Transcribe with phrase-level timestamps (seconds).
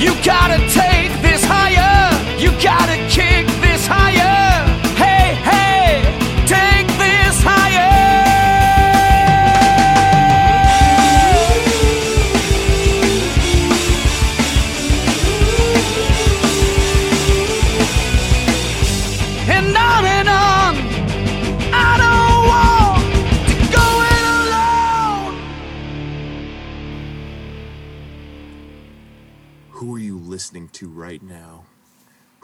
[0.00, 2.08] You gotta take this higher.
[2.38, 2.96] You gotta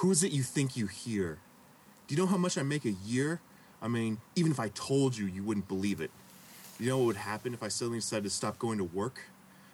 [0.06, 1.38] Who is it you think you hear?
[2.06, 3.40] Do you know how much I make a year?
[3.82, 6.12] I mean, even if I told you, you wouldn't believe it.
[6.78, 9.22] You know what would happen if I suddenly decided to stop going to work?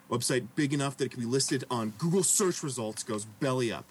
[0.09, 3.85] Website big enough that it can be listed on Google search results goes belly up.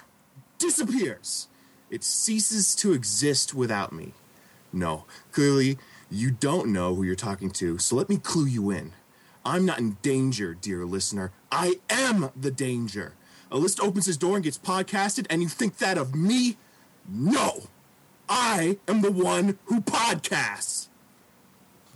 [0.59, 1.46] Disappears.
[1.91, 4.12] It ceases to exist without me.
[4.73, 5.79] No, clearly
[6.10, 8.95] you don't know who you're talking to, so let me clue you in.
[9.45, 11.30] I'm not in danger, dear listener.
[11.52, 13.15] I am the danger.
[13.52, 16.56] A list opens his door and gets podcasted, and you think that of me?
[17.06, 17.65] No!
[18.27, 20.88] I am the one who podcasts!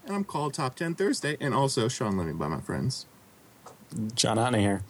[0.05, 3.07] And I'm called Top 10 Thursday, and also Sean Levy by my friends.
[4.15, 4.83] John Hotney here.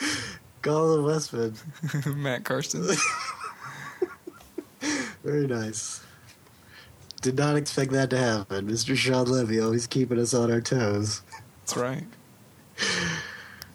[0.62, 1.56] Colin Westman.
[2.14, 2.86] Matt Carson.
[5.24, 6.02] Very nice.
[7.22, 8.68] Did not expect that to happen.
[8.68, 8.94] Mr.
[8.94, 11.22] Sean Levy always keeping us on our toes.
[11.60, 12.04] That's right.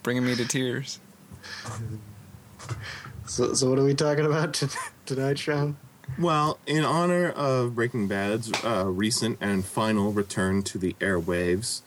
[0.04, 1.00] Bringing me to tears.
[3.26, 4.66] So, so what are we talking about t-
[5.06, 5.76] tonight, Sean?
[6.18, 11.82] Well, in honor of Breaking Bad's uh, recent and final return to the airwaves,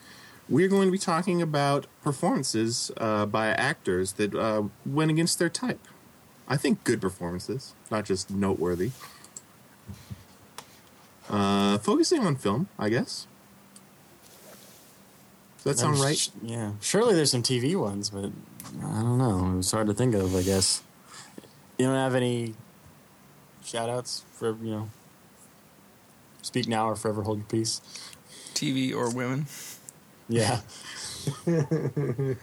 [0.47, 5.49] we're going to be talking about performances uh, by actors that uh, went against their
[5.49, 5.79] type.
[6.47, 8.91] I think good performances, not just noteworthy.
[11.29, 13.25] Uh, focusing on film, I guess.
[15.63, 16.17] Does that sound right?
[16.17, 16.73] sh- yeah.
[16.81, 18.31] Surely there's some TV ones, but
[18.83, 19.51] I don't know.
[19.53, 20.81] It was hard to think of, I guess.
[21.77, 22.53] You don't have any
[23.63, 24.89] shout outs for, you know,
[26.41, 27.81] Speak Now or Forever Hold Your Peace?
[28.53, 29.45] TV or women.
[30.29, 30.61] Yeah.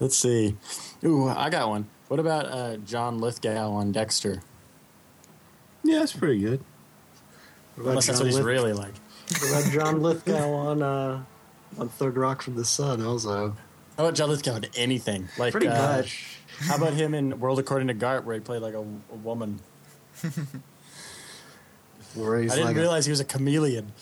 [0.00, 0.56] Let's see.
[1.04, 1.86] Ooh, I got one.
[2.08, 4.42] What about uh, John Lithgow on Dexter?
[5.84, 6.60] Yeah, it's pretty good.
[7.76, 8.94] What about Unless that's John what he's Lith- really like.
[9.40, 11.22] what about John Lithgow on uh,
[11.78, 13.04] on Third Rock from the Sun?
[13.04, 13.56] Also,
[14.00, 15.28] How about John Lithgow in anything?
[15.36, 16.38] Like, pretty uh, much.
[16.60, 19.60] How about him in World According to Garp, where he played like a, a woman?
[22.14, 23.92] Where he's I didn't like realize he was a chameleon.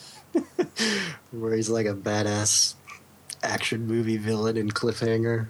[1.32, 2.74] where he's like a badass
[3.42, 5.48] action movie villain in Cliffhanger.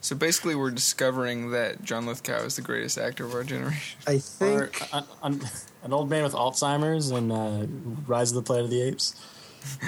[0.00, 3.98] So basically, we're discovering that John Lithgow is the greatest actor of our generation.
[4.06, 4.80] I think.
[4.92, 5.40] an, an,
[5.82, 7.66] an old man with Alzheimer's and uh,
[8.06, 9.20] Rise of the Planet of the Apes.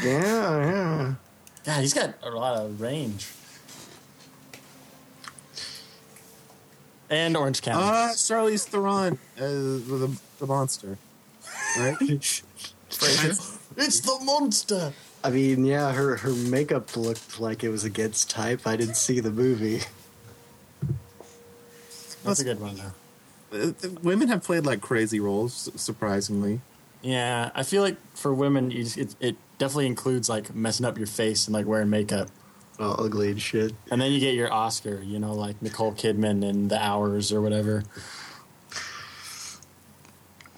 [0.02, 1.14] yeah, yeah.
[1.64, 3.28] God, he's got a lot of range.
[7.10, 7.82] And Orange County.
[7.82, 10.96] Uh, Charlize Theron as the, the monster.
[11.76, 11.96] Right?
[11.98, 13.58] Frasier.
[13.76, 14.92] it's the monster.
[15.22, 18.66] I mean, yeah, her her makeup looked like it was against type.
[18.66, 19.82] I didn't see the movie.
[22.24, 22.92] That's a good one, though.
[23.52, 23.72] Uh,
[24.02, 26.60] women have played like crazy roles, surprisingly.
[27.02, 30.98] Yeah, I feel like for women, you just, it, it definitely includes like messing up
[30.98, 32.28] your face and like wearing makeup.
[32.80, 33.74] All ugly and shit.
[33.90, 37.42] And then you get your Oscar, you know, like Nicole Kidman in The Hours or
[37.42, 37.84] whatever.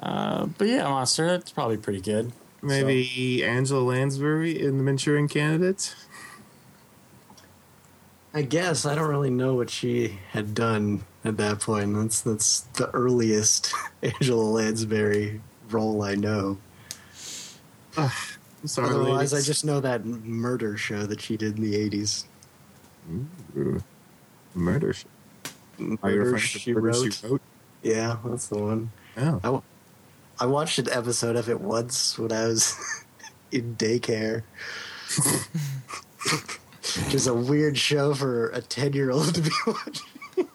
[0.01, 2.33] Uh, but yeah, Monster, that's probably pretty good.
[2.63, 5.97] Maybe Angela Lansbury in The Manchurian Candidate.
[8.33, 11.95] I guess I don't really know what she had done at that point.
[11.95, 15.41] That's that's the earliest Angela Lansbury
[15.71, 16.59] role I know.
[17.97, 18.11] I'm
[18.65, 22.27] sorry, Otherwise, I just know that murder show that she did in the eighties.
[23.57, 23.83] Ooh.
[24.55, 24.93] Murder.
[24.93, 25.05] Sh-
[25.79, 27.13] Are you Murder referring to She Murder Wrote.
[27.15, 27.41] She Wrote?
[27.83, 28.93] Yeah, that's the one.
[29.17, 29.37] Oh.
[29.39, 29.63] I, w-
[30.39, 32.77] I watched an episode of it once when I was
[33.53, 34.43] in daycare.
[37.05, 40.49] Which is a weird show for a 10 year old to be watching.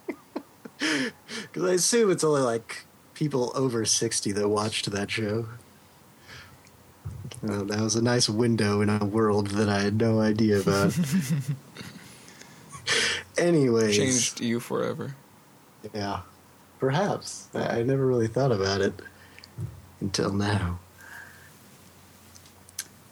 [1.41, 5.47] Because I assume it's only like people over 60 that watched that show.
[7.47, 10.97] Uh, that was a nice window in a world that I had no idea about.
[13.37, 13.95] Anyways.
[13.95, 15.15] Changed you forever.
[15.93, 16.21] Yeah,
[16.79, 17.47] perhaps.
[17.53, 18.93] I, I never really thought about it
[20.01, 20.79] until now.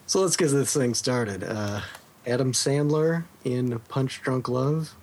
[0.08, 1.44] So let's get this thing started.
[1.44, 1.82] Uh,
[2.28, 4.96] Adam Sandler in Punch Drunk Love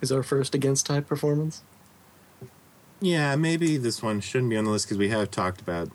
[0.00, 1.62] is our first against type performance.
[3.00, 5.90] Yeah, maybe this one shouldn't be on the list because we have talked about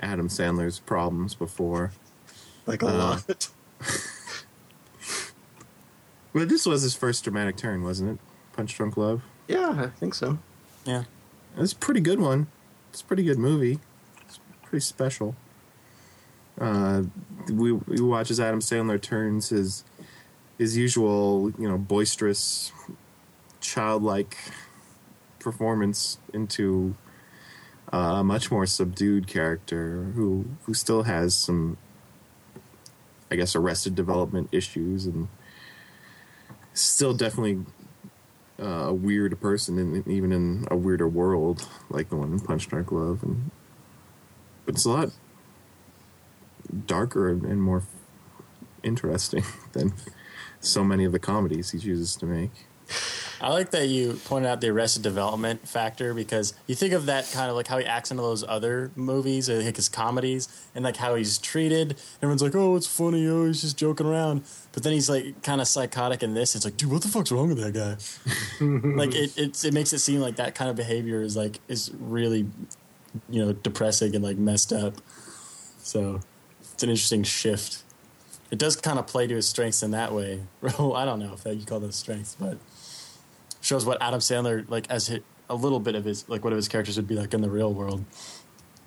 [0.00, 1.92] Adam Sandler's problems before.
[2.66, 3.48] Like a Uh, lot.
[6.32, 8.18] But this was his first dramatic turn, wasn't it?
[8.54, 9.22] Punch Drunk Love.
[9.48, 10.38] Yeah, I think so.
[10.84, 11.04] Yeah.
[11.56, 12.48] It's a pretty good one.
[12.90, 13.78] It's a pretty good movie.
[14.26, 15.34] It's pretty special.
[16.60, 17.04] Uh,
[17.50, 19.84] we we watch as Adam Sandler turns his
[20.58, 22.70] his usual, you know, boisterous,
[23.60, 24.36] childlike
[25.38, 26.94] performance into
[27.92, 31.76] a much more subdued character who who still has some,
[33.30, 35.28] I guess, arrested development issues and
[36.74, 37.64] still definitely
[38.60, 42.68] uh, a weird person, in, even in a weirder world like the one in Punch
[42.68, 43.50] Drunk Love, and
[44.64, 45.10] but it's a lot
[46.86, 47.84] darker and more
[48.82, 49.92] interesting than
[50.60, 52.66] so many of the comedies he chooses to make.
[53.40, 57.30] I like that you pointed out the Arrested Development factor because you think of that
[57.32, 60.96] kind of like how he acts in those other movies, like his comedies, and like
[60.96, 61.96] how he's treated.
[62.22, 63.26] Everyone's like, "Oh, it's funny.
[63.26, 66.54] Oh, he's just joking around." But then he's like kind of psychotic in this.
[66.54, 67.96] It's like, dude, what the fuck's wrong with that guy?
[68.96, 71.90] like it, it, it makes it seem like that kind of behavior is like is
[71.98, 72.46] really,
[73.28, 74.94] you know, depressing and like messed up.
[75.78, 76.20] So
[76.72, 77.82] it's an interesting shift.
[78.50, 80.42] It does kind of play to his strengths in that way.
[80.62, 82.58] I don't know if that you call those strengths, but
[83.66, 86.56] shows what Adam Sandler like as hi a little bit of his like what of
[86.56, 88.04] his characters would be like in the real world,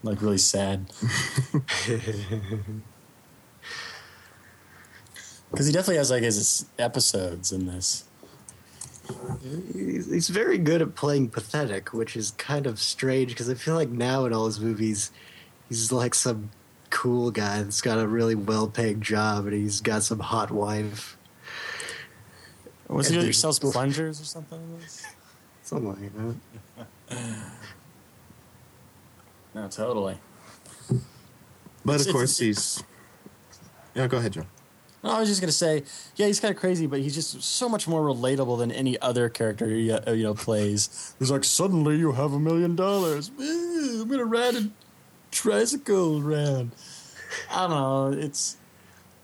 [0.04, 0.92] like really sad.
[5.52, 8.04] Because he definitely has like his episodes in this.
[9.74, 13.74] He's, he's very good at playing pathetic, which is kind of strange because I feel
[13.74, 15.12] like now in all his movies,
[15.68, 16.52] he's like some
[16.92, 21.18] cool guy that's got a really well-paying job and he's got some hot wife,
[22.90, 24.60] Was And he there's- sells plungers or something?
[24.60, 25.04] in this?
[25.64, 26.38] something like
[27.10, 27.18] that.
[29.56, 30.18] No, totally.
[31.86, 32.84] But It's- of course, it's- he's.
[33.96, 34.48] Yeah, go ahead, John.
[35.04, 35.84] No, I was just gonna say,
[36.18, 39.30] yeah, he's kind of crazy, but he's just so much more relatable than any other
[39.30, 41.16] character he uh, you know plays.
[41.20, 43.32] He's like, suddenly you have a million dollars.
[43.40, 44.70] I'm gonna ride a
[45.32, 46.72] tricycle around.
[47.50, 48.12] I don't know.
[48.20, 48.58] It's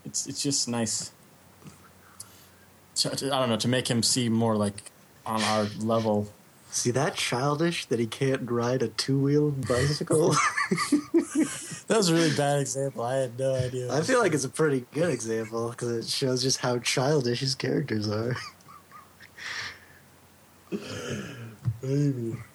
[0.05, 1.11] it's it's just nice.
[2.95, 4.91] To, to- I don't know to make him seem more like
[5.25, 6.27] on our level.
[6.71, 10.35] See that childish that he can't ride a two-wheeled bicycle?
[11.87, 13.03] That was a really bad example.
[13.03, 13.93] I had no idea.
[13.93, 17.53] I feel like it's a pretty good example because it shows just how childish his
[17.53, 18.35] characters are.
[21.81, 22.35] Maybe.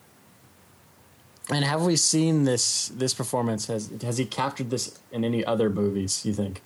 [1.52, 3.66] And have we seen this this performance?
[3.66, 6.24] Has has he captured this in any other movies?
[6.24, 6.62] You think?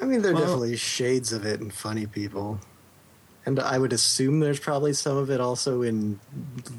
[0.00, 2.58] I mean, there are Well- definitely shades of it in Funny People.
[3.44, 6.20] And I would assume there's probably some of it also in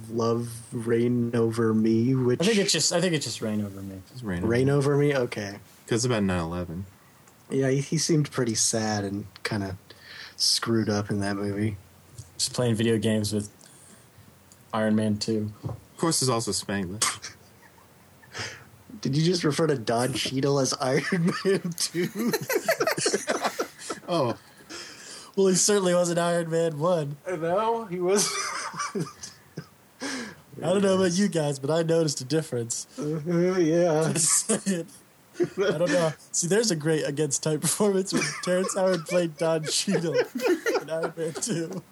[0.10, 2.42] Love Reign Over Me, which.
[2.42, 4.02] I think it's just I think it's just reign over me.
[4.12, 4.48] It's raining.
[4.48, 5.16] Reign Over Me?
[5.16, 5.58] Okay.
[5.86, 6.86] Because it's about 9 11.
[7.50, 9.76] Yeah, he, he seemed pretty sad and kind of
[10.38, 11.76] screwed up in that movie.
[12.38, 13.50] Just playing video games with
[14.74, 15.52] Iron Man two.
[15.64, 17.32] Of course, there's also Spanglish.
[19.02, 22.32] Did you just refer to Don Cheadle as Iron Man 2?
[24.06, 24.36] Oh,
[25.36, 27.18] Well, he certainly wasn't Iron Man one.
[27.28, 28.30] no, he was.
[30.62, 32.88] I don't know about you guys, but I noticed a difference.
[33.00, 34.12] Uh-huh, yeah.
[34.14, 34.88] Just saying.
[35.40, 36.14] I don't know.
[36.32, 41.14] See, there's a great against type performance when Terrence Howard played Don Cheadle in Iron
[41.18, 41.84] Man 2.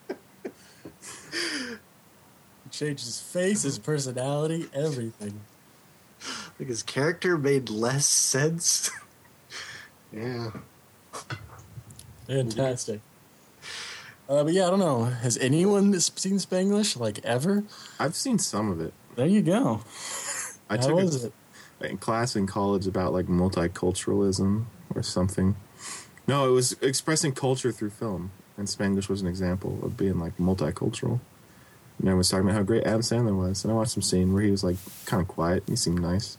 [2.64, 5.42] He changed his face, his personality, everything.
[6.60, 8.92] Like his character made less sense.
[10.14, 10.52] yeah.
[12.28, 13.02] Fantastic.
[14.32, 15.04] Uh, but yeah, I don't know.
[15.04, 17.66] Has anyone seen Spanglish like ever?
[18.00, 18.94] I've seen some of it.
[19.16, 19.82] There you go.
[20.70, 21.28] I How took was a,
[21.82, 21.92] it?
[21.92, 25.58] a class in college about like multiculturalism or something.
[26.28, 30.38] No, it was expressing culture through film, and Spanglish was an example of being like
[30.38, 31.20] multicultural.
[32.00, 34.32] And I was talking about how great Adam Sandler was, and I watched some scene
[34.32, 35.64] where he was like kind of quiet.
[35.68, 36.38] He seemed nice.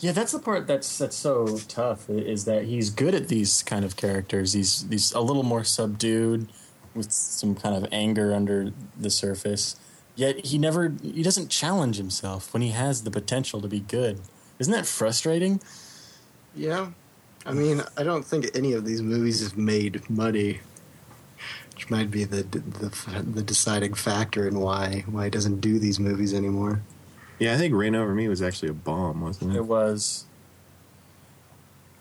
[0.00, 3.84] Yeah, that's the part that's that's so tough is that he's good at these kind
[3.84, 4.54] of characters.
[4.54, 6.48] He's he's a little more subdued
[6.94, 9.76] with some kind of anger under the surface.
[10.16, 14.20] Yet he never he doesn't challenge himself when he has the potential to be good.
[14.58, 15.60] Isn't that frustrating?
[16.56, 16.92] Yeah.
[17.44, 20.60] I mean, I don't think any of these movies have made money,
[21.74, 26.00] which might be the the, the deciding factor in why why he doesn't do these
[26.00, 26.80] movies anymore.
[27.40, 29.56] Yeah, I think Reign Over Me was actually a bomb, wasn't it?
[29.56, 30.26] It was.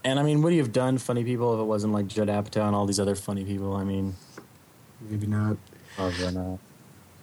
[0.03, 2.67] And I mean, would he have done funny people if it wasn't like Judd Apatow
[2.67, 3.75] and all these other funny people?
[3.75, 4.15] I mean,
[5.09, 5.57] Maybe not.
[5.95, 6.59] probably not.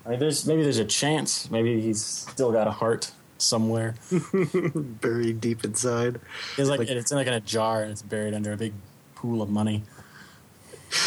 [0.04, 1.50] I mean, there's maybe there's a chance.
[1.50, 3.94] Maybe he's still got a heart somewhere.
[4.74, 6.18] Buried deep inside.
[6.56, 8.72] It's like, Like- it's in like in a jar and it's buried under a big
[9.14, 9.82] pool of money.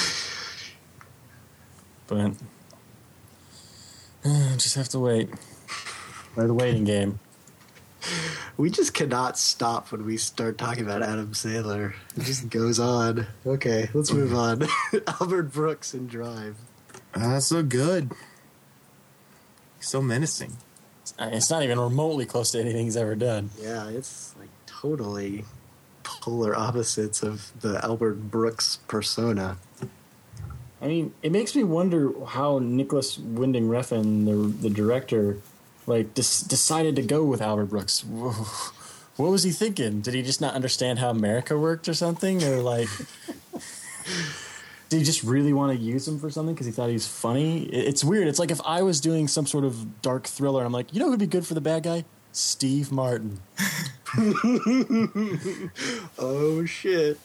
[2.08, 2.32] But
[4.58, 5.30] Just have to wait.
[6.34, 7.20] Play the waiting game.
[8.58, 11.94] We just cannot stop when we start talking about Adam Sandler.
[12.16, 13.28] It just goes on.
[13.46, 14.64] Okay, let's move on.
[15.20, 16.56] Albert Brooks and Drive.
[17.16, 18.12] Ah, so good.
[19.80, 20.58] So menacing.
[21.18, 23.50] Uh, It's not even remotely close to anything he's ever done.
[23.62, 25.44] Yeah, it's like totally
[26.04, 29.58] polar opposites of the Albert Brooks persona.
[30.82, 35.40] I mean, it makes me wonder how Nicolas Winding Refn, the the director,
[35.89, 38.03] like decided to go with Albert Brooks.
[38.05, 38.31] Whoa.
[39.17, 40.00] What was he thinking?
[40.00, 42.88] Did he just not understand how America worked or something, or like?
[44.88, 47.08] Did he just really want to use him for something because he thought he was
[47.08, 47.65] funny?
[47.65, 48.27] It's weird.
[48.27, 51.10] It's like if I was doing some sort of dark thriller, I'm like, you know
[51.10, 52.05] who'd be good for the bad guy?
[52.31, 53.39] Steve Martin.
[56.17, 57.19] Oh shit.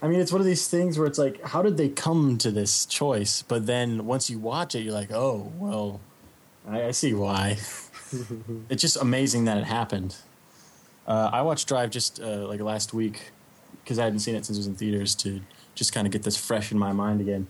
[0.00, 2.50] I mean, it's one of these things where it's like, how did they come to
[2.50, 3.42] this choice?
[3.42, 6.00] But then once you watch it, you're like, oh, well,
[6.68, 7.58] I, I see why.
[8.68, 10.16] it's just amazing that it happened.
[11.06, 13.30] Uh, I watched Drive just uh, like last week
[13.82, 15.40] because I hadn't seen it since it was in theaters to
[15.74, 17.46] just kind of get this fresh in my mind again.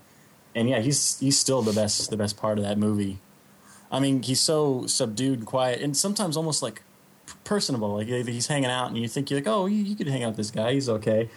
[0.53, 3.19] And yeah, he's he's still the best the best part of that movie.
[3.91, 6.83] I mean, he's so subdued and quiet, and sometimes almost like
[7.43, 7.95] personable.
[7.95, 10.29] Like he's hanging out, and you think you're like, oh, you, you could hang out
[10.29, 10.73] with this guy.
[10.73, 11.29] He's okay.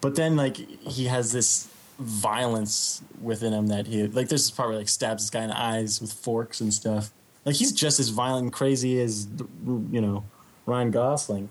[0.00, 4.28] But then like he has this violence within him that he like.
[4.28, 7.10] This where he, like stabs this guy in the eyes with forks and stuff.
[7.44, 9.26] Like he's just as violent and crazy as
[9.66, 10.24] you know
[10.66, 11.48] Ryan Gosling.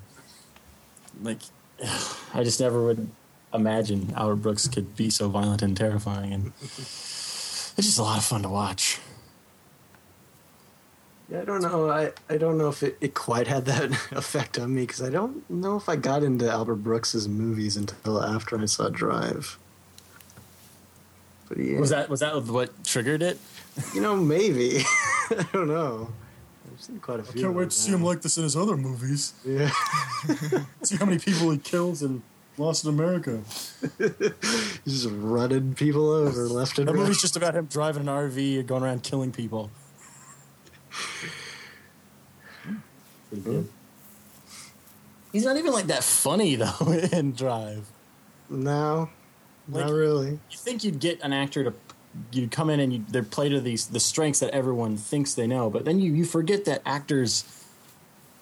[1.22, 1.40] Like
[2.34, 3.10] I just never would
[3.54, 8.26] imagine Albert Brooks could be so violent and terrifying, and it's just a lot of
[8.26, 9.00] fun to watch.
[11.30, 11.90] Yeah, I don't know.
[11.90, 15.10] I, I don't know if it, it quite had that effect on me because I
[15.10, 19.58] don't know if I got into Albert Brooks's movies until after I saw Drive.
[21.50, 23.38] But yeah, Was that was that what triggered it?
[23.94, 24.80] you know maybe
[25.32, 26.10] I don't know.
[26.72, 27.48] I've seen quite a few.
[27.48, 28.08] of them now.
[28.08, 29.34] like this in his other movies.
[29.46, 29.70] Yeah,
[30.84, 32.24] See how many people he kills in
[32.58, 33.42] Lost in America.
[33.98, 37.00] he's just running people over left and That right.
[37.02, 39.72] movie's just about him driving an RV and going around killing people.
[42.64, 42.76] Hmm.
[43.30, 43.70] Pretty good.
[45.32, 47.88] He's not even like that funny though in Drive.
[48.50, 49.10] No,
[49.70, 50.40] Like- not really.
[50.50, 51.74] You think you'd get an actor to
[52.32, 55.48] you'd come in and you, they're play to these the strengths that everyone thinks they
[55.48, 57.44] know, but then you you forget that actors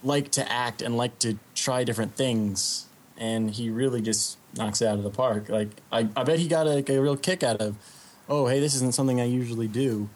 [0.03, 2.87] like to act and like to try different things,
[3.17, 5.49] and he really just knocks it out of the park.
[5.49, 7.75] Like I, I bet he got a, a real kick out of,
[8.27, 10.09] oh hey, this isn't something I usually do.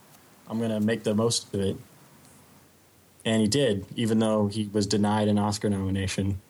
[0.49, 1.77] I'm gonna make the most of it,
[3.23, 6.41] and he did, even though he was denied an Oscar nomination.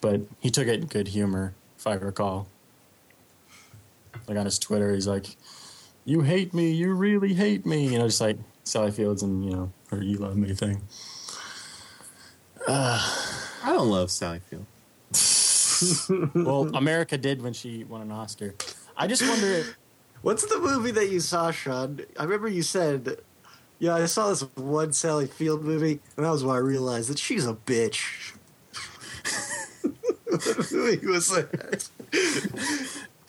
[0.00, 2.46] But he took it in good humor, if I recall
[4.28, 5.36] like on his Twitter, he's like,
[6.04, 9.50] "You hate me, you really hate me," you know, just like Sally Fields and you
[9.50, 10.82] know her "You Love Me" thing.
[12.68, 14.66] I don't love Sally Field.
[16.34, 18.54] Well, America did when she won an Oscar.
[18.96, 19.46] I just wonder.
[19.46, 19.76] If,
[20.22, 22.00] What's the movie that you saw, Sean?
[22.18, 23.18] I remember you said,
[23.78, 27.18] "Yeah, I saw this one Sally Field movie, and that was why I realized that
[27.18, 28.32] she's a bitch."
[30.24, 31.88] what movie was that?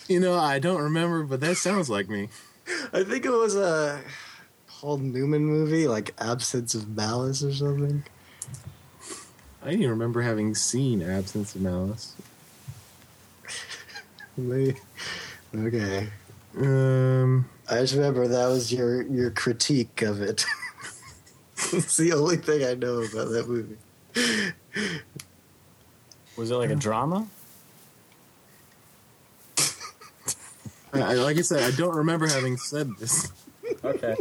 [0.14, 2.30] You know, I don't remember, but that sounds like me.
[2.92, 4.02] I think it was a
[4.68, 8.04] Paul Newman movie, like Absence of Malice or something.
[9.62, 12.16] I didn't even remember having seen Absence of Malice.
[14.38, 14.78] Maybe.
[15.56, 16.08] Okay.
[16.58, 20.44] Um, I just remember that was your your critique of it.
[21.72, 23.78] it's the only thing I know about that movie.
[26.36, 27.28] was it like a drama?
[30.94, 33.32] I, I- like I said, I don't remember having said this.
[33.84, 34.16] Okay,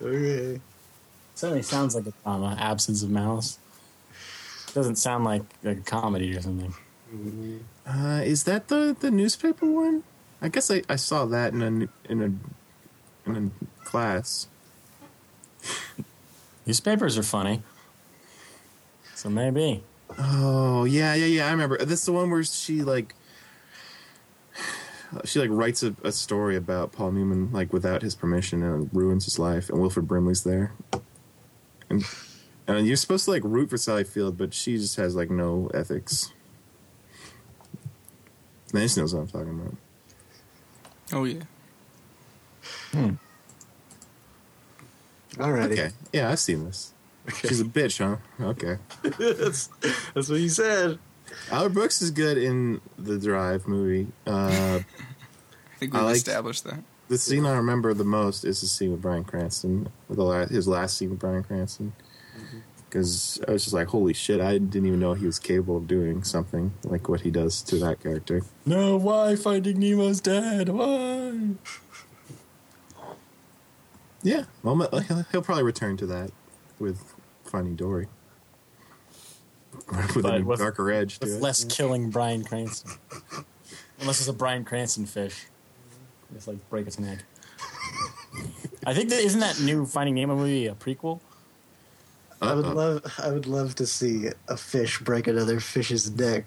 [0.00, 0.60] Okay.
[1.34, 2.56] certainly sounds like a drama.
[2.58, 3.58] Absence of malice
[4.74, 6.74] doesn't sound like, like a comedy or something.
[7.86, 10.02] Uh, is that the the newspaper one?
[10.40, 12.22] I guess I, I saw that in a n- in
[13.26, 14.46] a in a class.
[16.66, 17.62] Newspapers are funny,
[19.14, 19.82] so maybe.
[20.18, 21.46] Oh yeah, yeah, yeah.
[21.48, 21.76] I remember.
[21.78, 23.14] This is the one where she like
[25.24, 29.24] she like writes a, a story about Paul Newman like without his permission and ruins
[29.24, 29.68] his life.
[29.68, 30.72] And Wilford Brimley's there,
[31.90, 32.04] and
[32.66, 35.70] and you're supposed to like root for Sally Field, but she just has like no
[35.74, 36.32] ethics.
[38.72, 39.74] Nancy knows what I'm talking about.
[41.12, 41.42] Oh yeah.
[42.92, 43.10] Hmm.
[45.34, 45.72] Alrighty.
[45.72, 46.92] Okay, yeah, I've seen this.
[47.36, 48.16] She's a bitch, huh?
[48.44, 48.78] Okay.
[49.02, 49.68] that's,
[50.14, 50.98] that's what you said.
[51.50, 54.08] Albert Brooks is good in the Drive movie.
[54.26, 56.82] Uh, I think we've like- established that.
[57.08, 60.66] the scene I remember the most is the scene with Bryan Cranston, the la- his
[60.68, 61.92] last scene with Bryan Cranston.
[62.88, 65.88] Because I was just like, holy shit, I didn't even know he was capable of
[65.88, 68.42] doing something like what he does to that character.
[68.66, 70.68] No, why Finding Nemo's dead?
[70.68, 71.32] Why?
[74.22, 74.76] Yeah, well,
[75.08, 76.30] he'll, he'll probably return to that
[76.78, 78.08] with Finding Dory.
[79.88, 81.42] With But a with- darker edge to With it.
[81.42, 82.92] less killing Bryan Cranston.
[84.00, 85.46] Unless it's a Bryan Cranston fish.
[86.32, 87.18] Just like break its neck.
[88.86, 91.20] I think that isn't that new Finding Nemo movie a prequel?
[92.40, 92.50] Uh-uh.
[92.50, 96.46] I would love, I would love to see a fish break another fish's neck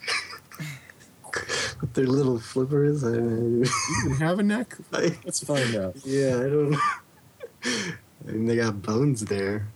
[1.79, 3.03] with their little flippers.
[3.03, 3.65] I, You
[4.05, 4.75] even have a neck?
[4.91, 5.95] Let's find out.
[6.03, 6.75] yeah, I don't.
[8.27, 9.67] I mean, they got bones there.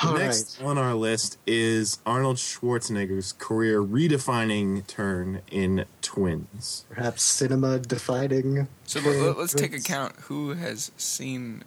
[0.00, 0.26] The All right.
[0.26, 6.84] next on our list is Arnold Schwarzenegger's career redefining turn in Twins.
[6.88, 8.68] perhaps cinema defining.
[8.84, 11.64] So let, us take account who has seen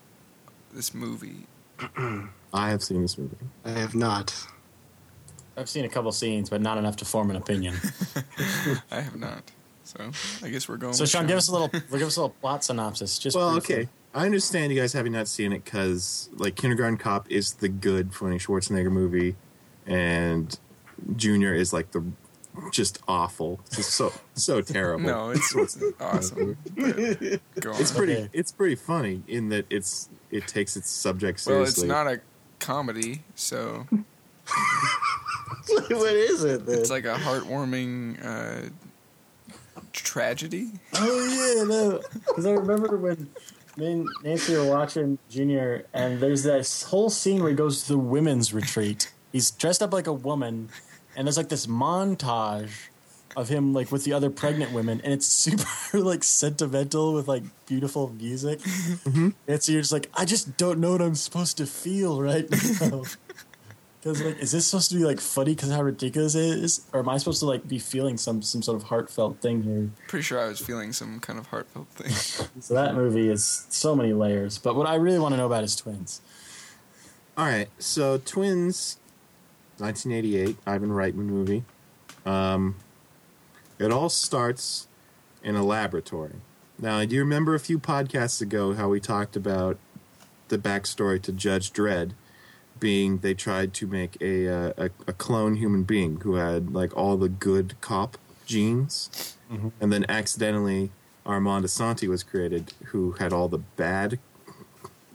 [0.74, 1.46] this movie.
[1.98, 3.36] I have seen this movie.
[3.66, 4.34] I have not.
[5.58, 7.76] I've seen a couple scenes, but not enough to form an opinion.
[8.92, 9.44] I have not.
[9.84, 10.10] So
[10.42, 10.94] I guess we're going.
[10.94, 13.20] So with Sean, give us a little, give us a little plot synopsis.
[13.20, 13.76] Just Well, briefly.
[13.76, 13.90] okay.
[14.14, 18.14] I understand you guys having not seen it because, like, Kindergarten Cop is the good
[18.14, 19.36] funny Schwarzenegger movie,
[19.86, 20.58] and
[21.16, 22.04] Junior is like the
[22.72, 25.06] just awful, just so so terrible.
[25.06, 26.58] No, it's, it's awesome.
[26.76, 26.96] But
[27.62, 27.82] Go on.
[27.82, 28.14] it's pretty.
[28.14, 28.30] Okay.
[28.34, 31.88] It's pretty funny in that it's it takes its subject seriously.
[31.88, 32.22] well, it's not a
[32.60, 33.88] comedy, so
[35.70, 36.80] what is it then?
[36.80, 38.70] it's like a heartwarming uh,
[39.94, 40.72] tragedy.
[40.96, 42.02] Oh yeah, no.
[42.28, 43.30] Because I remember when
[43.82, 47.94] me and Nancy were watching Junior, and there's this whole scene where he goes to
[47.94, 49.12] the women's retreat.
[49.32, 50.70] He's dressed up like a woman,
[51.16, 52.90] and there's like this montage
[53.36, 57.44] of him like with the other pregnant women, and it's super like sentimental with like
[57.66, 58.60] beautiful music.
[58.60, 59.30] Mm-hmm.
[59.48, 62.48] And so you're just like, I just don't know what I'm supposed to feel right
[62.80, 63.04] now.
[64.02, 67.02] Because like, is this supposed to be like funny because how ridiculous it is, or
[67.02, 69.92] am I supposed to like be feeling some some sort of heartfelt thing here?
[70.08, 72.12] Pretty sure I was feeling some kind of heartfelt thing.
[72.62, 74.58] So that movie is so many layers.
[74.58, 76.22] But what I really want to know about is twins.
[77.38, 78.98] All right, so Twins,
[79.78, 81.64] 1988, Ivan Reitman movie.
[82.26, 82.76] Um,
[83.80, 84.88] it all starts
[85.42, 86.36] in a laboratory.
[86.78, 89.78] Now, do you remember a few podcasts ago how we talked about
[90.50, 92.12] the backstory to Judge Dredd?
[92.82, 96.98] Being they tried to make a, uh, a a clone human being who had like
[96.98, 99.38] all the good cop genes,
[99.80, 100.90] and then accidentally
[101.26, 104.18] Armand Assante was created, who had all the bad,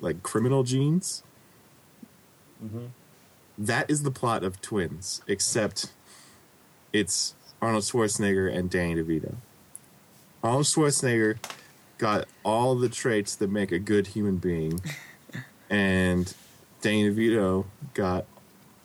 [0.00, 1.22] like criminal genes.
[3.58, 5.90] That is the plot of Twins, except
[6.92, 9.34] it's Arnold Schwarzenegger and Danny DeVito.
[10.42, 11.38] Arnold Schwarzenegger
[11.98, 14.80] got all the traits that make a good human being,
[15.70, 16.32] and
[16.86, 18.26] Danny DeVito got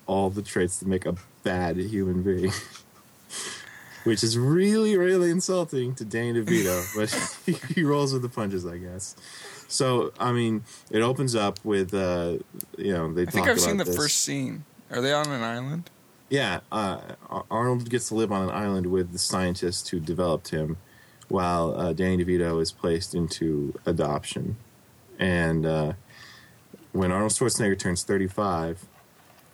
[0.08, 2.52] all the traits that make a bad human being.
[4.06, 8.66] Which is really, really insulting to Danny DeVito, but he, he rolls with the punches,
[8.66, 9.16] I guess.
[9.68, 12.40] So, I mean, it opens up with, uh,
[12.76, 13.96] you know, they I think I've seen the this.
[13.96, 14.66] first scene.
[14.90, 15.92] Are they on an island?
[16.28, 17.02] Yeah, uh,
[17.52, 20.78] Arnold gets to live on an island with the scientist who developed him,
[21.28, 24.58] while uh, Danny DeVito is placed into adoption.
[25.20, 25.94] And uh,
[26.94, 28.86] when Arnold Schwarzenegger turns 35,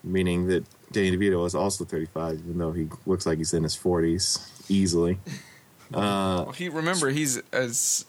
[0.03, 3.75] meaning that Danny DeVito is also 35, even though he looks like he's in his
[3.77, 5.19] 40s easily.
[5.93, 8.05] Uh, Well, he remember he's as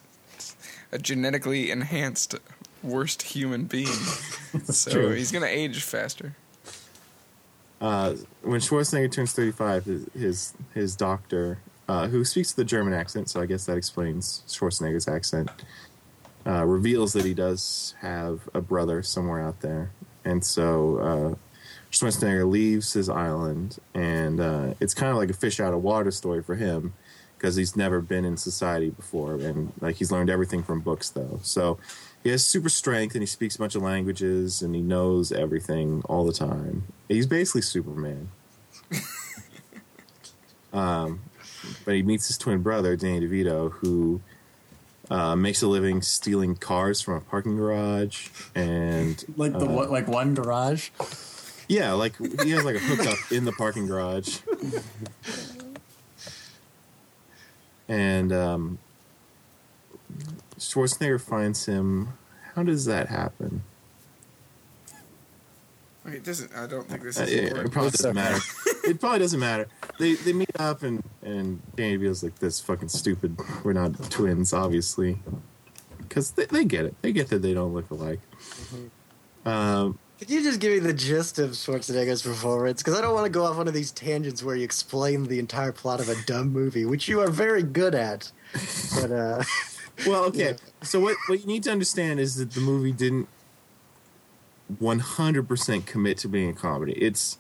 [0.93, 2.35] a genetically enhanced
[2.83, 3.87] worst human being,
[4.65, 5.11] so true.
[5.13, 6.35] he's gonna age faster.
[7.81, 12.93] uh, when Schwarzenegger turns 35, his his, his doctor, uh, who speaks with the German
[12.95, 15.49] accent, so I guess that explains Schwarzenegger's accent,
[16.49, 19.91] uh, reveals that he does have a brother somewhere out there.
[20.25, 21.35] And so uh,
[21.93, 26.11] Schwarzenegger leaves his island, and uh, it's kind of like a fish out of water
[26.11, 26.95] story for him
[27.37, 31.39] because he's never been in society before, and like he's learned everything from books though.
[31.43, 31.79] So
[32.23, 36.03] he has super strength, and he speaks a bunch of languages, and he knows everything
[36.07, 36.85] all the time.
[37.09, 38.31] He's basically Superman.
[40.73, 41.21] um,
[41.85, 44.21] but he meets his twin brother, Danny DeVito, who
[45.11, 50.07] uh, makes a living stealing cars from a parking garage, and Like the one, like
[50.09, 50.91] one garage.
[51.69, 54.39] yeah, like he has like a hookup in the parking garage.
[57.89, 58.79] and um,
[60.59, 62.11] Schwarzenegger finds him.
[62.55, 63.63] How does that happen?
[66.07, 66.55] Okay, it doesn't.
[66.55, 67.31] I don't think this Uh, is.
[67.33, 68.39] it, it probably doesn't matter.
[68.85, 69.69] it probably doesn't matter.
[69.99, 73.39] They they meet up and and Danny DeVito's like this fucking stupid.
[73.65, 75.19] We're not twins, obviously,
[75.99, 76.95] because they, they get it.
[77.03, 78.21] They get that they don't look alike.
[79.45, 82.83] Um, Could you just give me the gist of Schwarzenegger's performance?
[82.83, 85.39] Because I don't want to go off one of these tangents where you explain the
[85.39, 88.31] entire plot of a dumb movie, which you are very good at.
[89.01, 89.43] But uh,
[90.07, 90.51] well, okay.
[90.51, 90.57] Yeah.
[90.83, 93.29] So what what you need to understand is that the movie didn't
[94.81, 96.93] 100% commit to being a comedy.
[96.93, 97.39] It's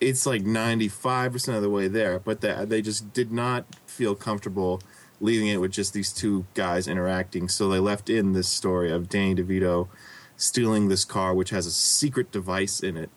[0.00, 4.80] it's like 95% of the way there, but that they just did not feel comfortable
[5.20, 7.48] leaving it with just these two guys interacting.
[7.48, 9.88] So they left in this story of Danny DeVito
[10.36, 13.10] stealing this car, which has a secret device in it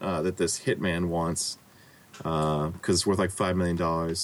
[0.00, 1.58] uh, that this hitman wants
[2.18, 4.14] because it's worth like $5 million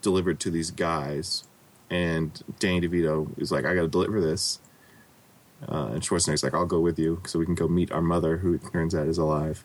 [0.00, 1.44] delivered to these guys.
[1.88, 4.58] And Danny DeVito is like, I got to deliver this.
[5.68, 8.38] Uh, and Schwarzenegger's like, I'll go with you so we can go meet our mother,
[8.38, 9.64] who it turns out is alive.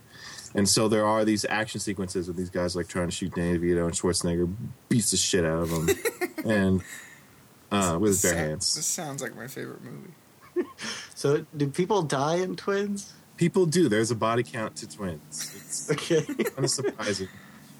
[0.55, 3.57] And so there are these action sequences with these guys like trying to shoot Danny
[3.59, 4.51] DeVito, and Schwarzenegger
[4.89, 5.89] beats the shit out of them,
[6.45, 6.81] and
[7.71, 8.75] uh, with his bare Sa- hands.
[8.75, 10.69] This sounds like my favorite movie.
[11.15, 13.13] so do people die in twins?
[13.35, 13.87] People do.
[13.89, 15.53] There's a body count to twins.
[15.55, 16.21] It's Okay.
[16.23, 17.27] kind of surprising.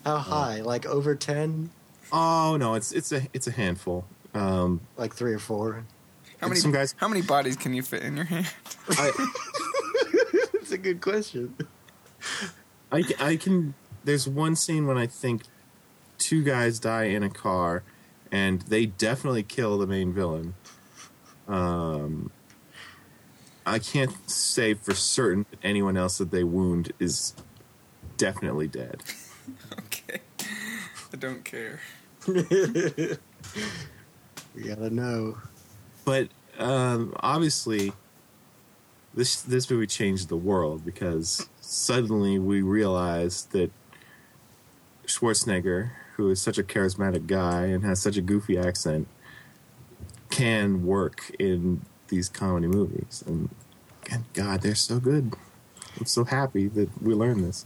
[0.05, 0.61] How high?
[0.61, 1.69] Like over 10?
[2.11, 4.05] Oh no, it's it's a it's a handful.
[4.33, 5.83] Um, Like three or four?
[6.39, 8.47] How many Some guys- How many bodies can you fit in your hand?
[8.89, 9.11] I,
[10.53, 11.55] That's a good question.
[12.91, 13.73] I, I can.
[14.03, 15.43] There's one scene when I think
[16.17, 17.83] two guys die in a car,
[18.31, 20.55] and they definitely kill the main villain.
[21.47, 22.31] Um,
[23.65, 27.33] I can't say for certain that anyone else that they wound is
[28.17, 29.03] definitely dead.
[29.79, 30.21] okay.
[31.13, 31.79] I don't care.
[34.57, 35.37] We gotta know.
[36.03, 37.93] But um, obviously,
[39.13, 43.71] this this movie changed the world because suddenly we realized that
[45.05, 49.07] Schwarzenegger, who is such a charismatic guy and has such a goofy accent,
[50.29, 53.23] can work in these comedy movies.
[53.27, 53.49] And,
[54.33, 55.33] God, they're so good.
[55.99, 57.65] I'm so happy that we learned this.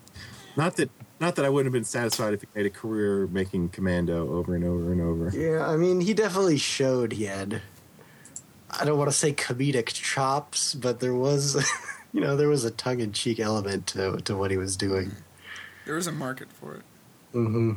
[0.56, 3.70] Not that not that I wouldn't have been satisfied if he made a career making
[3.70, 5.30] Commando over and over and over.
[5.38, 7.62] Yeah, I mean, he definitely showed he had.
[8.72, 11.64] I don't want to say comedic chops, but there was,
[12.14, 15.12] you know, there was a tongue in cheek element to to what he was doing.
[15.86, 16.84] There was a market for it.
[17.34, 17.74] Mm-hmm.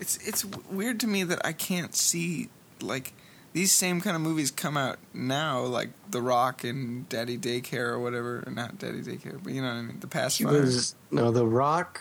[0.00, 2.48] It's it's w- weird to me that I can't see
[2.80, 3.12] like
[3.52, 8.00] these same kind of movies come out now, like The Rock and Daddy Daycare or
[8.00, 8.42] whatever.
[8.46, 10.00] Or not Daddy Daycare, but you know what I mean.
[10.00, 12.00] The Past was no The Rock.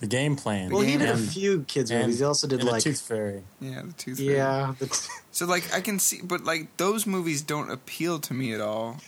[0.00, 0.70] The game plan.
[0.70, 2.18] Well, he did a few kids and- movies.
[2.18, 3.42] He also did and the like Tooth Fairy.
[3.60, 4.18] Yeah, the Tooth.
[4.18, 4.34] Fairy.
[4.34, 8.52] yeah, the, So like I can see, but like those movies don't appeal to me
[8.52, 8.98] at all,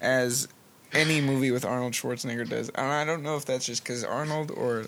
[0.00, 0.48] as
[0.92, 2.68] any movie with Arnold Schwarzenegger does.
[2.70, 4.84] And I don't know if that's just because Arnold or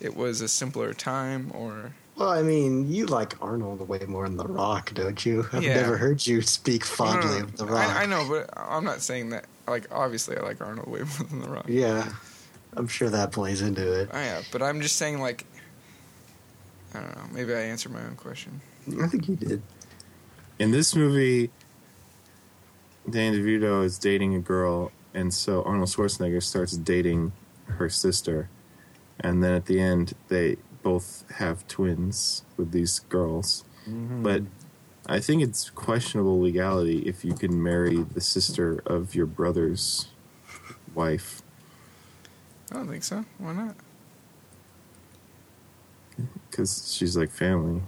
[0.00, 4.38] it was a simpler time or well, I mean, you like Arnold way more than
[4.38, 5.46] The Rock, don't you?
[5.52, 5.74] I've Yeah.
[5.74, 7.66] never heard you speak fondly No, no, of The.
[7.66, 7.88] Rock.
[7.94, 9.44] I, I know, but I'm not saying that.
[9.68, 11.66] Like obviously, I like Arnold way more than The Rock.
[11.68, 12.10] Yeah,
[12.76, 14.10] I'm sure that plays into it.
[14.12, 15.46] I yeah, but I'm just saying like.
[16.94, 17.24] I don't know.
[17.32, 18.60] Maybe I answered my own question.
[19.02, 19.62] I think you did.
[20.58, 21.50] in this movie,
[23.08, 27.32] Danny DeVito is dating a girl, and so Arnold Schwarzenegger starts dating
[27.66, 28.48] her sister,
[29.20, 33.64] and then at the end they both have twins with these girls.
[33.88, 34.22] Mm-hmm.
[34.22, 34.42] But
[35.06, 40.08] I think it's questionable legality if you can marry the sister of your brother's
[40.94, 41.42] wife.
[42.70, 43.24] I don't think so.
[43.38, 43.74] Why not?
[46.50, 47.82] Because she's like family.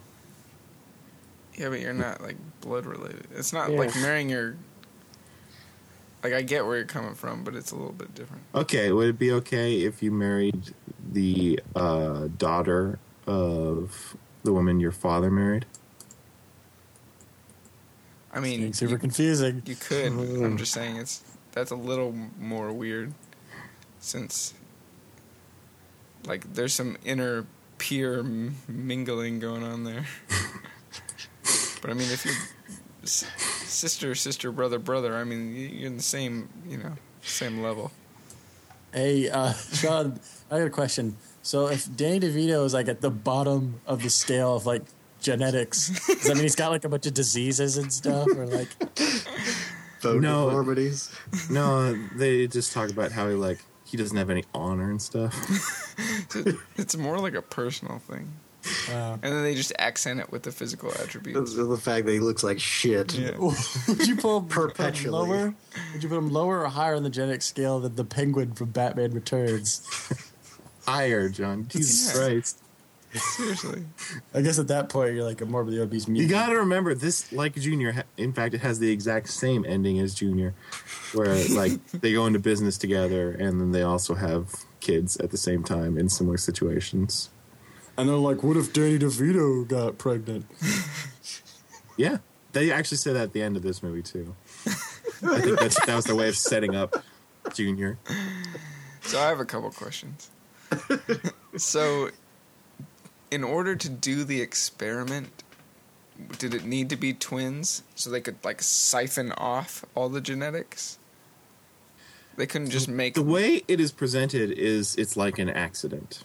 [1.56, 3.26] Yeah, but you're not like blood related.
[3.34, 3.78] It's not Yeah.
[3.78, 4.56] like marrying your.
[6.22, 8.42] Like I get where you're coming from, but it's a little bit different.
[8.54, 10.74] Okay, would it be okay if you married
[11.12, 15.64] the uh, daughter of the woman your father married?
[18.32, 19.62] I mean, Being super you, confusing.
[19.64, 20.06] you could.
[20.12, 23.12] I'm just saying it's that's a little more weird,
[24.00, 24.54] since
[26.28, 27.46] like there's some inner
[27.78, 30.04] peer m- mingling going on there.
[31.82, 32.34] but I mean, if you're
[33.02, 33.24] s-
[33.64, 37.90] sister, sister, brother, brother, I mean, you're in the same, you know, same level.
[38.92, 40.18] Hey, uh, Sean,
[40.50, 41.16] I got a question.
[41.42, 44.82] So if Danny DeVito is like at the bottom of the scale of like
[45.20, 48.68] genetics, does that mean he's got like a bunch of diseases and stuff, or like
[50.02, 50.46] Bone No.
[50.46, 51.10] deformities.
[51.50, 53.58] No, they just talk about how he like
[53.88, 55.34] he doesn't have any honor and stuff.
[56.76, 58.30] It's more like a personal thing,
[58.90, 61.54] uh, and then they just accent it with the physical attributes.
[61.54, 63.14] The, the fact that he looks like shit.
[63.14, 63.36] Yeah.
[63.88, 65.10] would you pull him Perpetually.
[65.10, 65.54] lower?
[65.92, 68.70] Would you put him lower or higher on the genetic scale than the Penguin from
[68.70, 69.82] Batman Returns?
[70.86, 71.66] higher, John.
[71.68, 72.20] Jesus Yeah.
[72.20, 72.62] Christ.
[73.14, 73.84] Seriously.
[74.34, 77.32] I guess at that point you're like a morbidly obese You got to remember this,
[77.32, 78.04] like Junior.
[78.16, 80.54] In fact, it has the exact same ending as Junior,
[81.14, 85.38] where like they go into business together, and then they also have kids at the
[85.38, 87.30] same time in similar situations.
[87.96, 90.46] and they're like, "What if Danny DeVito got pregnant?"
[91.96, 92.18] Yeah,
[92.52, 94.36] they actually say that at the end of this movie too.
[94.66, 96.94] I think that's, that was their way of setting up
[97.52, 97.98] Junior.
[99.02, 100.30] So I have a couple questions.
[101.56, 102.10] so,
[103.30, 105.42] in order to do the experiment,
[106.38, 110.98] did it need to be twins so they could like siphon off all the genetics?
[112.36, 116.24] They couldn't just make The way it is presented is it's like an accident.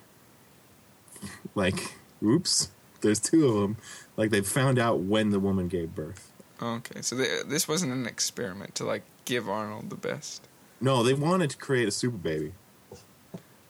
[1.55, 3.77] Like, oops, there's two of them.
[4.17, 6.31] Like they found out when the woman gave birth.
[6.61, 10.47] Okay, so they, this wasn't an experiment to like give Arnold the best.
[10.81, 12.53] No, they wanted to create a super baby.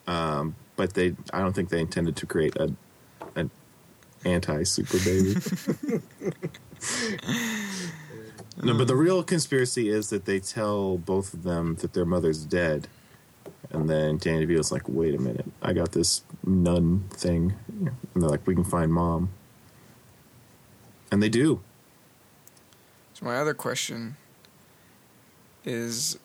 [0.08, 2.74] Um, but they I don't think they intended to create a
[4.26, 5.36] anti super baby.
[8.64, 12.46] no, but the real conspiracy is that they tell both of them that their mother's
[12.46, 12.88] dead.
[13.72, 17.56] And then Danny DeVito's like, wait a minute, I got this nun thing.
[17.68, 19.30] And they're like, we can find mom.
[21.12, 21.62] And they do.
[23.14, 24.18] So my other question
[25.66, 26.18] is,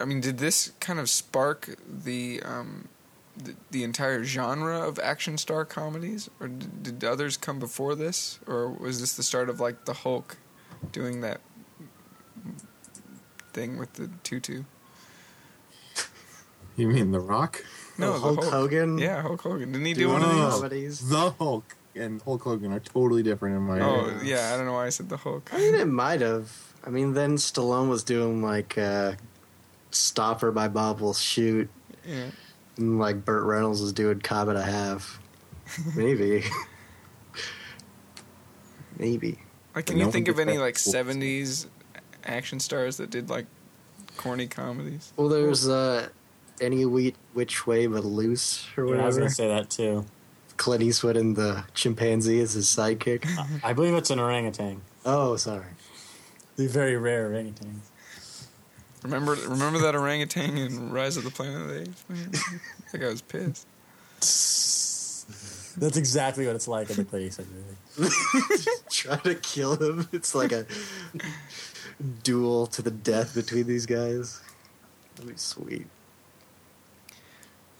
[0.00, 2.88] I mean, did this kind of spark the um,
[3.36, 8.38] the, the entire genre of action star comedies, or did, did others come before this,
[8.46, 10.36] or was this the start of like the Hulk
[10.92, 11.40] doing that
[13.52, 14.64] thing with the tutu?
[16.76, 17.64] You mean The Rock?
[17.98, 18.98] No, Oh, the Hulk Hogan?
[18.98, 19.70] Yeah, Hulk Hogan.
[19.70, 20.54] Didn't he do Doing one of these?
[20.56, 21.08] comedies.
[21.08, 24.26] The Hulk and Hulk Hogan are totally different in my Oh head.
[24.26, 25.48] yeah, I don't know why I said the Hulk.
[25.52, 26.50] I mean, it might have.
[26.84, 29.12] I mean, then Stallone was doing like uh,
[29.92, 31.70] "Stop Or" My Mom Will Shoot,
[32.04, 32.30] Yeah.
[32.76, 35.20] And like Burt Reynolds is doing "Cop and a Half."
[35.96, 36.44] Maybe,
[38.98, 39.38] maybe.
[39.74, 40.94] Like, can No you think of any like Hulk.
[40.94, 41.66] '70s
[42.24, 43.46] action stars that did like
[44.16, 45.12] corny comedies?
[45.16, 46.08] Well, there's uh,
[46.60, 50.04] any wheat which way but loose or Yeah, I was gonna say that too.
[50.56, 53.26] Clint Eastwood and the chimpanzee as his sidekick.
[53.64, 54.82] I believe it's an orangutan.
[55.04, 55.66] oh, sorry.
[56.56, 57.82] The very rare orangutan.
[59.04, 62.04] Remember, remember that orangutan in Rise of the Planet of the Apes?
[62.08, 62.30] Man?
[62.92, 63.66] that guy was pissed.
[65.78, 67.48] That's exactly what it's like in the Clint Eastwood
[67.98, 68.16] movie.
[68.90, 70.08] Trying to kill him.
[70.12, 70.66] It's like a
[72.22, 74.40] duel to the death between these guys.
[75.16, 75.86] That'd be sweet.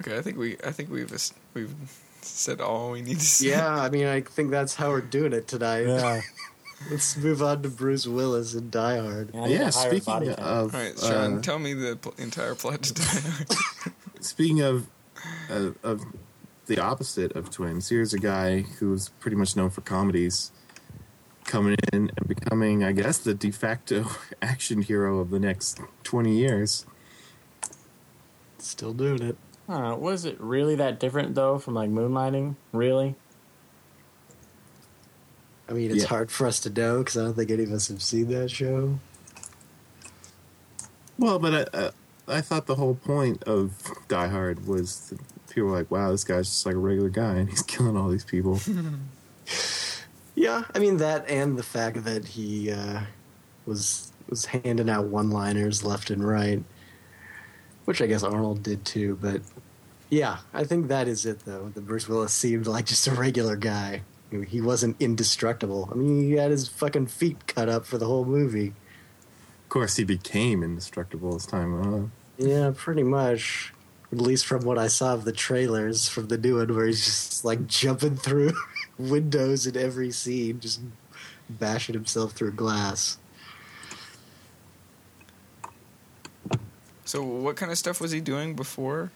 [0.02, 1.74] Okay, I think we, I think we've, es- we've
[2.20, 3.48] said all we need to say.
[3.50, 5.86] Yeah, I mean, I think that's how we're doing it tonight.
[5.86, 6.20] Yeah.
[6.90, 9.34] Let's move on to Bruce Willis and Die Hard.
[9.34, 12.82] I need Yeah, speaking of All right, Sean, uh, tell me the pl- entire plot
[12.82, 13.94] to Die Hard.
[14.20, 14.88] Speaking of
[15.50, 16.04] uh, of
[16.66, 20.50] the opposite of twins, here's a guy who's pretty much known for comedies
[21.44, 24.06] coming in and becoming, I guess, the de facto
[24.42, 26.86] action hero of the next 20 years.
[28.58, 29.36] Still doing it.
[29.68, 29.96] I know.
[29.96, 32.56] Was it really that different though from like moonlighting?
[32.72, 33.14] Really?
[35.68, 36.08] I mean, it's Yeah.
[36.08, 38.50] hard for us to know because I don't think any of us have seen that
[38.50, 38.98] show.
[41.18, 41.90] Well, but I, uh,
[42.28, 43.72] I thought the whole point of
[44.08, 47.34] Die Hard was that people were like, wow, this guy's just like a regular guy
[47.36, 48.60] and he's killing all these people.
[50.36, 53.02] Yeah, I mean that, and the fact that he uh,
[53.66, 56.60] was was handing out one-liners left and right,
[57.84, 59.16] which I guess Arnold did too.
[59.22, 59.42] But
[60.10, 61.70] yeah, I think that is it though.
[61.72, 64.02] The Bruce Willis seemed like just a regular guy.
[64.34, 65.88] I mean, He wasn't indestructible.
[65.92, 68.68] I mean, he had his fucking feet cut up for the whole movie.
[69.62, 72.12] of course, he became indestructible as time went on.
[72.36, 73.72] Yeah, pretty much.
[74.12, 77.04] At least from what I saw of the trailers from the new one, where he's
[77.04, 78.52] just like jumping through
[78.98, 80.80] windows in every scene, just
[81.48, 83.18] bashing himself through glass.
[87.04, 89.10] so, what kind of stuff was he doing before?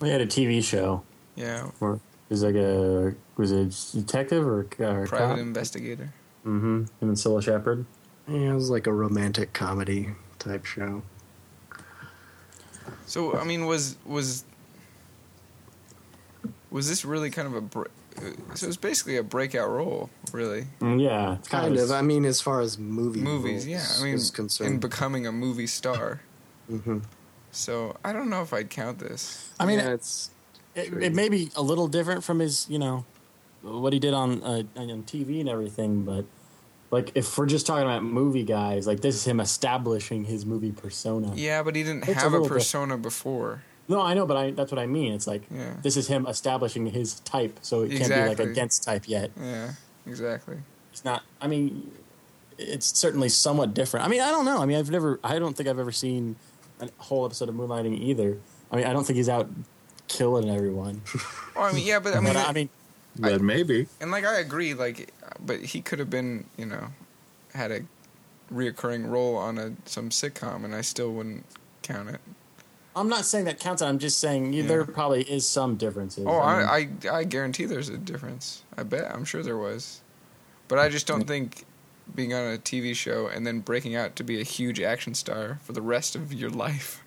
[0.00, 1.02] We had a TV show.
[1.36, 2.00] Yeah, Or
[2.32, 6.12] was like a was it a detective or, or private investigator.
[6.44, 6.78] Mm-hmm.
[6.80, 7.86] Him and Cybill Shepherd.
[8.26, 11.02] Yeah, it was like a romantic comedy type show.
[13.06, 14.44] So, I mean, was was
[16.70, 20.66] was this really kind of a br- uh, so it's basically a breakout role, really?
[20.80, 21.90] Mm, yeah, it's Kind of.
[21.90, 23.84] I mean, as far as movie Movies, yeah.
[23.98, 24.18] I mean,
[24.60, 26.22] in becoming a movie star.
[26.70, 26.98] mm-hmm.
[27.50, 29.52] So I don't know if I'd count this.
[29.60, 30.30] I mean, yeah, it's
[30.74, 33.04] it, it may be a little different from his, you know,
[33.62, 36.24] what he did on uh, on TV and everything, but
[36.90, 40.72] like if we're just talking about movie guys, like this is him establishing his movie
[40.72, 41.32] persona.
[41.34, 43.62] Yeah, but he didn't It's have a, little bit- persona before.
[43.88, 45.12] No, I know, but I, that's what I mean.
[45.12, 45.74] It's like Yeah.
[45.82, 49.30] this is him establishing his type, so it can't be like against type yet.
[49.40, 49.72] Yeah,
[50.06, 50.56] exactly.
[50.92, 51.22] It's not.
[51.40, 51.90] I mean,
[52.58, 54.06] it's certainly somewhat different.
[54.06, 54.62] I mean, I don't know.
[54.62, 55.18] I mean, I've never.
[55.24, 56.36] I don't think I've ever seen
[56.80, 58.38] a whole episode of Moonlighting either.
[58.70, 59.48] I mean, I don't think he's out
[60.12, 61.02] killing everyone.
[61.54, 62.68] Well, I mean, yeah, but I mean, but I mean,
[63.18, 63.86] But maybe.
[64.00, 66.88] and like I agree, like, but he could have been, you know,
[67.54, 67.80] had a
[68.50, 71.44] reoccurring role on a some sitcom, and I still wouldn't
[71.82, 72.20] count it.
[72.96, 73.82] I'm not saying that counts.
[73.82, 74.66] I'm just saying Yeah.
[74.66, 76.24] there probably is some differences.
[76.26, 78.62] Oh, mean, I, I, I guarantee there's a difference.
[78.76, 79.10] I bet.
[79.14, 80.00] I'm sure there was.
[80.68, 81.66] But I just don't think
[82.14, 85.58] being on a TV show and then breaking out to be a huge action star
[85.62, 87.02] for the rest of your life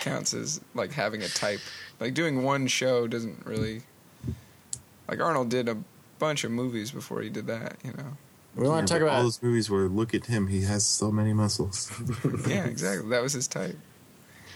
[0.00, 1.60] counts as like having a type.
[2.02, 3.82] Like doing one show doesn't really.
[5.08, 5.76] Like Arnold did a
[6.18, 8.16] bunch of movies before he did that, you know.
[8.56, 11.12] we want to talk but all those movies where look at him, he has so
[11.12, 11.92] many muscles.
[12.48, 13.08] Yeah, exactly.
[13.10, 13.76] That was his type.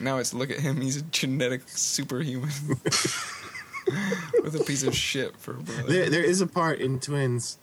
[0.01, 2.51] Now it's look at him, he's a genetic superhuman.
[4.43, 5.83] With a piece of shit for a brother.
[5.85, 7.59] there, there is a part in Twins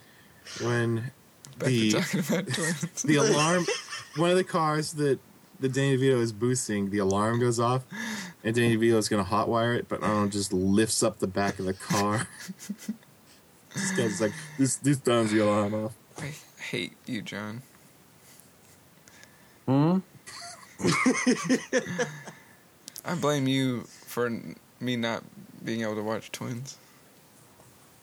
[0.62, 1.10] when
[1.58, 3.02] Back the- to talking about twins.
[3.02, 3.66] the alarm,
[4.16, 5.18] one of the cars that
[5.60, 7.84] that Danny DeVito is boosting, the alarm goes off,
[8.42, 11.58] and Danny DeVito is going to hotwire it, but Arnold just lifts up the back
[11.58, 12.28] of the car.
[13.74, 15.92] this guy's like, this this turns the alarm off.
[16.18, 17.62] I hate you, John.
[19.66, 19.98] Hmm?
[23.04, 24.30] I blame you for
[24.80, 25.22] me not
[25.64, 26.76] being able to watch Twins.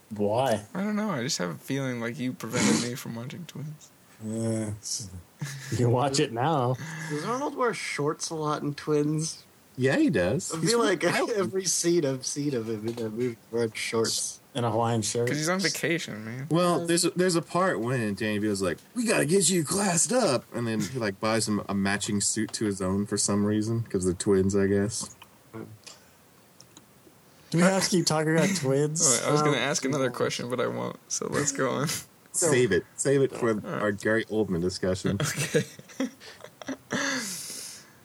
[0.10, 0.62] Why?
[0.74, 1.10] I don't know.
[1.12, 3.90] I just have a feeling like you prevented me from watching Twins.
[4.26, 6.76] You can watch it now.
[7.10, 9.44] Does Arnold wear shorts a lot in Twins?
[9.78, 10.54] Yeah, he does.
[10.54, 11.32] I feel like Iowa.
[11.36, 14.40] every scene I've seen of him in that movie wearing shorts.
[14.54, 15.26] and a Hawaiian shirt.
[15.26, 16.48] Because he's on vacation, man.
[16.52, 20.12] Well, there's a, there's a part when Danny DeVito's like, "We gotta get you classed
[20.12, 23.46] up," and then he like buys him a matching suit to his own for some
[23.46, 25.16] reason because they're twins, I guess.
[25.54, 29.22] Do we have to keep talking about twins?
[29.26, 30.98] I was going to Um, ask another question, but I won't.
[31.10, 31.88] So let's go on.
[32.34, 35.18] Save it, save it for our Gary Oldman discussion.
[35.22, 35.66] Okay.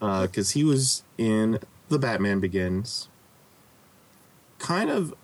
[0.01, 1.59] because he was in
[1.89, 3.09] The Batman Begins.
[4.59, 5.15] Kind of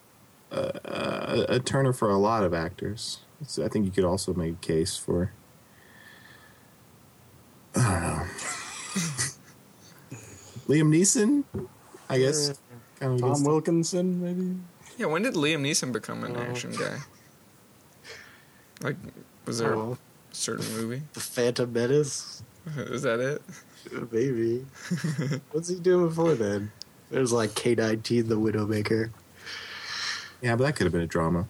[0.51, 3.21] uh, a, a turner for a lot of actors.
[3.47, 5.33] So I think you could also make a case for.
[7.75, 8.25] I don't know.
[10.69, 11.45] Liam Neeson,
[12.09, 12.59] I guess.
[13.01, 14.61] Kind of Tom Wilkinson, maybe.
[14.99, 16.99] Yeah, when did Liam Neeson become an action guy?
[18.83, 18.97] Like,
[19.47, 19.93] was there Oh,
[20.31, 21.03] a certain movie?
[21.13, 22.43] the Phantom Menace?
[22.77, 23.43] Is that it?
[24.13, 24.65] Maybe.
[25.51, 26.71] What's he doing before then?
[27.11, 29.11] There's like K-19, the Widowmaker.
[30.41, 31.47] Yeah, but that could have been a drama.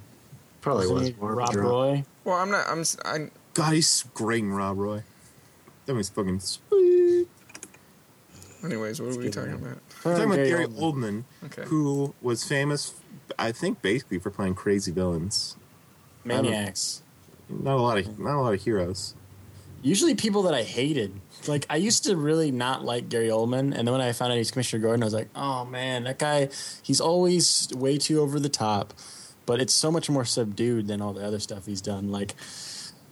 [0.61, 1.69] Probably Wasn't was more of a Rob drama.
[1.69, 2.05] Roy.
[2.25, 2.67] Well, I'm not.
[2.69, 2.81] I'm.
[2.81, 5.03] s- I, God, he's great Rob Roy.
[5.87, 7.27] That was fucking sweet.
[8.65, 9.79] anyways, what are we talking him about?
[10.05, 10.79] We're talking about Gary Gary Oldman.
[10.81, 11.65] Oldman, Okay.
[11.65, 12.95] who was famous,
[13.39, 15.57] I think, basically for playing crazy villains.
[16.25, 17.03] Maniacs.
[17.05, 17.12] Um,
[17.61, 19.15] Not a lot of not a lot of heroes.
[19.83, 21.21] Usually people that I hated.
[21.49, 24.39] Like I used to really not like Gary Oldman, and then when I found out
[24.39, 26.49] he's Commissioner Gordon, I was like, oh man, that guy.
[26.83, 28.95] He's always way too over the top,
[29.47, 32.11] but it's so much more subdued than all the other stuff he's done.
[32.11, 32.35] Like.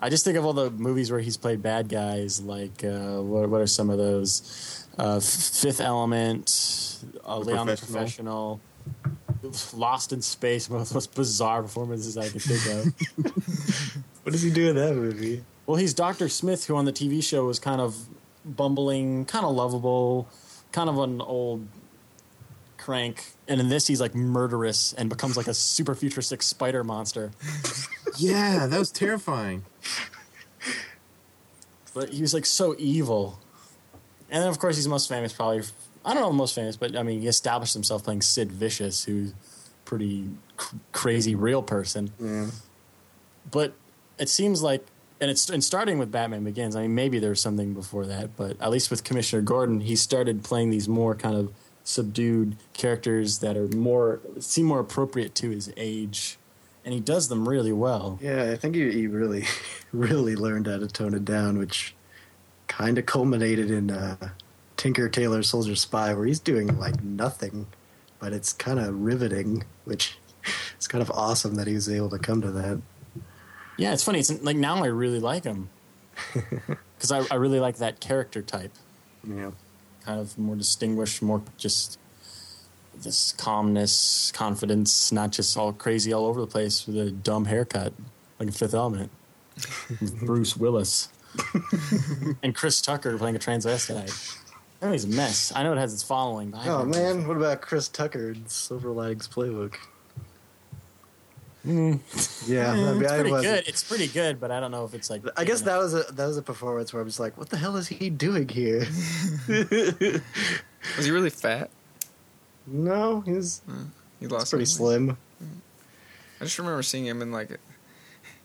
[0.03, 2.40] I just think of all the movies where he's played bad guys.
[2.40, 4.87] Like, uh, what, what are some of those?
[4.96, 8.62] Uh, Fifth Element, uh, Leon the Professional.
[9.74, 13.96] Lost in Space, one of the most bizarre performances I can think of.
[14.22, 15.44] What does he do in that movie?
[15.66, 16.28] Well, he's Dr.
[16.28, 17.96] Smith, who on the TV show was kind of
[18.44, 20.28] bumbling, kind of lovable,
[20.72, 21.66] kind of an old
[22.76, 23.24] crank.
[23.46, 27.30] And in this, he's like murderous and becomes like a super futuristic spider monster.
[28.18, 29.64] Yeah, that was terrifying.
[31.94, 33.38] But he was like so evil.
[34.28, 35.62] And then, of course, he's most famous probably.
[36.04, 39.33] I don't know most famous, but I mean, he established himself playing Sid Vicious, who's
[39.85, 42.12] pretty cr- crazy real person.
[42.18, 42.46] Yeah.
[43.50, 43.74] But
[44.20, 44.87] it seems like,
[45.20, 46.76] and it's and starting with Batman Begins.
[46.76, 49.96] I mean, maybe there was something before that, but at least with Commissioner Gordon, he
[49.96, 51.52] started playing these more kind of
[51.83, 56.38] subdued characters that are more seem more appropriate to his age,
[56.85, 58.18] and he does them really well.
[58.23, 59.46] Yeah, I think he, he really,
[59.92, 61.94] really learned how to tone it down, which
[62.68, 64.31] kind of culminated in uh,
[64.77, 67.66] Tinker Tailor Soldier Spy, where he's doing like nothing,
[68.18, 70.18] but it's kind of riveting, which
[70.79, 72.81] is kind of awesome that he was able to come to that.
[73.81, 74.18] Yeah, it's funny.
[74.20, 75.70] It's like now I really like him
[76.35, 78.72] because I, I really like that character type.
[79.26, 79.52] Yeah.
[80.04, 81.98] Kind of more distinguished, more just
[83.02, 87.94] this calmness, confidence, not just all crazy all over the place with a dumb haircut
[88.38, 89.10] like in Fifth Element.
[90.00, 91.08] with Bruce Willis
[92.42, 94.37] and Chris Tucker playing a transvestite.
[94.83, 95.52] I know he's a mess.
[95.54, 96.50] I know it has its following.
[96.50, 99.76] But Oh man, what about Chris Tucker and Silver Linings Playbook?
[101.67, 102.00] Mm.
[102.48, 103.69] Yeah, I mean, it's pretty good.
[103.69, 105.23] It's pretty good, but I don't know if it's like.
[105.37, 107.58] I guess that was a that was a performance where I was like, "What the
[107.58, 108.87] hell is he doing here?"
[110.96, 111.71] Was he really fat?
[112.67, 113.61] no, he's
[114.19, 115.19] He lost pretty some slim.
[116.40, 117.58] I just remember seeing him in like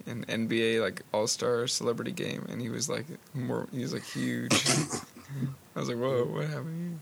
[0.05, 3.67] an NBA like All Star celebrity game, and he was like more.
[3.71, 4.51] He was like huge.
[5.75, 6.99] I was like, whoa, what happened?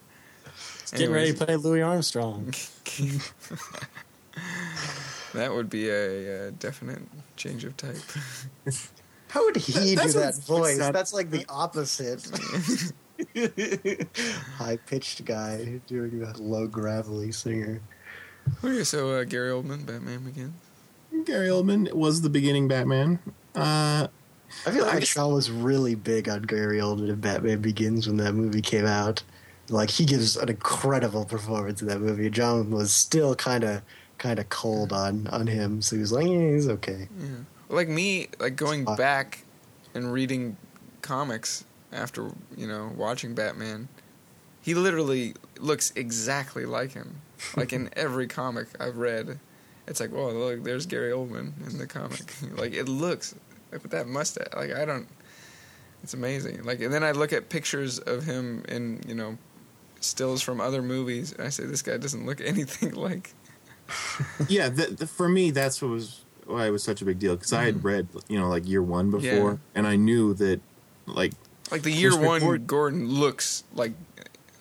[0.81, 2.53] He's getting ready to play Louis Armstrong.
[5.33, 7.01] That would be a, uh definite
[7.35, 7.97] change of type.
[9.29, 10.77] How would he do that voice?
[10.77, 10.93] sad.
[10.93, 12.23] That's like the opposite.
[14.57, 17.81] High pitched guy doing a low gravelly singer.
[18.63, 20.53] Okay, so uh, Gary Oldman, Batman Begins.
[21.25, 23.19] Gary Oldman was the beginning Batman.
[23.55, 24.07] Uh,
[24.67, 28.17] I feel like guess- Sean was really big on Gary Oldman in Batman Begins when
[28.17, 29.23] that movie came out.
[29.69, 32.29] Like he gives an incredible performance in that movie.
[32.29, 33.81] John was still kind of
[34.23, 37.09] kind of cold on on him, so he was like, yeah, he's okay.
[37.19, 37.27] Yeah.
[37.67, 38.97] Like me, like going Spot.
[38.97, 39.43] back
[39.93, 40.55] and reading
[41.01, 43.89] comics after you know watching Batman,
[44.61, 47.17] he literally looks exactly like him.
[47.57, 49.39] Like in every comic I've read,
[49.87, 52.33] it's like, oh look, there's Gary Oldman in the comic.
[52.57, 53.35] like it looks
[53.73, 54.53] like with that mustache.
[54.55, 55.07] Like I don't.
[56.01, 56.63] It's amazing.
[56.63, 59.37] Like and then I look at pictures of him in you know
[59.99, 63.33] stills from other movies, and I say this guy doesn't look anything like.
[64.47, 67.35] yeah, th th for me, that's what was why it was such a big deal
[67.35, 67.87] because I had mm-hmm.
[67.87, 69.57] read, you know, like year one before, Yeah.
[69.75, 70.59] and I knew that,
[71.05, 71.31] like,
[71.71, 73.93] Like the year Commissioner one Gordon- Gordon looks like,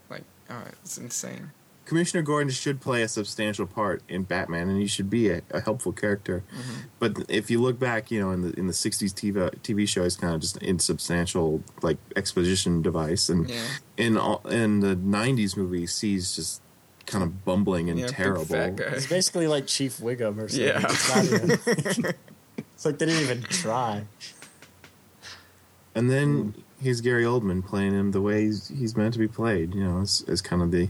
[0.08, 1.50] like oh, it's insane.
[1.84, 5.60] Commissioner Gordon should play a substantial part in Batman, and he should be a, a
[5.60, 6.44] helpful character.
[6.50, 6.80] Mm-hmm.
[7.00, 10.04] But if you look back, you know, in the in the '60s TV TV show,
[10.04, 13.66] he's kind of just an insubstantial like exposition device, and Yeah.
[13.96, 16.62] in all, in the '90s movies, he's just
[17.06, 18.44] kind of bumbling and Yeah, terrible.
[18.44, 18.78] fat.
[18.80, 20.66] It's basically like Chief Wiggum or something.
[20.66, 20.80] Yeah.
[20.84, 21.32] It's,
[21.98, 22.14] even-
[22.58, 24.04] it's like they didn't even try.
[25.94, 29.74] And then he's Gary Oldman playing him the way he's, he's meant to be played.
[29.74, 30.88] You know, as, as kind of the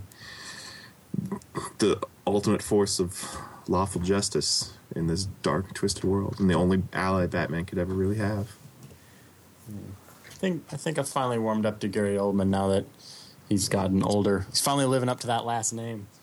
[1.78, 3.36] the ultimate force of
[3.68, 8.16] lawful justice in this dark, twisted world, and the only ally Batman could ever really
[8.16, 8.48] have.
[9.66, 9.76] Hmm.
[10.26, 12.84] I think I think I've finally warmed up to Gary Oldman now that
[13.48, 14.46] he's gotten older.
[14.50, 16.06] He's finally living up to that last name.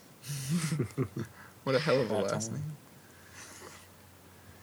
[1.66, 2.56] What a hell of a That last time.
[2.56, 2.78] name.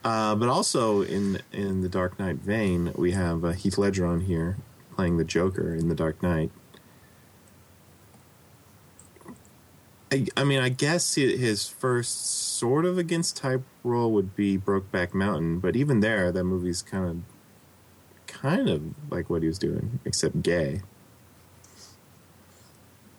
[0.04, 4.22] Uh, but also in in the Dark Knight vein, we have uh, Heath Ledger on
[4.22, 4.56] here
[4.96, 6.50] playing the Joker in the Dark Knight.
[10.12, 15.12] I, I mean, I guess his first sort of against type role would be Brokeback
[15.12, 17.16] Mountain, but even there, that movie's kind of
[18.26, 20.82] kind of like what he was doing, except gay.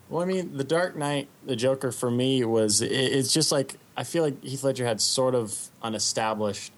[0.08, 3.76] Well, I mean, The Dark Knight, the Joker for me was it, it's just like
[3.96, 6.72] I feel like Heath Ledger had sort of an established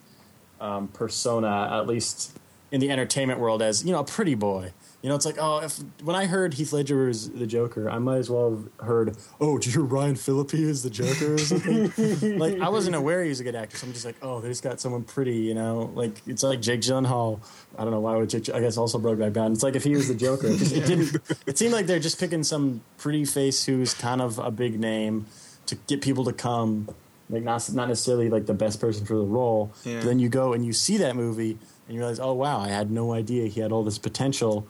[0.61, 2.37] um, persona, at least
[2.73, 4.73] in the entertainment world, as you know, a pretty boy.
[5.03, 7.99] You know, it's like oh, if when I heard Heath Ledger was the Joker, I
[7.99, 11.39] might as well have heard, oh, did you hear Ryan Phillippe is the Joker or
[11.39, 12.39] something?
[12.39, 14.49] like I wasn't aware he was a good actor, so I'm just like, oh, they
[14.49, 17.41] just got someone pretty, you know, like it's like Jake Gyllenhaal.
[17.79, 18.51] I don't know why would Jake.
[18.51, 19.53] I guess also Brokeback Mountain.
[19.53, 21.17] It's like if he was the Joker, it, just, it didn't.
[21.47, 25.27] It seemed like they're just picking some pretty face who's kind of a big name
[25.67, 26.91] to get people to come.
[27.31, 29.73] Like not not necessarily like the best person for the role.
[29.85, 30.01] Yeah.
[30.01, 32.69] But then you go and you see that movie and you realize, oh wow, I
[32.69, 34.67] had no idea he had all this potential.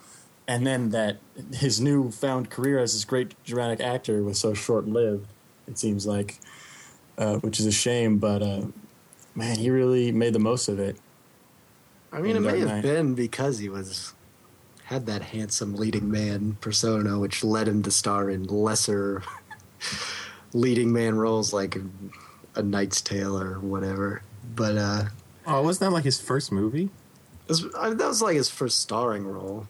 [0.51, 1.18] And then that
[1.55, 5.28] his newfound career as this great dramatic actor was so short lived.
[5.68, 6.38] It seems like,
[7.16, 8.18] uh, which is a shame.
[8.18, 8.62] But uh,
[9.36, 10.96] man, he really made the most of it.
[12.12, 12.82] I mean, it may have Knight.
[12.82, 14.12] been because he was
[14.86, 19.22] had that handsome leading man persona, which led him to star in lesser
[20.53, 21.76] leading man roles like
[22.57, 24.22] A Knight's Tale or whatever.
[24.57, 25.05] But uh,
[25.46, 26.90] Oh, wasn't that like his first movie?
[27.46, 29.68] was, I, that was like his first starring role.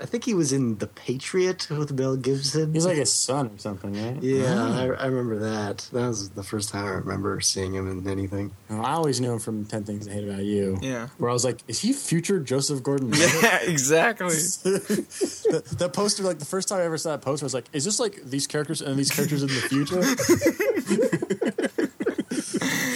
[0.00, 2.72] I think he was in The Patriot with Mel Gibson.
[2.72, 4.22] He's like his son or something, right?
[4.22, 5.88] yeah, I, I remember that.
[5.92, 8.52] That was the first time I remember seeing him in anything.
[8.70, 10.78] I always knew him from Ten Things I Hate About You.
[10.80, 11.08] Yeah.
[11.18, 13.10] Where I was like, is he future Joseph Gordon?
[13.10, 13.42] Levitt?
[13.42, 14.28] Yeah, exactly.
[14.62, 17.66] that, that poster, like the first time I ever saw that poster, I was like,
[17.72, 20.00] is this like these characters and these characters in the future?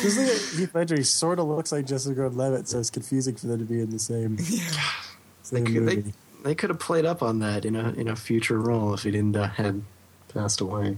[0.03, 3.37] Because look at Heath Ledger, he sort of looks like Joseph Gordon-Levitt, so it's confusing
[3.37, 4.45] for them to be in the same, They
[5.43, 6.13] same could, they, movie.
[6.43, 9.11] They could have played up on that in a in a future role if he
[9.11, 9.83] didn't uh, had
[10.33, 10.97] passed away.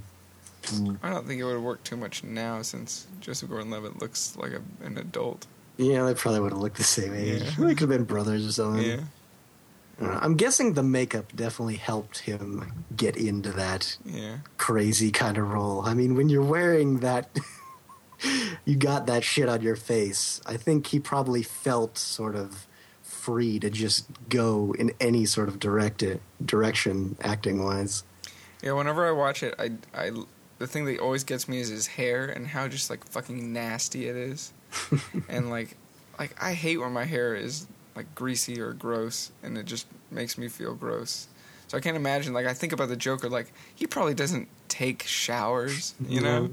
[1.03, 4.63] I don't think it would work too much now since Joseph Gordon-Levitt looks like a,
[4.85, 5.47] an adult.
[5.77, 7.43] Yeah, they probably would have looked the same age.
[7.43, 7.51] Yeah.
[7.59, 8.83] They could have been brothers or something.
[8.83, 9.01] Yeah.
[10.01, 14.39] I'm guessing the makeup definitely helped him get into that Yeah.
[14.57, 15.83] crazy kind of role.
[15.83, 17.29] I mean, when you're wearing that,
[18.65, 20.41] you got that shit on your face.
[20.47, 22.67] I think he probably felt sort of
[23.25, 26.05] free to just go in any sort of direct
[26.45, 28.05] direction, acting wise.
[28.63, 30.11] Yeah, whenever I watch it, I, I,
[30.59, 34.09] the thing that always gets me is his hair and how just like fucking nasty
[34.09, 34.53] it is,
[35.29, 35.77] and like,
[36.19, 37.67] like I hate when my hair is
[37.97, 41.29] like greasy or gross, and it just makes me feel gross.
[41.69, 42.35] So I can't imagine.
[42.35, 46.51] Like I think about the Joker, like he probably doesn't take showers, you know.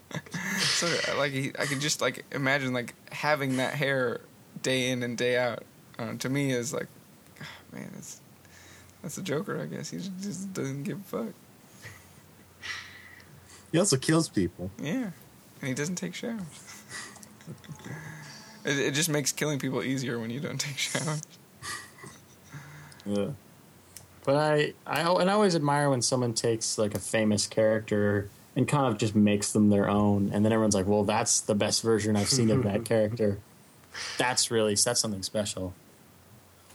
[0.58, 4.20] so uh, like he, I can just like imagine like having that hair
[4.62, 5.64] day in and day out.
[6.02, 6.88] Uh, to me, is like,
[7.40, 8.20] ah, man, it's
[9.02, 9.60] that's the Joker.
[9.60, 11.34] I guess he just, just doesn't give a fuck.
[13.70, 14.70] He also kills people.
[14.80, 15.10] Yeah,
[15.60, 16.82] and he doesn't take showers.
[18.64, 21.22] it, it just makes killing people easier when you don't take showers.
[23.06, 23.28] Yeah.
[24.24, 28.68] But I, I, and I always admire when someone takes like a famous character and
[28.68, 31.82] kind of just makes them their own, and then everyone's like, "Well, that's the best
[31.82, 33.38] version I've seen of that character."
[34.18, 35.74] That's really that's something special.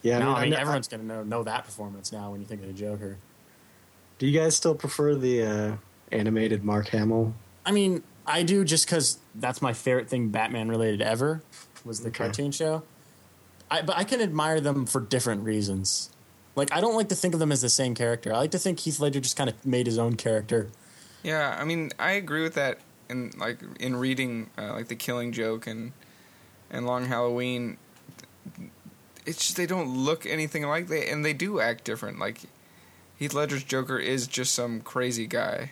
[0.03, 2.61] Yeah, no, I mean, I- everyone's gonna know know that performance now when you think
[2.61, 3.17] of the Joker.
[4.19, 5.75] Do you guys still prefer the uh,
[6.11, 7.33] animated Mark Hamill?
[7.65, 11.41] I mean, I do just because that's my favorite thing Batman related ever
[11.85, 12.25] was the Okay.
[12.25, 12.83] cartoon show.
[13.69, 16.09] I, but I can admire them for different reasons.
[16.55, 18.33] Like, I don't like to think of them as the same character.
[18.33, 20.69] I like to think Heath Ledger just kind of made his own character.
[21.21, 22.79] Yeah, I mean, I agree with that.
[23.09, 25.91] In like in reading uh, like the Killing Joke and
[26.71, 27.77] and Long Halloween,
[29.27, 32.17] it's just they don't look anything like they and they do act different.
[32.19, 32.41] Like
[33.17, 35.71] Heath Ledger's Joker is just some crazy guy,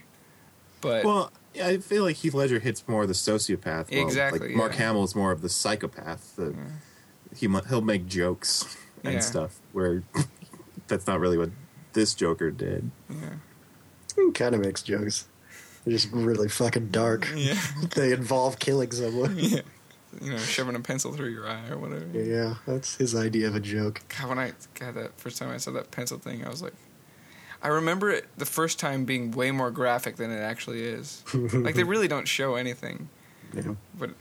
[0.82, 3.92] but Well, yeah, I feel like Heath Ledger hits more of the sociopath.
[3.92, 4.78] while, Exactly, Like Mark yeah.
[4.80, 6.36] Hamill is more of the psychopath.
[6.36, 6.54] The,
[7.36, 9.20] he mu- he'll make jokes and Yeah.
[9.22, 10.04] stuff where
[10.88, 11.50] that's not really what
[11.94, 12.92] this Joker did.
[13.10, 13.16] yeah,
[14.16, 15.28] He Kind of makes jokes.
[15.86, 17.32] They're just really fucking dark.
[17.36, 17.60] yeah,
[17.96, 19.36] they involve killing someone.
[19.40, 19.62] yeah.
[20.22, 22.06] You know, shoving a pencil through your eye or whatever.
[22.14, 24.02] Yeah, that's his idea of a joke.
[24.18, 26.74] God, when I got that first time I saw that pencil thing, I was like,
[27.62, 31.24] I remember it the first time being way more graphic than it actually is.
[31.34, 33.10] like they really don't show anything,
[33.54, 33.74] Yeah.
[33.98, 34.12] but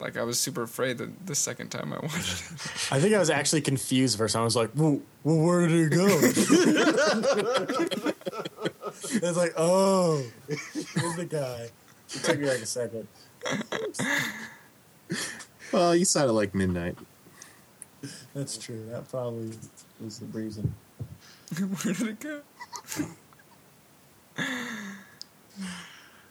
[0.00, 2.52] like I was super afraid the, the second time I watched it.
[2.92, 4.36] I think I was actually confused first.
[4.36, 6.06] I was like, well, well where did it go?
[9.22, 11.70] it's like, oh, here's the guy.
[12.14, 13.08] It took me like a second.
[15.72, 16.96] Well, you saw it like midnight.
[18.34, 18.86] That's true.
[18.88, 19.50] That probably
[20.00, 20.74] was the reason.
[21.58, 22.40] Where did it go?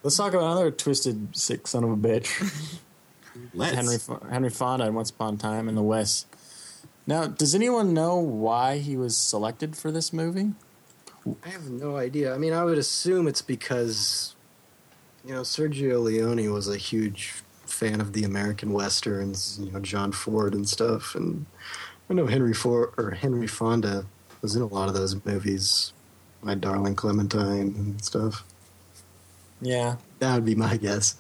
[0.03, 2.79] Let's talk about another twisted sick son of a bitch.
[3.53, 3.75] Let's.
[3.75, 3.97] Henry
[4.31, 6.27] Henry Fonda in Once Upon a Time in the West.
[7.07, 10.53] Now, does anyone know why he was selected for this movie?
[11.43, 12.33] I have no idea.
[12.33, 14.35] I mean, I would assume it's because,
[15.25, 17.43] you know, Sergio Leone was a huge
[17.75, 21.45] fan of the American westerns, you know, John Ford and stuff, and
[22.09, 24.05] I know Henry Ford or Henry Fonda
[24.41, 25.91] was in a lot of those movies,
[26.41, 28.43] My Darling Clementine and stuff.
[29.61, 29.95] Yeah.
[30.19, 31.15] That would be my guess.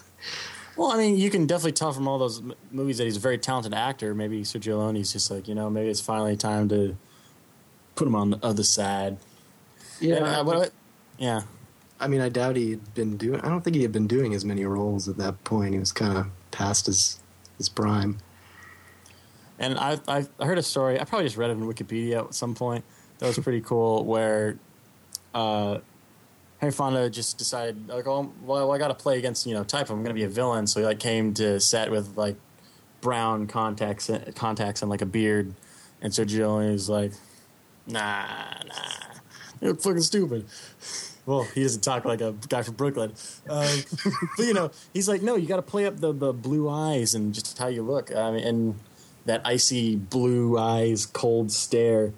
[0.77, 3.19] Well, I mean, you can definitely tell from all those m- movies that he's a
[3.21, 4.13] very talented actor.
[4.13, 6.97] Maybe Sergio Leone's just like, you know, maybe it's finally time to
[7.95, 9.17] put him on the other side.
[10.01, 10.73] Yeah, And, uh, what-
[11.17, 11.43] yeah.
[11.97, 13.39] I mean, I doubt he had been doing.
[13.39, 15.73] I don't think he had been doing as many roles at that point.
[15.73, 17.19] He was kind of past his
[17.57, 18.17] his prime.
[19.57, 20.99] And I, I heard a story.
[20.99, 22.83] I probably just read it in Wikipedia at some point.
[23.19, 24.03] That was pretty cool.
[24.03, 24.57] Where
[25.33, 25.79] uh,
[26.57, 29.89] Henry Fonda just decided, like, oh, well, I got to play against you know type.
[29.89, 32.35] I'm going to be a villain, so he like came to set with like
[33.01, 35.53] brown contacts, contacts, and like a beard.
[36.01, 37.13] And Sergio Leone was like,
[37.87, 38.25] nah,
[38.67, 39.15] nah,
[39.61, 40.45] you look fucking stupid.
[41.25, 43.13] Well, he doesn't talk like a guy from Brooklyn,
[43.49, 43.67] um,
[44.37, 47.15] but you know, he's like, no, you got to play up the, the blue eyes
[47.15, 48.15] and just how you look.
[48.15, 48.75] I mean, and
[49.25, 52.13] that icy blue eyes, cold stare.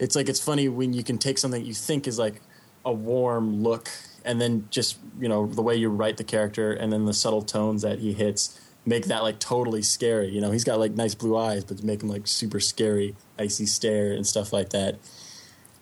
[0.00, 2.40] It's like it's funny when you can take something you think is like
[2.84, 3.90] a warm look,
[4.24, 7.42] and then just you know the way you write the character, and then the subtle
[7.42, 10.30] tones that he hits make that like totally scary.
[10.30, 13.14] You know, he's got like nice blue eyes, but to make him like super scary,
[13.38, 14.98] icy stare and stuff like that.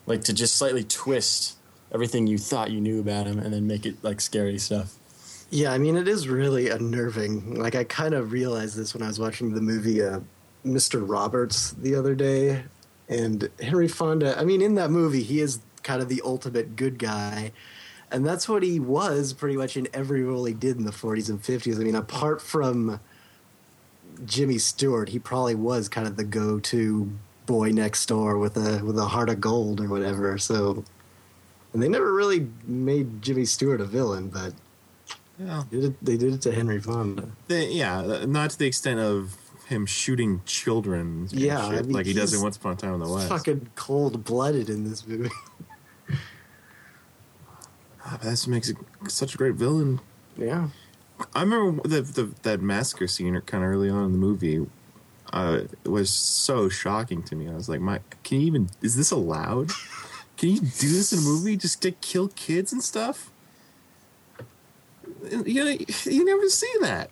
[0.05, 1.56] Like to just slightly twist
[1.93, 4.95] everything you thought you knew about him, and then make it like scary stuff.
[5.49, 7.55] Yeah, I mean, it is really unnerving.
[7.55, 10.19] Like, I kind of realized this when I was watching the movie uh,
[10.65, 11.07] Mr.
[11.07, 12.63] Roberts the other day.
[13.09, 16.99] And Henry Fonda, I mean, in that movie, he is kind of the ultimate good
[16.99, 17.53] guy.
[18.11, 21.29] And that's what he was pretty much in every role he did in the 40s
[21.29, 21.79] and 50s.
[21.79, 22.99] I mean, apart from
[24.25, 27.11] Jimmy Stewart, he probably was kind of the go to
[27.45, 30.37] boy next door with a with a heart of gold or whatever.
[30.37, 30.83] So,
[31.77, 34.51] and they never really made Jimmy Stewart a villain, but
[35.37, 35.63] Yeah.
[35.69, 37.29] they did it, they did it to Henry Fonda.
[37.47, 41.27] They, yeah, not to the extent of him shooting children.
[41.31, 43.29] Yeah, I mean, like he does in Once Upon a Time in the West.
[43.29, 45.29] Fucking cold blooded in this movie.
[48.03, 48.77] Ah, what makes it
[49.09, 49.99] such a great villain.
[50.37, 50.69] yeah.
[51.35, 54.65] I remember the, the that massacre scene kind of early on in the movie.
[55.33, 57.49] Uh, it was so shocking to me.
[57.49, 58.69] I was like, "My, can you even?
[58.81, 59.71] Is this allowed?
[60.37, 61.57] Can you do this in a movie?
[61.57, 63.31] Just to kill kids and stuff?
[65.31, 67.09] You know, you never see that.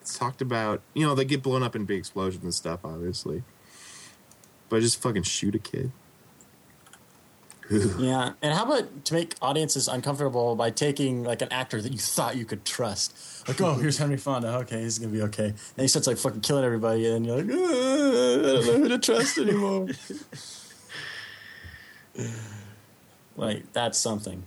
[0.00, 0.80] It's talked about.
[0.94, 3.42] You know, they get blown up in big explosions and stuff, obviously.
[4.70, 5.92] But just fucking shoot a kid.
[7.98, 11.98] Yeah, and how about to make audiences uncomfortable by taking like an actor that you
[11.98, 13.16] thought you could trust,
[13.48, 16.42] like oh here's Henry Fonda, okay he's gonna be okay, and he starts like fucking
[16.42, 19.88] killing everybody, and you're like "Uh, I don't know who to trust anymore.
[23.36, 24.44] like that's something.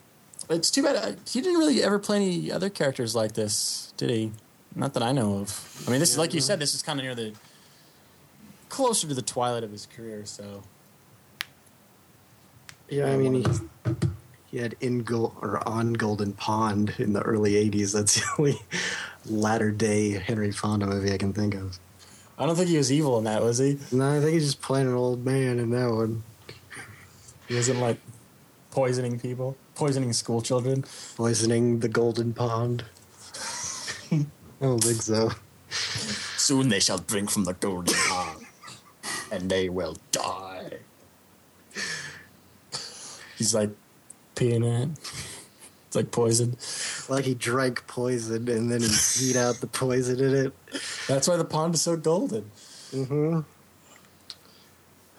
[0.49, 4.09] It's too bad uh, he didn't really ever play any other characters like this, did
[4.09, 4.31] he?
[4.75, 5.83] Not that I know of.
[5.87, 7.33] I mean, this is like you said, this is kind of near the
[8.69, 10.63] closer to the twilight of his career, so.
[12.89, 13.45] Yeah, I mean, he,
[14.45, 17.93] he had in Go- or on Golden Pond in the early '80s.
[17.93, 18.61] That's the only
[19.25, 21.79] latter day Henry Fonda movie I can think of.
[22.37, 23.79] I don't think he was evil in that, was he?
[23.91, 26.23] No, I think he's just playing an old man in that one,
[27.47, 27.97] He isn't like
[28.71, 30.83] poisoning people, poisoning school children.
[31.15, 32.83] poisoning the Golden Pond.
[34.11, 34.25] I
[34.61, 35.31] don't think so.
[36.37, 38.45] Soon they shall drink from the golden pond,
[39.31, 40.79] and they will die.
[43.37, 43.69] He's like
[44.35, 44.89] peeing in it.
[45.87, 46.57] It's like poison.
[47.09, 50.53] Like he drank poison and then he peed out the poison in it.
[51.07, 52.49] That's why the pond is so golden.
[52.91, 53.41] hmm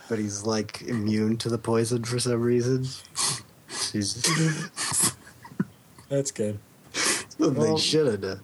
[0.08, 2.86] But he's like immune to the poison for some reason.
[3.92, 4.22] He's
[6.08, 6.58] That's good.
[7.36, 8.40] what they should have done.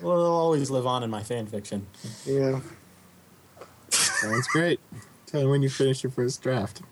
[0.00, 1.86] Well, it'll always live on in my fan fiction.
[2.24, 2.60] Yeah.
[3.90, 4.80] Sounds great.
[5.26, 6.82] Tell me when you finish your first draft.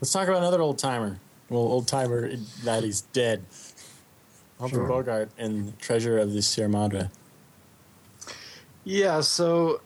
[0.00, 1.18] Let's talk about another old timer.
[1.48, 2.30] Well, old timer
[2.64, 3.44] that he's dead.
[4.58, 4.88] Humphrey Sure.
[4.88, 7.10] Bogart in Treasure of the Sierra Madre.
[8.84, 9.80] Yeah, so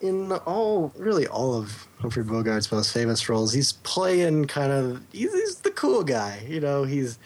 [0.00, 5.32] in all, really all of Humphrey Bogart's most famous roles, he's playing kind of he's,
[5.32, 6.44] he's the cool guy.
[6.48, 7.18] You know, he's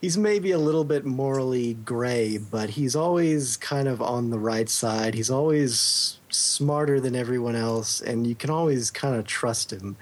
[0.00, 4.68] he's maybe a little bit morally gray, but he's always kind of on the right
[4.68, 5.14] side.
[5.14, 9.96] He's always smarter than everyone else, and you can always kind of trust him.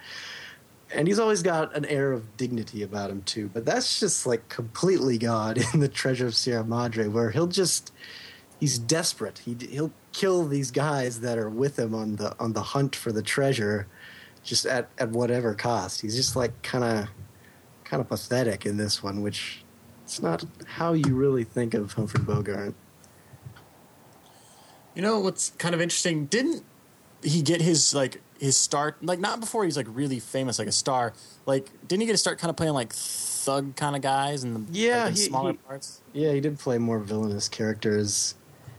[0.94, 3.50] And he's always got an air of dignity about him too.
[3.52, 7.92] But that's just like completely gone in the Treasure of Sierra Madre, where he'll just
[8.60, 9.38] he's desperate.
[9.44, 13.12] He he'll kill these guys that are with him on the on the hunt for
[13.12, 13.86] the treasure,
[14.42, 16.00] just at at whatever cost.
[16.00, 17.08] He's just like kind of
[17.84, 19.62] kind of pathetic in this one, which
[20.04, 22.74] it's not how you really think of Humphrey Bogart.
[24.94, 26.26] You know what's kind of interesting?
[26.26, 26.64] Didn't
[27.22, 30.72] he get his like his start like not before he's like really famous like a
[30.72, 31.12] star?
[31.46, 34.56] Like didn't he get to start kind of playing like thug kind of guys and
[34.56, 36.00] the Yeah, like, the he- smaller he- parts?
[36.12, 38.34] Yeah, he did play more villainous characters.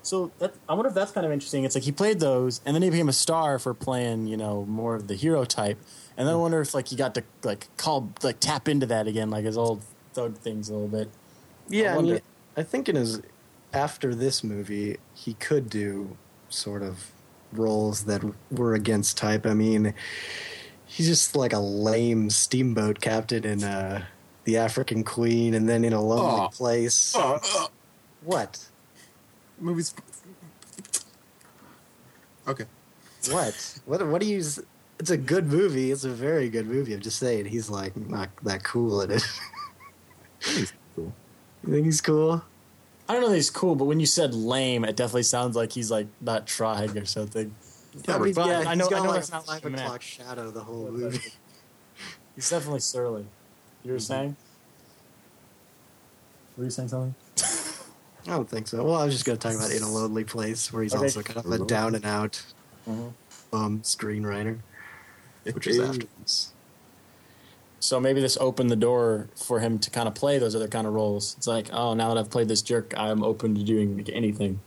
[0.10, 1.66] So that, I wonder if that's kind of interesting.
[1.66, 4.66] It's like he played those, and then he became a star for playing, you know,
[4.66, 5.78] more of the hero type.
[6.18, 9.06] And then I wonder if like he got to like call like tap into that
[9.06, 9.84] again, like his old
[10.14, 11.12] thug things a little bit.
[11.70, 12.22] Yeah, I I, mean,
[12.58, 13.22] I think in his
[13.72, 16.18] after this movie, he could do
[16.50, 17.12] sort of
[17.54, 19.46] roles that were against type.
[19.46, 19.94] I mean,
[20.88, 24.06] he's just like a lame steamboat captain in uh,
[24.46, 26.50] the African Queen, and then in a lonely Oh.
[26.52, 27.16] place.
[27.16, 27.68] Uh,
[28.22, 28.69] What?
[29.62, 29.94] Movies.
[32.48, 32.66] Okay.
[33.30, 33.80] What?
[33.86, 34.08] What?
[34.08, 34.38] What do you?
[34.38, 35.92] It's a good movie.
[35.92, 36.94] It's a very good movie.
[36.94, 39.24] I'm just saying, he's like not that cool in it.
[40.42, 41.14] He's cool.
[41.66, 42.42] you think he's cool?
[43.08, 45.72] I don't know that he's cool, but when you said lame, it definitely sounds like
[45.72, 47.54] he's like not trying or something.
[48.08, 49.74] I mean, but yeah, I know- he's got I know like it's not five like
[49.74, 51.20] a o'clock shadow the whole But- movie.
[52.36, 53.26] He's definitely surly.
[53.84, 54.04] You were mm-hmm.
[54.04, 54.36] saying?
[56.56, 57.16] Were you saying something?
[58.28, 58.84] I don't think so.
[58.84, 61.04] Well, I was just going to talk about In a Lonely Place, where he's Okay.
[61.04, 62.42] also kind of a down and out
[62.88, 63.14] Mhm.
[63.54, 64.60] um, screenwriter,
[65.54, 66.52] which is after this.
[67.80, 70.86] So maybe this opened the door for him to kind of play those other kind
[70.86, 71.36] of roles.
[71.38, 74.60] It's like, oh, now that I've played this jerk, I'm open to doing anything.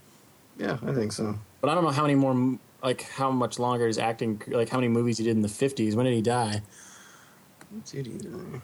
[0.57, 1.37] Yeah, I think so.
[1.61, 4.77] But I don't know how many more, like, how much longer his acting, like, how
[4.77, 5.95] many movies he did in the 50s.
[5.95, 6.63] When did he die?
[7.69, 8.61] What's he doing?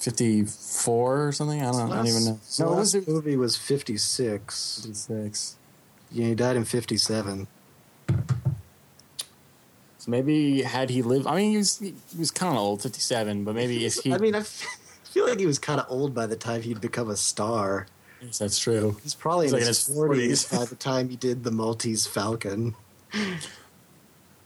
[0.00, 1.60] 54 or something?
[1.60, 2.40] I don't, I don't even know.
[2.58, 4.80] No, No, last was movie was 56.
[4.82, 5.56] 56.
[6.10, 7.46] Yeah, he died in 57.
[8.08, 8.14] So
[10.10, 13.44] Maybe had he lived, I mean, he was he was kind of old, fifty seven,
[13.44, 14.42] but maybe if he, I mean, I
[15.04, 17.86] feel like he was kind of old by the time he'd become a star.
[18.22, 18.96] yes, that's true.
[19.02, 20.58] He's probably He's in like in his his forties 40s.
[20.58, 22.74] by the time he did the Maltese Falcon.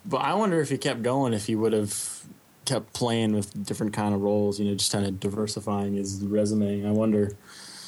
[0.07, 2.25] But I wonder if he kept going, if he would have
[2.65, 6.87] kept playing with different kind of roles, you know, just kind of diversifying his resume.
[6.87, 7.37] I wonder.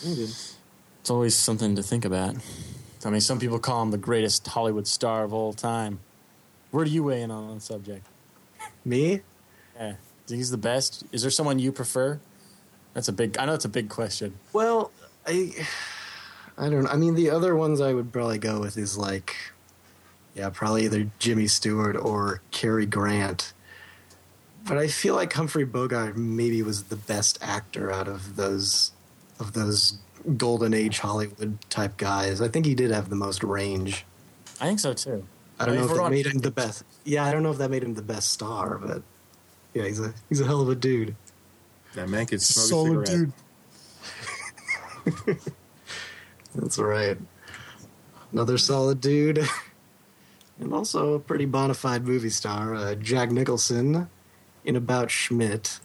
[0.03, 2.37] It's always something to think about.
[3.05, 6.01] I mean, some people call him the greatest Hollywood star of all time.
[6.73, 8.07] Where do you weigh in on the subject?
[8.85, 9.21] Me?
[9.77, 9.95] Yeah,
[10.27, 11.05] think he's the best.
[11.13, 12.19] Is there someone you prefer?
[12.95, 13.39] That's a big.
[13.39, 14.35] I know it's a big question.
[14.53, 14.91] Well,
[15.27, 15.53] I,
[16.59, 16.85] I don't.
[16.85, 16.91] Know.
[16.91, 19.37] I mean, the other ones I would probably go with is like,
[20.35, 23.53] yeah, probably either Jimmy Stewart or Cary Grant.
[24.67, 28.93] But I feel like Humphrey Bogart maybe was the best actor out of those,
[29.39, 29.99] of those
[30.37, 32.41] golden age Hollywood type guys.
[32.41, 34.05] I think he did have the most range.
[34.61, 35.25] I think so too.
[35.59, 36.85] I don't mean, know if if that made him the best.
[37.05, 39.03] Yeah, I don't know if that made him the best star, but
[39.73, 41.15] yeah, he's a he's a hell of a dude.
[41.95, 43.31] That man could smoke a cigarette.
[46.55, 47.17] That's right.
[48.33, 49.47] Another solid dude.
[50.59, 54.09] And also a pretty bona fide movie star, uh, Jack Nicholson,
[54.67, 55.81] in About Schmidt.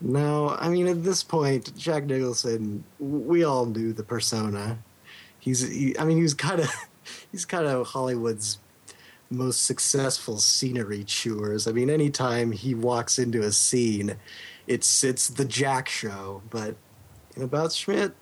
[0.00, 4.78] Now, I mean, at this point, Jack Nicholson, we all knew the persona.
[5.40, 6.70] He's, he, I mean, he's kind of,
[7.32, 8.58] he's kind of Hollywood's
[9.30, 11.66] most successful scenery chewers.
[11.66, 14.16] I mean, anytime he walks into a scene,
[14.66, 16.42] it's it's the Jack show.
[16.50, 16.76] But
[17.36, 18.12] in About Schmidt,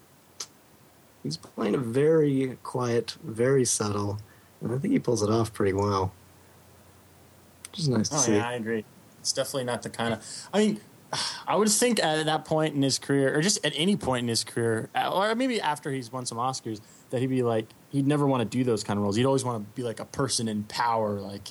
[1.22, 4.18] he's playing a very quiet, very subtle,
[4.60, 6.12] and I think he pulls it off pretty well.
[7.70, 8.36] Which is nice to Oh see.
[8.36, 8.84] yeah, I agree.
[9.22, 10.48] It's definitely not the kind of.
[10.52, 10.80] I mean,
[11.46, 14.28] I would think at that point in his career, or just at any point in
[14.28, 18.06] his career, uh, or maybe after he's won some Oscars, that he'd be like, he'd
[18.06, 19.14] never want to do those kind of roles.
[19.14, 21.48] He'd always want to be like a person in power, like,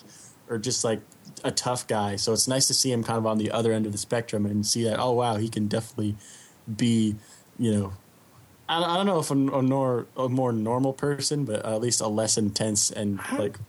[0.50, 1.02] or just like
[1.46, 2.18] a tough guy.
[2.18, 4.46] So it's nice to see him kind of on the other end of the spectrum
[4.46, 5.00] and see that.
[5.00, 6.18] Oh wow, he can definitely
[6.76, 7.16] be,
[7.58, 7.94] you know.
[8.68, 12.02] I I don't know if a, a, nor, a more normal person, but at least
[12.02, 13.60] a less intense and like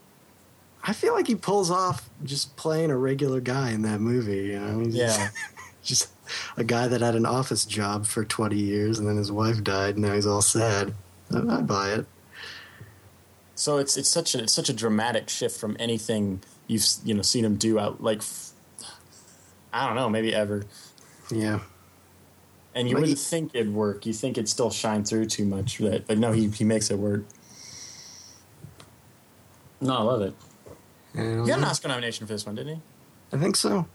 [0.83, 4.47] I feel like he pulls off just playing a regular guy in that movie.
[4.47, 5.29] You know, He's yeah.
[5.83, 6.09] just
[6.57, 9.95] a guy that had an office job for 20 years and then his wife died
[9.95, 10.93] and now he's all sad.
[11.33, 12.05] I, I buy it.
[13.55, 17.21] So it's it's such a it's such a dramatic shift from anything you've you know
[17.21, 18.21] seen him do out like
[19.71, 20.65] I don't know maybe ever,
[21.31, 21.59] Yeah.
[22.75, 24.05] and you Like wouldn't he- think it'd work.
[24.05, 26.97] You think it'd still shine through too much, that but no, he he makes it
[26.97, 27.23] work.
[29.81, 30.33] No, I love it.
[31.13, 32.81] And He got an Oscar nomination for this one, didn't he?
[33.31, 33.87] I think so.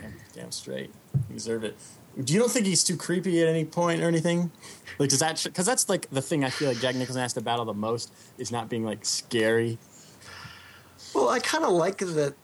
[0.00, 0.90] Damn, damn straight,
[1.28, 1.76] he deserved it.
[2.22, 4.52] Do you don't think he's too creepy at any point or anything?
[4.98, 7.40] Like does that because that's like the thing I feel like Jack Nicholson has to
[7.40, 9.78] battle the most is not being like scary.
[11.14, 12.34] Well, I kind of like that.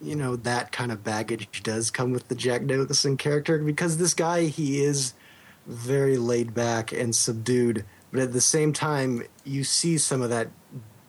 [0.00, 4.12] You know that kind of baggage does come with the Jack Nicholson character because this
[4.12, 5.14] guy he is
[5.66, 10.48] very laid back and subdued, but at the same time you see some of that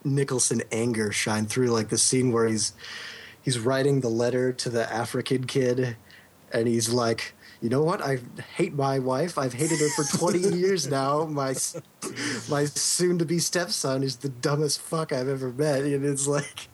[0.06, 2.74] Nicholson anger shine through, like the scene where he's
[3.42, 5.98] he's writing the letter to the African kid,
[6.54, 7.34] and he's like.
[7.62, 8.02] You know what?
[8.02, 8.20] I
[8.58, 9.40] hate my wife.
[9.40, 11.26] I've hated her for 20 years now.
[11.26, 11.82] My s-
[12.48, 15.80] my soon to be stepson is the dumbest fuck I've ever met.
[15.84, 16.68] And it's like,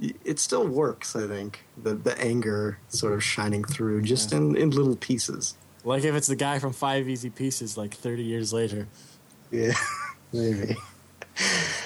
[0.00, 1.64] it still works, I think.
[1.80, 5.54] The, the anger sort of shining through just in, in little pieces.
[5.84, 8.88] Like if it's the guy from Five Easy Pieces, like thirty years later.
[9.52, 9.74] Yeah,
[10.32, 10.76] maybe.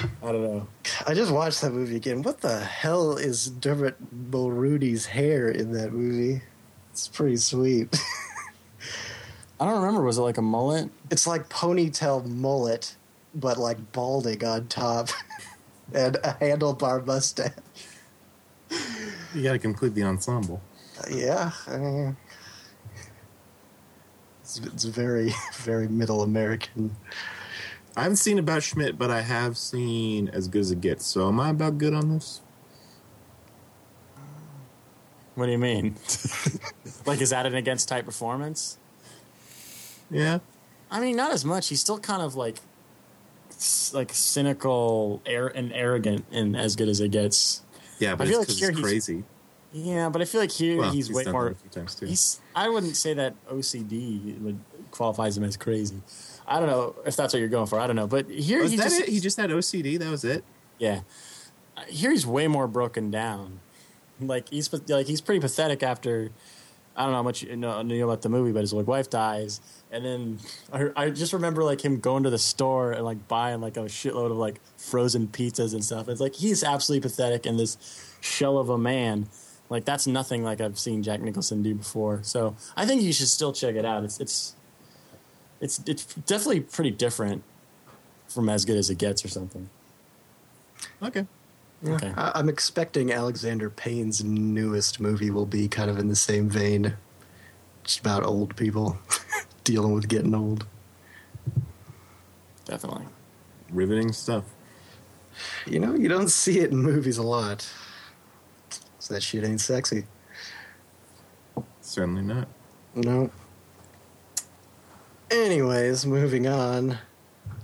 [0.00, 0.68] I don't know.
[1.06, 2.22] I just watched that movie again.
[2.22, 3.96] What the hell is Dermot
[4.30, 6.42] Mulroney's hair in that movie?
[6.90, 7.94] It's pretty sweet.
[9.60, 10.02] I don't remember.
[10.02, 10.90] Was it like a mullet?
[11.10, 12.94] it's like ponytail mullet,
[13.34, 15.08] but like balding on top,
[15.94, 17.52] and a handlebar mustache.
[19.34, 20.60] You got to complete the ensemble.
[20.98, 22.16] Uh, yeah, I mean,
[24.42, 26.96] it's, it's very, very middle American.
[27.96, 31.06] I haven't seen about Schmidt, but I have seen as good as it gets.
[31.06, 32.40] So am I about good on this?
[35.34, 35.96] What do you mean?
[37.06, 38.78] like, is that an against type performance?
[40.10, 40.38] Yeah.
[40.90, 41.68] I mean, not as much.
[41.68, 42.58] He's still kind of like,
[43.92, 47.62] like cynical, air and arrogant, and as good as it gets.
[47.98, 49.24] Yeah, but I feel it's like here he's he's- crazy.
[49.72, 51.44] Yeah, but I feel like here Well, he's, way done more.
[51.46, 52.06] that a few times too.
[52.06, 52.40] He's.
[52.54, 54.58] I wouldn't say that OCD would
[54.90, 56.00] qualifies him as crazy.
[56.46, 57.78] I don't know if that's what you're going for.
[57.80, 59.08] I don't know, but here Was he that just, it?
[59.08, 59.98] He just had OCD.
[59.98, 60.44] That was it.
[60.78, 61.00] Yeah,
[61.88, 63.60] here he's way more broken down.
[64.20, 66.30] Like he's like he's pretty pathetic after
[66.96, 69.10] I don't know how much you know, knew about the movie, but his like wife
[69.10, 69.60] dies,
[69.92, 70.38] and then
[70.72, 73.80] I, I just remember like him going to the store and like buying like a
[73.80, 76.08] shitload of like frozen pizzas and stuff.
[76.08, 77.76] It's like he's absolutely pathetic and this
[78.20, 79.28] shell of a man.
[79.68, 82.22] Like that's nothing like I've seen Jack Nicholson do before.
[82.22, 84.02] So I think you should still check it out.
[84.04, 84.54] It's it's
[85.60, 87.42] it's it's definitely pretty different
[88.28, 89.68] from as good as it gets or something.
[91.02, 91.26] Okay.
[91.86, 92.12] Okay.
[92.16, 96.96] I- I'm expecting Alexander Payne's newest movie will be kind of in the same vein,
[97.84, 98.98] just about old people
[99.64, 100.66] dealing with getting old.
[102.64, 103.06] Definitely.
[103.70, 104.44] Riveting stuff.
[105.66, 107.68] You know, you don't see it in movies a lot.
[108.98, 110.04] So that shit ain't sexy.
[111.80, 112.48] Certainly not.
[112.94, 113.30] No.
[115.30, 116.98] Anyways, moving on.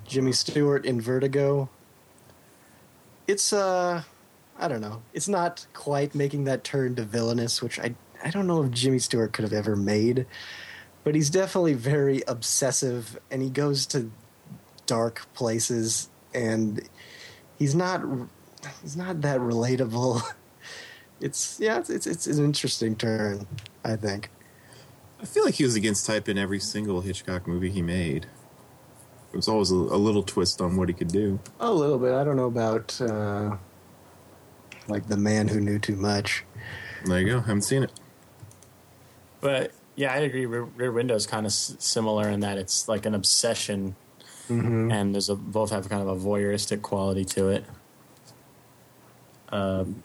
[0.05, 1.69] Jimmy Stewart in Vertigo.
[3.29, 4.03] It's uh
[4.59, 5.03] I don't know.
[5.13, 8.99] It's not quite making that turn to villainous, which I I don't know if Jimmy
[8.99, 10.27] Stewart could have ever made.
[11.05, 14.11] But he's definitely very obsessive and he goes to
[14.87, 16.89] dark places and
[17.59, 18.03] he's not
[18.83, 20.23] he's not that relatable.
[21.21, 23.47] It's yeah, it's it's, it's an interesting turn,
[23.85, 24.29] I think.
[25.23, 28.27] I feel like he was against type in every single Hitchcock movie he made.
[29.33, 31.39] It was always a, a little twist on what he could do.
[31.61, 32.13] A little bit.
[32.13, 33.57] I don't know about uh,
[34.89, 36.45] like the man who knew too much.
[37.05, 37.41] There you go.
[37.41, 37.93] Haven't seen it.
[39.41, 40.45] But yeah, I'd agree.
[40.47, 43.97] Rear, Rear Window is kind of s- similar in that it's like an obsession,
[44.49, 47.65] and there's a both have kind of a voyeuristic quality to it.
[49.49, 50.03] Um,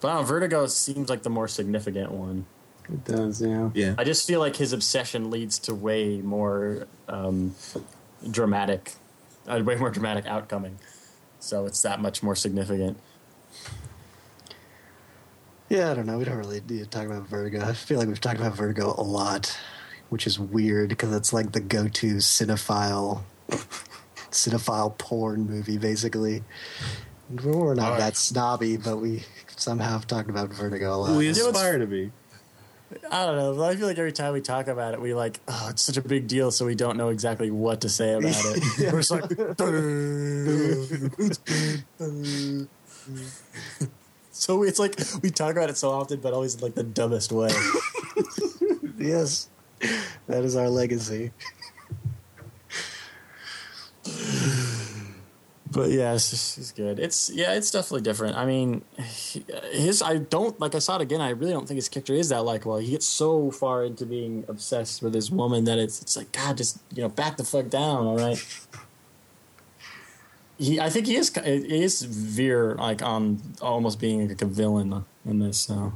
[0.00, 2.46] but I don't know, Vertigo seems like the more significant one.
[2.92, 3.70] It does, yeah.
[3.74, 3.94] Yeah.
[3.96, 7.54] I just feel like his obsession leads to way more um,
[8.30, 8.92] dramatic,
[9.46, 10.78] a way more dramatic outcoming.
[11.40, 12.98] So it's that much more significant.
[15.68, 16.18] Yeah, I don't know.
[16.18, 17.64] We don't really need to talk about Vertigo.
[17.64, 19.58] I feel like we've talked about Vertigo a lot,
[20.10, 23.22] which is weird because it's like the go-to cinephile,
[24.30, 26.44] cinephile porn movie, basically.
[27.42, 28.00] We're not Alright.
[28.00, 29.22] that snobby, but we
[29.56, 31.16] somehow have talked about Vertigo a lot.
[31.16, 32.12] We You aspire to be.
[33.10, 33.64] I don't know.
[33.64, 36.02] I feel like every time we talk about it, we like, oh, it's such a
[36.02, 38.62] big deal, so we don't know exactly what to say about it.
[38.92, 39.22] We're just like,
[44.32, 47.32] so it's like we talk about it so often, but always in like the dumbest
[47.32, 47.48] way.
[48.98, 49.48] yes,
[50.26, 51.32] that is our legacy.
[55.72, 56.98] But yeah, it's good.
[56.98, 58.36] It's yeah, it's definitely different.
[58.36, 58.82] I mean,
[59.72, 60.74] his I don't like.
[60.74, 61.20] I saw it again.
[61.22, 62.76] I really don't think his character is that likable.
[62.76, 66.58] He gets so far into being obsessed with this woman that it's it's like God,
[66.58, 68.06] just you know, back the fuck down.
[68.06, 68.44] All right.
[70.58, 71.32] He, I think he is.
[71.34, 75.58] He is veer like on almost being like a villain in this.
[75.58, 75.94] So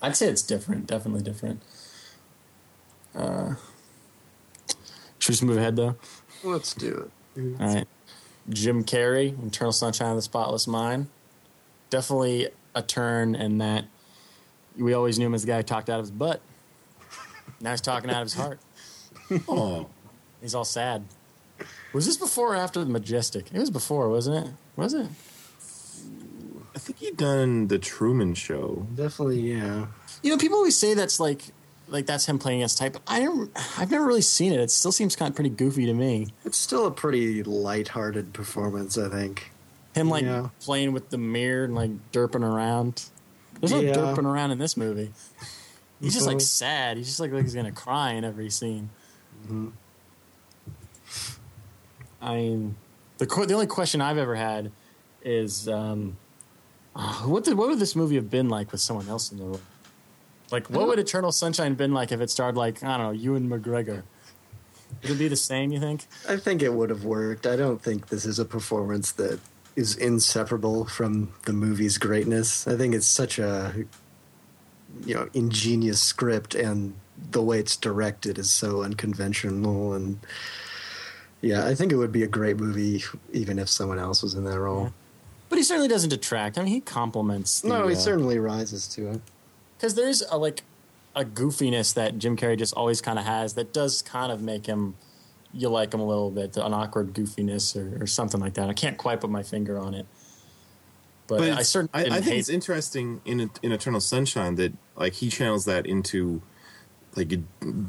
[0.00, 0.86] I'd say it's different.
[0.86, 1.60] Definitely different.
[3.14, 3.56] Uh,
[5.18, 5.96] should we just move ahead though?
[6.42, 7.60] Let's do it.
[7.60, 7.86] All right.
[8.48, 11.08] Jim Carrey, Eternal Sunshine of the Spotless Mind.
[11.90, 13.84] Definitely a turn in that
[14.76, 16.40] we always knew him as the guy who talked out of his butt.
[17.60, 18.60] Now he's talking out of his heart.
[19.46, 19.88] Oh,
[20.40, 21.04] He's all sad.
[21.92, 23.52] Was this before or after the Majestic?
[23.52, 24.52] It was before, wasn't it?
[24.76, 25.06] Was it?
[26.74, 28.86] I think he done the Truman Show.
[28.94, 29.86] Definitely, yeah.
[30.22, 31.42] You know, people always say that's like
[31.88, 32.96] like that's him playing against type.
[33.06, 33.50] I don't.
[33.78, 34.60] I've never really seen it.
[34.60, 36.28] It still seems kind of pretty goofy to me.
[36.44, 39.50] It's still a pretty light-hearted performance, I think.
[39.94, 40.48] Him like Yeah.
[40.60, 43.04] playing with the mirror and like derping around.
[43.60, 43.94] There's no Yeah.
[43.94, 45.12] derping around in this movie.
[46.00, 46.96] He's just like sad.
[46.96, 48.90] He's just like, like he's gonna cry in every scene.
[49.44, 49.68] Mm-hmm.
[52.20, 52.76] I mean,
[53.18, 54.70] the que- the only question I've ever had
[55.22, 56.16] is, um,
[56.94, 59.44] uh, what did what would this movie have been like with someone else in the
[59.44, 59.60] role?
[60.50, 63.12] Like, what would Eternal Sunshine have been like if it starred like I don't know,
[63.12, 64.02] Ewan McGregor?
[65.02, 65.72] Would it be the same?
[65.72, 66.06] You think?
[66.28, 67.46] I think it would have worked.
[67.46, 69.38] I don't think this is a performance that
[69.76, 72.66] is inseparable from the movie's greatness.
[72.66, 73.84] I think it's such a
[75.04, 76.94] you know ingenious script, and
[77.30, 79.92] the way it's directed is so unconventional.
[79.92, 80.18] And
[81.42, 84.44] yeah, I think it would be a great movie even if someone else was in
[84.44, 84.92] that role.
[85.48, 86.58] But he certainly doesn't detract.
[86.58, 87.60] I mean, he complements.
[87.60, 89.20] The, No, he uh, certainly rises to it.
[89.78, 90.62] Because there's a like
[91.14, 94.66] a goofiness that Jim Carrey just always kind of has that does kind of make
[94.66, 94.96] him
[95.52, 98.68] you like him a little bit, an awkward goofiness or, or something like that.
[98.68, 100.06] I can't quite put my finger on it,
[101.26, 105.28] but, I certainly I, I think it's interesting in in Eternal Sunshine that like he
[105.28, 106.42] channels that into
[107.16, 107.32] like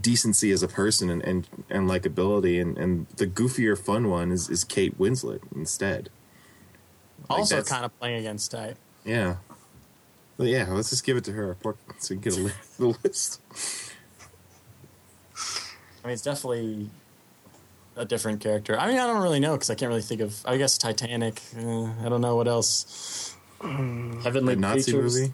[0.01, 4.49] decency as a person and and, and likability and and the goofier fun one is
[4.49, 6.09] is Kate Winslet instead.
[7.29, 8.77] Like, also kind of playing against type.
[9.05, 9.35] Yeah.
[10.39, 11.55] But yeah, let's just give it to her.
[11.61, 13.41] Poor- So you get a li- the list.
[16.01, 16.89] I mean, it's definitely
[17.97, 18.79] a different character.
[18.79, 20.41] I mean, I don't really know because I can't really think of.
[20.45, 21.41] I guess Titanic.
[21.57, 23.35] Uh, I don't know what else.
[23.61, 25.19] Heavenly The Nazi Creatures.
[25.19, 25.33] movie.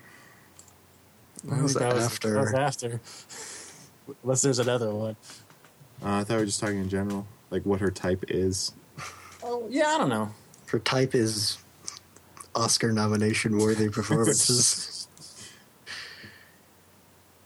[1.51, 2.34] I was that was after.
[2.34, 3.01] That was after.
[4.24, 5.16] Unless there's another one.
[6.03, 8.72] Uh, I thought we were just talking in general, like what her type is.
[9.43, 10.32] Oh yeah, I don't know.
[10.66, 11.60] Her type is
[12.56, 14.91] Oscar nomination worthy performances.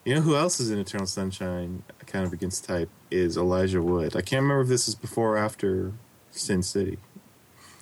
[0.05, 4.15] You know who else is in Eternal Sunshine, kind of against type, is Elijah Wood.
[4.15, 5.93] I can't remember if this is before or after
[6.31, 6.97] Sin City.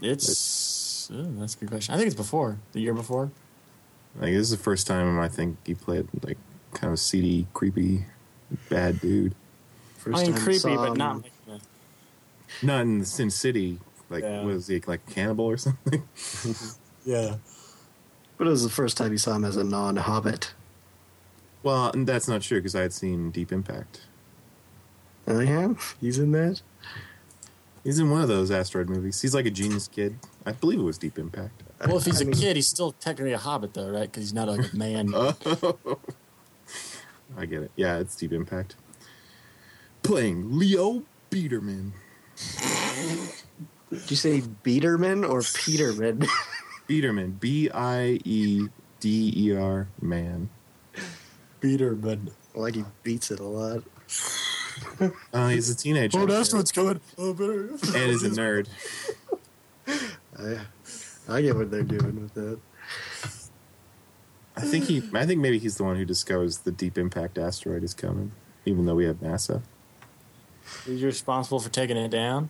[0.01, 1.93] It's oh, that's a good question.
[1.93, 3.31] I think it's before the year before.
[4.15, 6.37] Like this is the first time I think he played like
[6.73, 8.05] kind of seedy, creepy,
[8.69, 9.35] bad dude.
[9.97, 11.23] First I mean, time creepy, saw but not.
[11.23, 11.61] Like,
[12.61, 13.79] a- Not in Sin City.
[14.09, 14.43] Like Yeah.
[14.43, 16.03] was he like a cannibal or something?
[17.05, 17.37] yeah.
[18.37, 20.53] But it was the first time you saw him as a non-Hobbit.
[21.63, 24.01] Well, that's not true because I had seen Deep Impact.
[25.27, 26.61] Oh yeah, he's in that.
[27.83, 29.21] He's in one of those asteroid movies.
[29.21, 30.17] He's like a genius kid.
[30.45, 31.63] I believe it was Deep Impact.
[31.85, 34.01] Well, if he's I a mean- kid, he's still technically a hobbit, though, right?
[34.11, 35.13] Because he's not like a man.
[35.15, 35.99] Oh.
[37.37, 37.71] I get it.
[37.75, 38.75] Yeah, it's Deep Impact.
[40.03, 41.93] Playing Leo Biederman.
[43.89, 46.25] Did you say Biederman or Peterman?
[46.87, 47.31] Biederman.
[47.39, 48.67] B I E
[48.99, 50.49] D E R man.
[51.59, 52.31] Peterman.
[52.55, 53.83] like he beats it a lot.
[55.33, 56.19] Uh, he's a teenager.
[56.19, 57.01] Oh, that's what's good.
[57.17, 57.69] Oh, better.
[57.69, 58.67] and is a nerd.
[60.37, 60.59] I,
[61.27, 62.59] I get what they're doing with that.
[64.55, 65.03] I think he.
[65.13, 68.31] I think maybe he's the one who discovers the deep impact asteroid is coming,
[68.65, 69.61] even though we have NASA.
[70.85, 72.49] He's responsible for taking it down.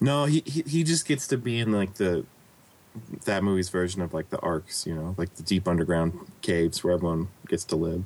[0.00, 2.24] No, he he, he just gets to be in like the
[3.24, 6.94] that movie's version of like the arcs, you know, like the deep underground caves where
[6.94, 8.04] everyone gets to live,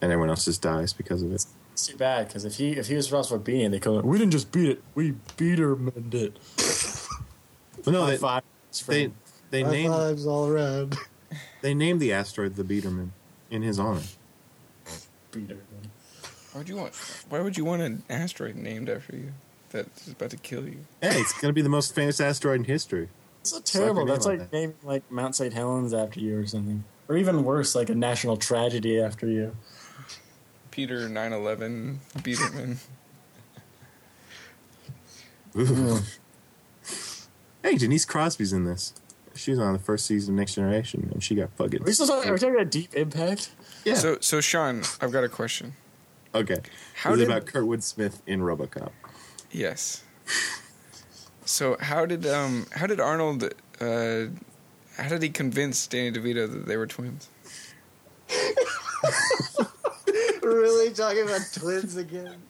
[0.00, 1.46] and everyone else just dies because of it.
[1.72, 4.06] It's too bad because if he if he was responsible for beating it, they come.
[4.06, 4.82] We didn't just beat it.
[4.94, 6.38] We Petermaned it.
[7.84, 8.42] But no, they five.
[8.86, 9.12] they,
[9.50, 10.96] they High named fives all around.
[11.62, 13.12] they named the asteroid the Biederman
[13.50, 14.02] in his honor.
[15.30, 15.62] Peterman.
[16.52, 16.94] Why would you want?
[17.28, 19.32] Why would you want an asteroid named after you
[19.70, 20.78] that's about to kill you?
[21.02, 23.08] Hey, it's gonna be the most famous asteroid in history.
[23.54, 24.04] It's so terrible.
[24.04, 24.52] name That's like that.
[24.52, 25.52] naming like Mount St.
[25.52, 29.54] Helens after you or something, or even worse, like a national tragedy after you.
[30.70, 32.78] Peter 911 Biederman.
[35.56, 35.98] Ooh.
[37.62, 38.92] hey, Denise Crosby's in this.
[39.34, 41.82] She was on the first season of Next Generation, and she got fucking.
[41.82, 43.50] Are we still talking, are we talking about Deep Impact?
[43.84, 43.94] Yeah.
[43.94, 45.74] So, so Sean, I've got a question.
[46.34, 46.58] okay.
[46.94, 48.90] How How did- about Kurtwood Smith in RoboCop?
[49.50, 50.02] Yes.
[51.46, 53.44] So how did um how did Arnold
[53.80, 54.26] uh
[54.96, 57.28] how did he convince Danny DeVito that they were twins?
[60.42, 62.42] really talking about twins again?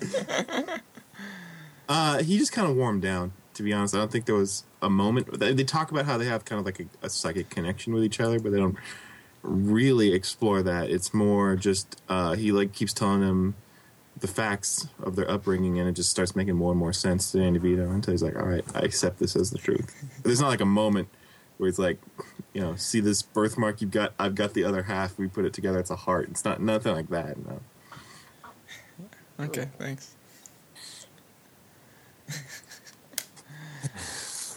[1.90, 3.32] Uh, he just kind of warmed down.
[3.54, 5.40] To be honest, I don't think there was a moment.
[5.40, 8.04] They, they talk about how they have kind of like a, a psychic connection with
[8.04, 8.76] each other, but they don't
[9.42, 10.88] really explore that.
[10.88, 13.56] It's more just uh, he like keeps telling him
[14.20, 17.38] the facts of their upbringing, and it just starts making more and more sense to
[17.38, 20.48] Danny DeVito until he's like, "All right, I accept this as the truth." There's not
[20.48, 21.08] like a moment
[21.58, 21.98] where it's like,
[22.52, 24.12] you know, see this birthmark you've got.
[24.18, 25.18] I've got the other half.
[25.18, 25.78] We put it together.
[25.78, 26.28] It's a heart.
[26.30, 27.36] It's not nothing like that.
[27.46, 27.60] No.
[29.40, 30.14] Okay, thanks.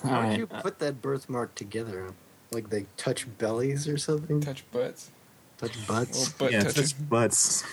[0.04, 0.30] How right.
[0.32, 2.14] did you put that birthmark together?
[2.52, 4.42] Like they touch bellies or something?
[4.42, 5.12] Touch butts.
[5.58, 6.30] Touch Well, butts?
[6.34, 6.82] butt yeah, it's touching.
[6.84, 7.64] just butts.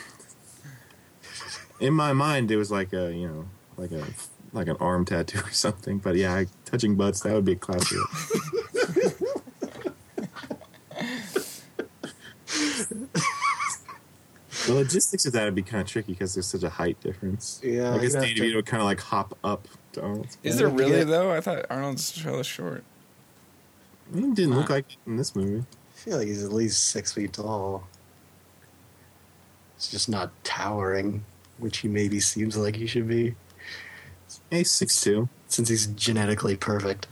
[1.80, 3.44] In my mind, it was like a you know
[3.76, 4.04] like a
[4.52, 5.98] like an arm tattoo or something.
[5.98, 7.98] But yeah, I, touching butts that would be a classic.
[14.66, 17.60] the logistics of that would be kind of tricky because there's such a height difference.
[17.64, 20.36] Yeah, I guess you'd to- would kind of like hop up to Arnold's.
[20.42, 21.32] Is Yeah, there you have to really get- though?
[21.32, 22.84] I thought Arnold's hella short.
[24.14, 25.60] He didn't look like it in this movie.
[25.94, 27.86] I feel like he's at least six feet tall.
[29.76, 31.24] It's just not towering,
[31.60, 33.34] which he maybe seems like he should be,
[34.50, 35.28] Hey, six two.
[35.48, 37.06] since he's genetically perfect.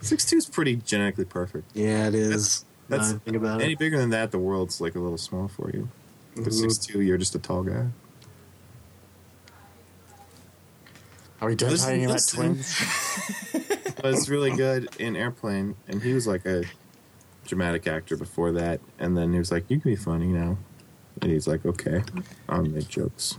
[0.00, 1.70] Six two is pretty genetically perfect.
[1.74, 2.64] Yeah, it is.
[2.88, 3.64] That's Now I think about it.
[3.64, 3.78] any it.
[3.78, 5.88] bigger than that, the world's like a little small for you.
[6.34, 6.52] But Mhm.
[6.60, 7.86] six two, you're just a tall guy.
[11.40, 12.38] Are we done Listen, talking about listen.
[12.38, 12.82] twins?
[14.02, 16.64] But it's really good in Airplane, and he was like a
[17.46, 18.80] dramatic actor before that.
[18.98, 20.58] And then he was like, "You can be funny now,"
[21.20, 22.02] and he's like, "Okay,
[22.48, 23.38] I'll make jokes."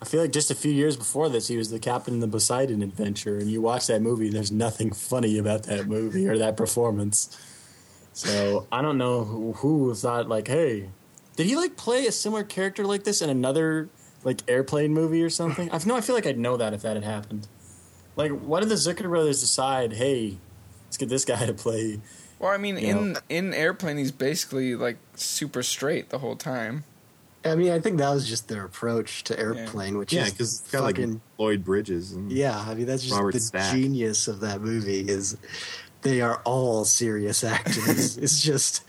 [0.00, 2.28] I feel like just a few years before this, he was the captain in the
[2.28, 4.30] Poseidon Adventure, and you watch that movie.
[4.30, 7.36] There's nothing funny about that movie or that performance.
[8.12, 10.90] So I don't know who, who thought like, hey,
[11.36, 13.88] did he like play a similar character like this in another
[14.24, 15.70] like airplane movie or something?
[15.70, 17.48] I've no, I feel like I'd know that if that had happened.
[18.16, 20.38] Like, why did the Zucker brothers decide, hey,
[20.86, 22.00] let's get this guy to play?
[22.38, 23.20] Well, I mean, You in know.
[23.28, 26.84] in airplane, he's basically like super straight the whole time.
[27.44, 30.60] I mean, I think that was just their approach to airplane, which Yeah, is because
[30.60, 32.58] it's got like fucking Lloyd Bridges and yeah.
[32.58, 33.74] I mean, that's just Robert the Stack.
[33.74, 35.36] genius of that movie is
[36.02, 38.16] they are all serious actors.
[38.18, 38.88] it's just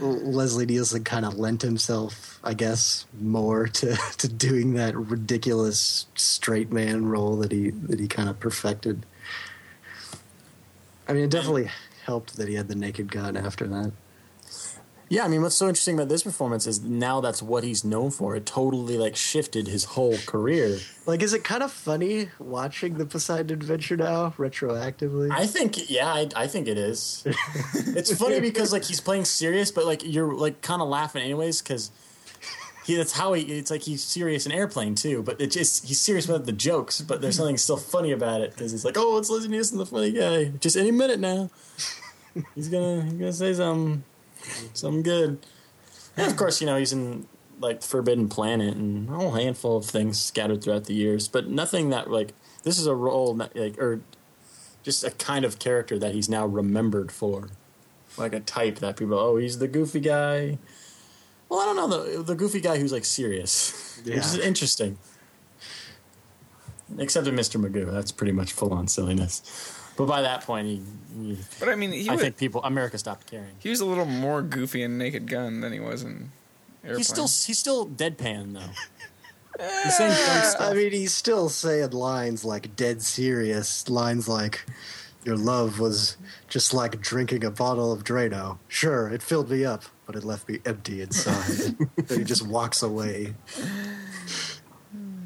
[0.00, 6.70] Leslie Nielsen kind of lent himself, I guess, more to to doing that ridiculous straight
[6.72, 9.04] man role that he that he kind of perfected.
[11.08, 11.70] I mean, it definitely
[12.08, 13.92] helped that he had the Naked Gun after that.
[15.10, 18.10] Yeah, I mean, what's so interesting about this performance is now that's what he's known
[18.10, 18.34] for.
[18.36, 20.78] It totally like shifted his whole career.
[21.06, 25.30] Like, is it kind of funny watching the Poseidon Adventure now retroactively?
[25.30, 27.22] I think, yeah, I, I think it is.
[27.74, 31.62] it's funny because like he's playing serious, but like you're like kind of laughing anyways
[31.62, 31.90] because
[32.88, 33.42] he that's how he.
[33.42, 37.02] It's like he's serious in airplane too, but it just he's serious about the jokes,
[37.02, 39.84] but there's something still funny about it because he's like, oh, it's Leslie Nielsen, the
[39.84, 40.46] funny guy.
[40.58, 41.50] Just any minute now,
[42.54, 44.04] he's gonna he's gonna say something
[44.72, 45.38] something good.
[46.16, 47.28] And of course, you know he's in
[47.60, 51.90] like Forbidden Planet and a whole handful of things scattered throughout the years, but nothing
[51.90, 52.32] that like
[52.62, 54.00] this is a role that, like or
[54.82, 57.50] just a kind of character that he's now remembered for,
[58.16, 60.56] like a type that people oh he's the goofy guy.
[61.48, 64.98] Well, I don't know the the goofy guy who's like serious, which is interesting.
[66.98, 67.62] Except in Mr.
[67.62, 69.74] Magoo, that's pretty much full on silliness.
[69.96, 70.82] But by that point, he,
[71.20, 73.56] he But I mean, he I was, think people America stopped caring.
[73.58, 76.30] he was a little more goofy in Naked Gun than he was in
[76.84, 76.98] airplane.
[76.98, 78.60] He's still he's still deadpan though.
[79.58, 80.60] the same.
[80.60, 83.88] I mean, he's still saying lines like dead serious.
[83.88, 84.64] Lines like,
[85.24, 86.16] Your love was
[86.48, 88.58] just like drinking a bottle of Drano.
[88.68, 91.76] Sure, it filled me up, but it left me empty inside.
[91.96, 93.34] then he just walks away.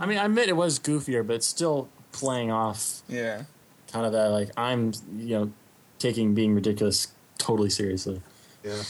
[0.00, 3.44] I mean, I admit it was goofier, but it's still playing off yeah.
[3.92, 5.52] kind of that like I'm you know
[6.00, 8.20] taking being ridiculous totally seriously.
[8.64, 8.82] Yeah.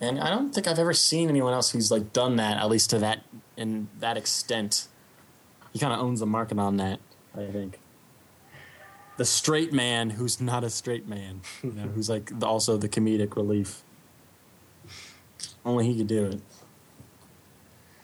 [0.00, 2.88] And I don't think I've ever seen anyone else who's like done that at least
[2.90, 3.24] to that
[3.56, 4.86] in that extent.
[5.72, 7.00] He kind of owns the market on that.
[7.36, 7.80] I think.
[9.16, 12.88] The straight man who's not a straight man, you know, who's like the, also the
[12.88, 13.82] comedic relief.
[15.64, 16.40] Only he could do it.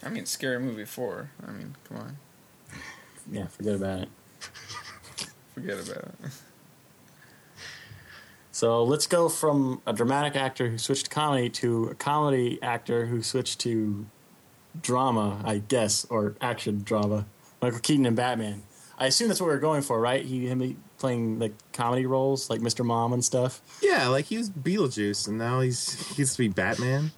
[0.02, 1.30] I mean, Scary Movie 4.
[1.46, 2.16] I mean, come on.
[3.30, 4.08] Yeah, forget about it.
[5.54, 6.14] Forget about it.
[8.52, 13.06] So let's go from a dramatic actor who switched to comedy to a comedy actor
[13.06, 14.06] who switched to
[14.80, 17.26] drama, I guess, or action drama.
[17.61, 18.62] Michael Keaton and Batman.
[18.98, 20.24] I assume that's what we are going for, right?
[20.24, 22.84] He him playing like comedy roles, like Mr.
[22.84, 23.61] Mom and stuff.
[23.82, 27.11] yeah, like he was Beetlejuice, and now he's he gets to be Batman.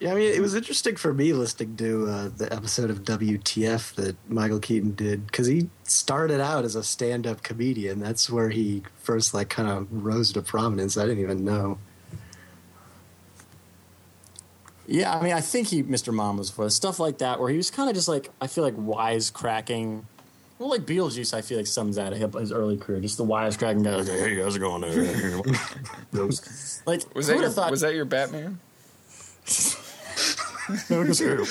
[0.00, 3.94] Yeah, I mean, it was interesting for me listening to uh, the episode of WTF
[3.94, 8.00] that Michael Keaton did because he started out as a stand-up comedian.
[8.00, 10.96] That's where he first like kind of rose to prominence.
[10.96, 11.78] I didn't even know.
[14.88, 16.12] Yeah, I mean, I think he Mr.
[16.12, 18.64] Mom was for stuff like that, where he was kind of just like I feel
[18.64, 20.02] like wisecracking.
[20.62, 23.96] Well, like Beetlejuice, I feel like sums up his early career, just the wisecracking guy.
[23.96, 24.82] Like, hey, how's it going?
[26.86, 27.72] like, Was that, your, thought?
[27.72, 28.60] was that your Batman?
[29.44, 29.74] Some
[30.86, 31.44] jokes here.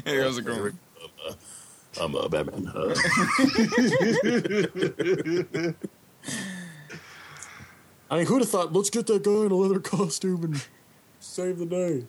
[0.04, 0.76] Hey, how's it going?
[2.00, 2.66] I'm a Batman.
[2.74, 2.92] Uh,
[8.10, 8.72] I mean, who'd have thought?
[8.72, 10.66] Let's get that guy in a leather costume and
[11.20, 12.04] save the day.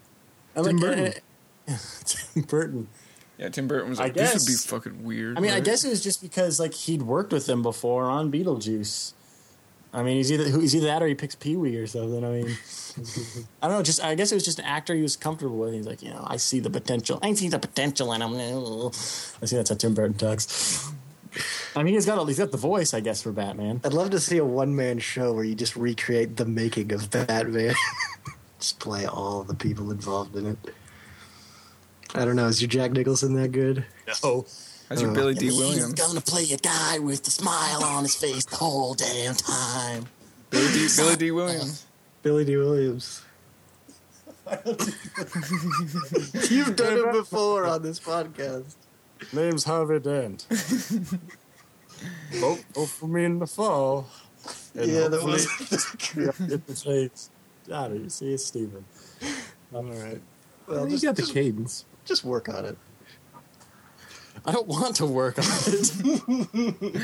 [0.55, 1.13] And Tim like, Burton.
[2.03, 2.87] Tim Burton.
[3.37, 5.37] Yeah, Tim Burton was I like, this would be fucking weird.
[5.37, 8.31] I mean, I guess it was just because like he'd worked with them before on
[8.31, 9.13] Beetlejuice.
[9.93, 12.23] I mean, he's either he's either that or he picks Pee Wee or something.
[12.23, 12.45] I mean,
[13.61, 13.83] I don't know.
[13.83, 15.73] Just I guess it was just an actor he was comfortable with.
[15.73, 17.19] He's like, you know, I see the potential.
[17.21, 18.33] I see the potential, and I'm.
[18.35, 18.91] I
[19.45, 20.91] see that's how Tim Burton talks.
[21.75, 23.81] I mean, he's got a, he's got the voice, I guess, for Batman.
[23.83, 27.75] I'd love to see a one-man show where you just recreate the making of Batman.
[28.59, 30.57] just play all the people involved in it.
[32.17, 32.47] I don't know.
[32.47, 33.85] Is your Jack Nicholson that good?
[34.23, 34.45] No.
[34.89, 35.51] How's your Uh, Billy Dee Williams?
[35.51, 35.93] He's Williams?
[35.99, 40.05] gonna play a guy with a smile on his face the whole damn time.
[40.49, 40.87] Billy Dee.
[40.95, 41.85] Billy Dee Williams.
[42.23, 43.21] Billy Dee Williams.
[46.49, 48.75] You've done it before on this podcast.
[49.33, 50.45] Name's Harvey Dent.
[52.33, 54.07] vote, vote for me in the fall.
[54.75, 55.31] And Yeah, that hopefully-
[55.71, 56.37] was.
[56.47, 57.29] get the shades.
[57.67, 58.01] Got it.
[58.01, 58.85] You see, it's Steven.
[59.73, 60.21] I'm all right.
[60.67, 61.85] Well, Well, you just, got the cadence.
[62.05, 62.77] Just work on it.
[64.45, 67.01] I don't want to work on it.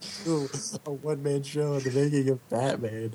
[0.24, 0.48] do
[0.86, 3.14] a one man show on the making of Batman.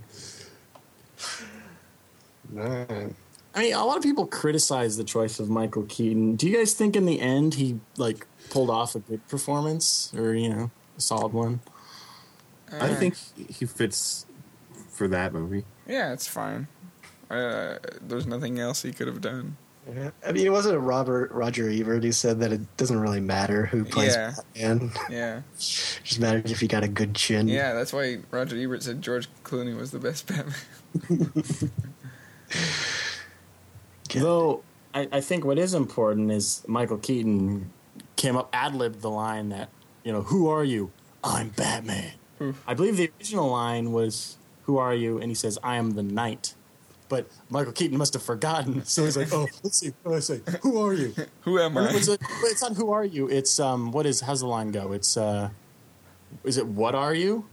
[2.49, 3.15] Man.
[3.55, 6.35] I mean, a lot of people criticize the choice of Michael Keaton.
[6.35, 10.33] Do you guys think in the end he like pulled off a good performance, or
[10.33, 11.61] you know, a solid one?
[12.71, 14.27] I think he fits
[14.89, 15.65] for that movie.
[15.87, 16.67] Yeah, it's fine.
[17.29, 19.57] Uh, there's nothing else he could have done.
[19.87, 20.11] Yeah.
[20.25, 23.65] I mean, it wasn't a Robert Roger Ebert who said that it doesn't really matter
[23.65, 24.33] who plays Yeah.
[24.55, 24.91] Batman.
[25.09, 27.47] Yeah, just matters if you got a good chin.
[27.47, 27.73] yeah.
[27.73, 31.31] That's why Roger Ebert said George Clooney was the best Batman.
[34.11, 34.21] Yeah.
[34.21, 37.71] Though I, I think what is important is Michael Keaton
[38.15, 39.69] came up ad libbed the line that
[40.03, 40.91] you know, who are you?
[41.23, 42.13] I'm Batman.
[42.41, 42.63] Oof.
[42.67, 46.01] I believe the original line was, "Who are you?" and he says, "I am the
[46.01, 46.55] Knight."
[47.09, 49.91] But Michael Keaton must have forgotten, so he's like, "Oh, let's see.
[50.03, 50.41] What do I say?
[50.61, 51.89] Who are you?" Who am I?
[51.89, 54.21] it's, a, it's not "Who are you?" It's um, what is?
[54.21, 54.93] How's the line go?
[54.93, 55.49] It's uh,
[56.43, 57.45] is it "What are you?"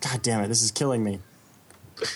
[0.00, 0.48] God damn it!
[0.48, 1.18] This is killing me.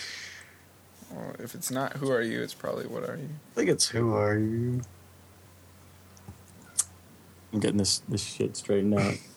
[1.11, 3.29] Well, if it's not who are you, it's probably what are you.
[3.51, 4.81] I think it's Who Are You?
[7.51, 9.15] I'm getting this this shit straightened out.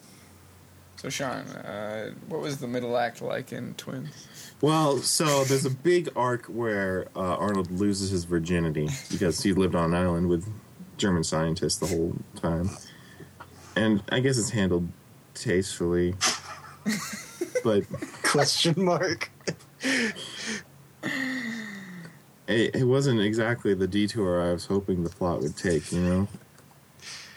[1.03, 4.29] So Sean, uh, what was the middle act like in Twins?
[4.61, 9.75] Well, so there's a big arc where uh, Arnold loses his virginity because he lived
[9.75, 10.49] on an island with
[10.99, 12.71] German scientists the whole time,
[13.75, 14.87] and I guess it's handled
[15.35, 16.15] tastefully,
[17.65, 17.83] but
[18.23, 19.29] Question mark.
[19.83, 20.15] it,
[22.47, 25.91] it wasn't exactly the detour I was hoping the plot would take.
[25.91, 26.29] You know,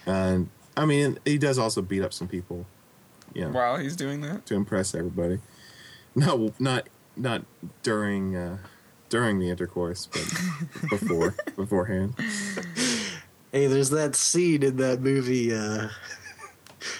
[0.05, 2.67] and I mean he does also beat up some people,
[3.35, 5.39] you know, While he's doing that, to impress everybody.
[6.15, 7.43] No, not not
[7.83, 8.57] during uh,
[9.09, 12.15] during the intercourse, but before beforehand.
[13.51, 15.89] Hey, there's that scene in that movie, uh,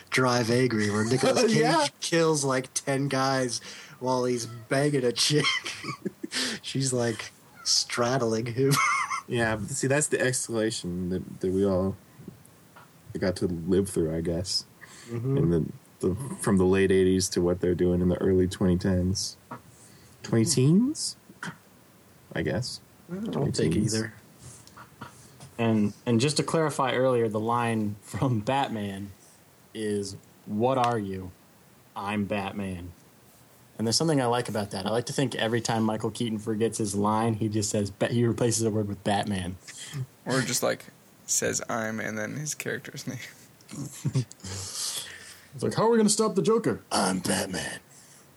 [0.09, 1.87] Drive Angry, where Nicolas Cage Yeah.
[1.99, 3.59] kills like 10 guys
[3.99, 5.45] while he's banging a chick.
[6.61, 7.31] She's like
[7.65, 8.71] straddling him.
[9.27, 11.95] Yeah, but see, that's the escalation that, that we all
[13.19, 14.65] got to live through, I guess,
[15.11, 15.65] in the,
[16.05, 19.35] the from the late '80s to what they're doing in the early 2010s,
[20.23, 21.15] 20 teens,
[22.33, 22.79] I guess.
[23.11, 24.13] I don't think either.
[25.57, 29.11] And and just to clarify earlier, the line from Batman
[29.73, 30.15] is
[30.45, 31.31] "What are you?
[31.95, 32.91] I'm Batman."
[33.77, 34.85] And there's something I like about that.
[34.85, 38.07] I like to think every time Michael Keaton forgets his line, he just says Ba-
[38.07, 39.57] he replaces the word with Batman.
[40.25, 40.85] or just like
[41.25, 43.17] says I'm and then his character's name.
[45.55, 46.81] It's like, how are we going to stop the Joker?
[46.91, 47.79] I'm Batman.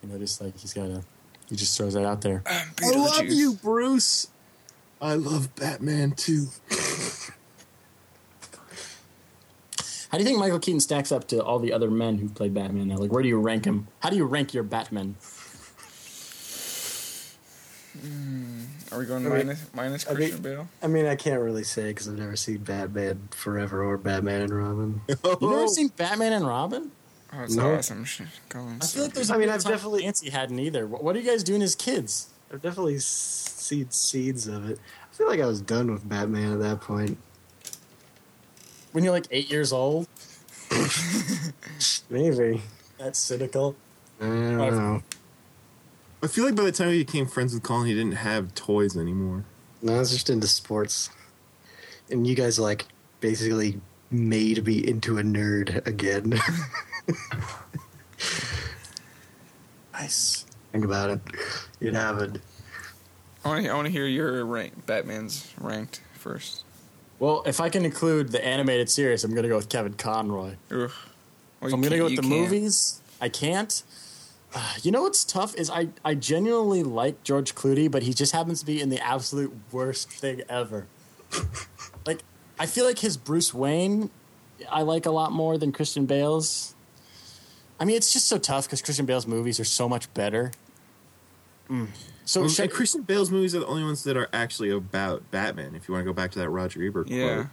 [0.03, 1.03] You know, just like he's got to,
[1.49, 2.45] he just throws that out there.
[2.47, 4.29] I'm love you, Bruce.
[5.01, 6.47] I love Batman too.
[10.11, 12.55] How do you think Michael Keaton stacks up to all the other men who played
[12.55, 12.97] Batman now?
[12.97, 13.89] Like, where do you rank him?
[14.01, 15.17] How do you rank your Batman?
[18.01, 20.69] Hmm, are we going I mean- minus minus I mean- Christian Bale?
[20.83, 24.55] I mean, I can't really say because I've never seen Batman Forever or Batman and
[24.57, 25.01] Robin.
[25.09, 25.67] You never oh.
[25.67, 26.93] seen Batman and Robin?
[27.33, 27.75] Oh, it's No.
[27.75, 28.05] awesome.
[28.05, 28.79] Sh- Colin.
[28.81, 29.31] I feel like there's.
[29.31, 30.87] I mean, I've definitely- Nancy hadn't either.
[30.87, 32.29] What what are you guys doing as kids?
[32.53, 34.79] I've definitely s- seen seeds of it.
[35.13, 37.19] I feel like I was done with Batman at that point.
[38.93, 40.09] When you're like eight years old?
[42.11, 42.63] Maybe.
[42.99, 43.77] That's cynical.
[44.21, 45.03] I don't I've- know.
[46.23, 48.97] I feel like by the time he became friends with Colin, he didn't have toys
[48.97, 49.45] anymore.
[49.83, 51.11] No, I was just into sports.
[52.11, 52.87] And you guys, like,
[53.21, 53.81] basically
[54.11, 56.41] made me into a nerd again.
[59.93, 60.45] Nice.
[60.73, 61.21] Think about it.
[61.81, 62.41] It happened.
[63.45, 64.87] I want to I want to hear your rank.
[64.87, 66.65] Batman's ranked first.
[67.19, 70.55] Well, if I can include the animated series, I'm going to go with Kevin Conroy.
[70.71, 70.91] Ugh.
[71.61, 72.29] Well, If I'm going to go with the can't.
[72.29, 73.83] movies, I can't.
[74.55, 78.33] Uh, you know what's tough is I, I genuinely like George Clooney, but he just
[78.33, 80.87] happens to be in the absolute worst thing ever.
[82.07, 82.21] like,
[82.59, 84.11] I feel like his Bruce Wayne
[84.71, 86.75] I like a lot more than Christian Bale's.
[87.81, 90.51] I mean, it's just so tough because Christian Bale's movies are so much better.
[91.71, 91.89] Mm.
[92.25, 95.31] So, Well, should- and Christian Bale's movies are the only ones that are actually about
[95.31, 95.75] Batman.
[95.75, 97.35] If you want to go back to that Roger Ebert Yeah.
[97.35, 97.47] quote.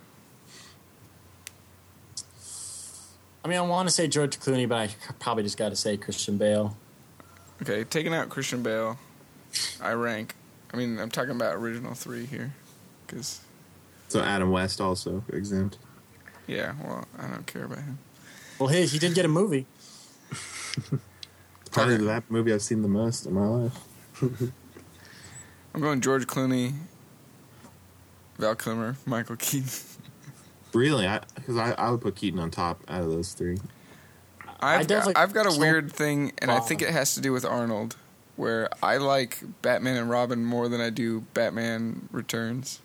[3.43, 4.89] I mean, I want to say George Clooney, but I
[5.19, 6.75] probably just got to say Christian Bale.
[7.61, 8.97] Okay, taking out Christian Bale,
[9.79, 10.35] I rank.
[10.73, 12.53] I mean, I'm talking about original three here,
[13.05, 13.39] because
[14.09, 15.77] So Adam West also exempt.
[16.47, 17.99] yeah, well, I don't care about him.
[18.59, 19.67] Well, hey, he did get a movie.
[21.71, 22.03] Probably Okay.
[22.05, 23.77] that movie I've seen the most in my life.
[25.73, 26.73] I'm going George Clooney,
[28.37, 29.69] Val Kilmer, Michael Keaton.
[30.73, 33.57] Really, I because I, I would put Keaton on top out of those three.
[34.59, 37.21] I I've, definitely- got, I've got a weird thing, and I think it has to
[37.21, 37.97] do with Arnold,
[38.37, 42.79] where I like Batman and Robin more than I do Batman Returns.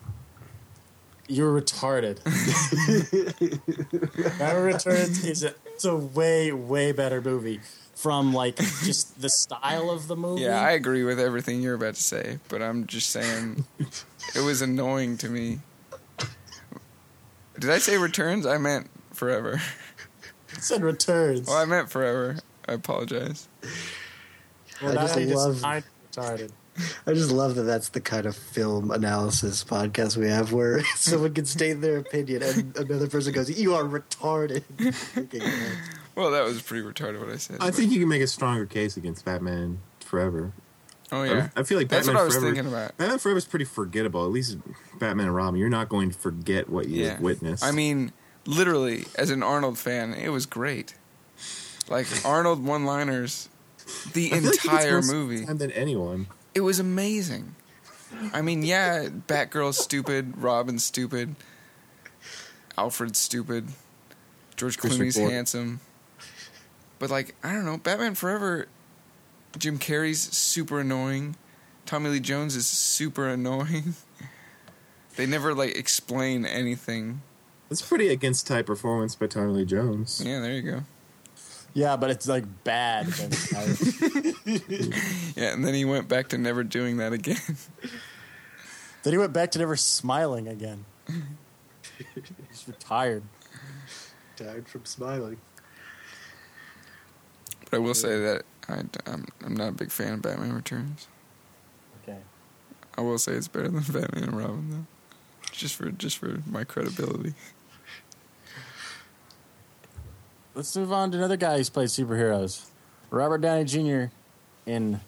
[1.29, 2.19] You're retarded.
[4.39, 7.59] Batman Returns is a, it's a way way better movie
[7.95, 10.43] from like just the style of the movie.
[10.43, 13.65] Yeah, I agree with everything you're about to say, but I'm just saying
[14.35, 15.61] it was annoying to me.
[17.59, 18.45] Did I say Returns?
[18.45, 19.63] I meant Forever.
[20.59, 21.47] said Returns.
[21.49, 22.37] Well, I meant Forever.
[22.69, 23.49] I apologize.
[24.83, 25.83] Well, I now just you love- I'm
[26.13, 26.51] retarded.
[27.07, 31.35] I just love that that's the kind of film analysis podcast we have where someone
[31.35, 34.63] can state their opinion and another person goes, You are retarded.
[36.17, 37.59] Well, that was pretty retarded what I said.
[37.61, 40.53] I think you can make a stronger case against Batman Forever.
[41.13, 42.97] oh yeah, I, I feel like That's Batman what I was Forever, thinking about.
[42.99, 44.25] Batman Forever is pretty forgettable.
[44.25, 44.59] At least
[44.99, 47.21] Batman and Robin, you're not going to forget what you yeah.
[47.21, 47.65] witnessed.
[47.65, 48.13] I mean,
[48.45, 50.95] literally, as an Arnold fan, it was great.
[51.89, 53.49] Like Arnold one-liners,
[54.13, 55.47] the I feel like entire movie.
[55.47, 56.27] time than anyone.
[56.55, 57.55] It was amazing.
[58.33, 61.37] I mean, yeah, Batgirl's stupid, Robin's stupid,
[62.77, 63.69] Alfred's stupid,
[64.57, 65.31] George Christian Clooney's Ford.
[65.33, 65.81] handsome.
[66.99, 68.67] But like, I don't know, Batman Forever,
[69.59, 71.37] Jim Carrey's super annoying.
[71.87, 73.95] Tommy Lee Jones is super annoying.
[75.17, 77.21] They never like explain anything.
[77.71, 80.23] It's a pretty against type performance by Tommy Lee Jones.
[80.25, 80.83] Yeah, there you go.
[81.73, 83.07] Yeah, but it's like bad.
[85.37, 87.39] Yeah, and then he went back to never doing that again.
[89.03, 90.85] Then he went back to never smiling again.
[92.49, 93.23] He's retired.
[94.37, 95.39] Tired from smiling.
[97.71, 101.09] But I will say that I, I'm I'm not a big fan of Batman Returns.
[102.03, 102.19] Okay.
[102.99, 104.87] I will say it's better than Batman and Robin though.
[105.53, 107.33] Just for just for my credibility.
[110.61, 112.67] Let's move on to another guy who's played superheroes.
[113.09, 114.13] Robert Downey Jr.
[114.67, 115.01] in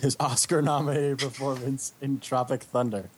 [0.00, 3.08] his Oscar nominated performance in Tropic Thunder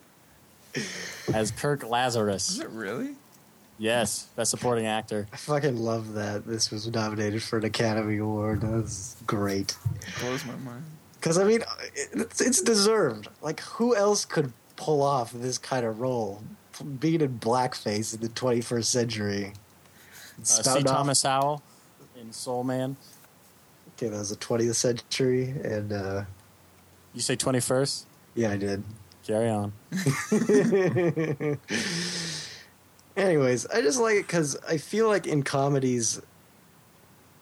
[1.33, 2.51] as Kirk Lazarus.
[2.51, 3.15] Is it really?
[3.79, 5.25] Yes, best supporting actor.
[5.33, 8.61] I fucking love that this was nominated for an Academy Award.
[8.61, 9.75] That was great.
[10.21, 10.83] Blows my mind.
[11.15, 11.61] Because, I mean,
[11.95, 13.29] it's, it's deserved.
[13.41, 16.43] Like, who else could pull off this kind of role?
[16.99, 19.53] Being in blackface in the 21st century.
[20.39, 20.61] Uh, C.
[20.61, 21.63] Spouting off- Thomas Howell
[22.19, 22.97] in Soul Man.
[23.97, 26.23] Okay, that was the 20th century, and, uh,
[27.13, 28.05] You say 21st?
[28.35, 28.83] yeah, I did.
[29.25, 29.73] Carry on.
[33.17, 36.21] Anyways, I just like it because I feel like in comedies,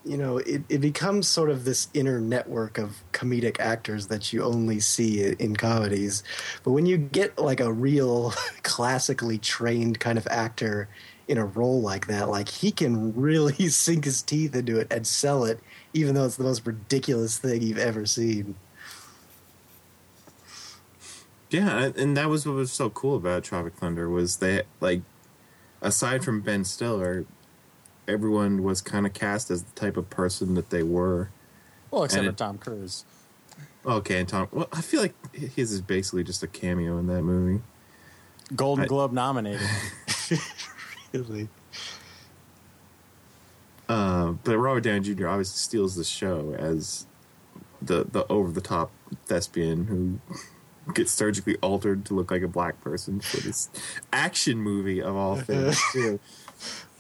[0.04, 4.44] you know, it, it becomes sort of this inner network of comedic actors that you
[4.44, 6.24] only see in comedies.
[6.64, 8.32] But when you get like a real
[8.64, 10.90] classically trained kind of actor
[11.28, 15.06] in a role like that, like he can really sink his teeth into it and
[15.06, 15.60] sell it,
[15.94, 18.56] even though it's the most ridiculous thing you've ever seen.
[21.50, 25.02] Yeah, and that was what was so cool about Tropic Thunder was that like
[25.82, 27.26] aside from Ben Stiller,
[28.08, 31.30] everyone was kind of cast as the type of person that they were.
[31.90, 33.06] Well, except And for it- Tom Cruise.
[33.86, 34.50] Okay, and Tom.
[34.52, 37.64] Well, I feel like his is basically just a cameo in that movie.
[38.54, 39.66] Golden I- Globe nominated.
[41.14, 41.48] Really.
[43.90, 45.28] Uh, but Robert Downey Jr.
[45.28, 47.06] obviously steals the show as
[47.82, 48.92] the the over the top
[49.28, 50.20] thespian who
[50.94, 53.70] gets surgically altered to look like a black person for this
[54.12, 55.80] action movie of all things.
[55.94, 56.20] too.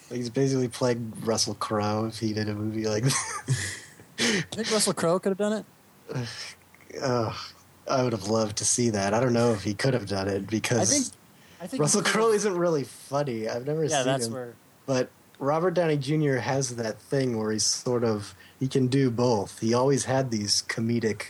[0.09, 3.83] Like he's basically playing Russell Crowe if he did a movie like this.
[4.19, 6.27] I think Russell Crowe could have done it.
[7.01, 7.35] Ugh,
[7.89, 9.13] I would have loved to see that.
[9.13, 11.16] I don't know if he could have done it I because think.
[11.59, 13.47] I think Russell Crowe isn't really funny.
[13.49, 14.53] I've never Yeah, seen that's him, where.
[14.85, 15.09] but
[15.39, 16.35] Robert Downey Jr.
[16.37, 19.59] has that thing where he's sort of he can do both.
[19.59, 21.27] He always had these comedic,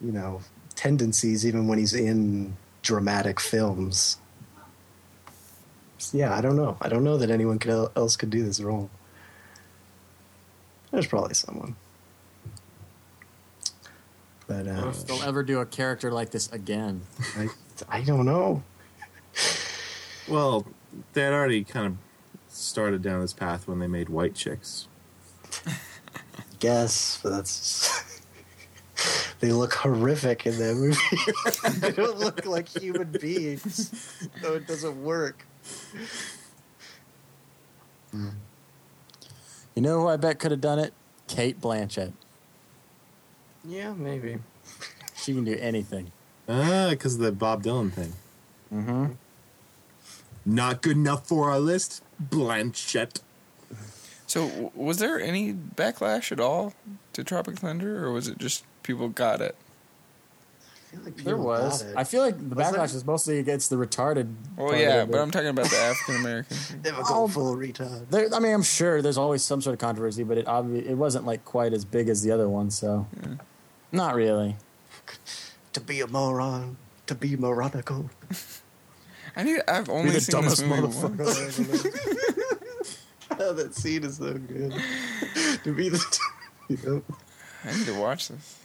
[0.00, 0.40] you know,
[0.74, 4.18] tendencies even when he's in dramatic films.
[6.12, 6.76] Yeah, I don't know.
[6.80, 8.90] I don't know that anyone could, else could do this role.
[10.90, 11.76] There's probably someone.
[14.46, 17.02] But I don't know uh, if they'll ever do a character like this again.
[17.36, 17.48] I,
[17.88, 18.62] I don't know.
[20.28, 20.66] Well,
[21.12, 21.96] they had already kind of
[22.48, 24.88] started down this path when they made White Chicks.
[26.58, 28.22] Guess, but that's.
[29.40, 31.80] they look horrific in that movie.
[31.80, 35.44] they don't look like human beings, so it doesn't work.
[38.12, 40.92] You know who I bet could have done it?
[41.26, 42.12] Cate Blanchett.
[43.64, 44.38] Yeah, maybe.
[45.16, 46.12] She can do anything.
[46.48, 48.12] Ah, because of the Bob Dylan thing.
[48.72, 49.12] Mm-hmm.
[50.44, 53.20] Not good enough for our list, Blanchett.
[54.26, 56.74] So, w- was there any backlash at all
[57.12, 59.54] to Tropic Thunder, or was it just people got it?
[60.92, 61.84] I feel like There was.
[61.96, 62.96] I feel like the Was backlash there?
[62.96, 64.32] is mostly against the retarded.
[64.56, 65.20] Well, yeah, but.
[65.20, 66.56] I'm talking about the African American.
[66.84, 67.26] Never Oh.
[67.26, 68.08] go full retard.
[68.10, 70.94] There, I mean, I'm sure there's always some sort of controversy, but it obvi- it
[70.96, 73.06] wasn't like quite as big as the other one, so
[73.92, 74.56] not really.
[75.74, 78.10] To be a moron, to be moronical.
[79.36, 79.60] I need.
[79.66, 81.58] I've only the seen this dumbest movie once.
[83.40, 84.74] oh, that scene is so good.
[85.64, 86.18] to be the.
[86.68, 87.02] You know,
[87.64, 88.58] I need to watch this.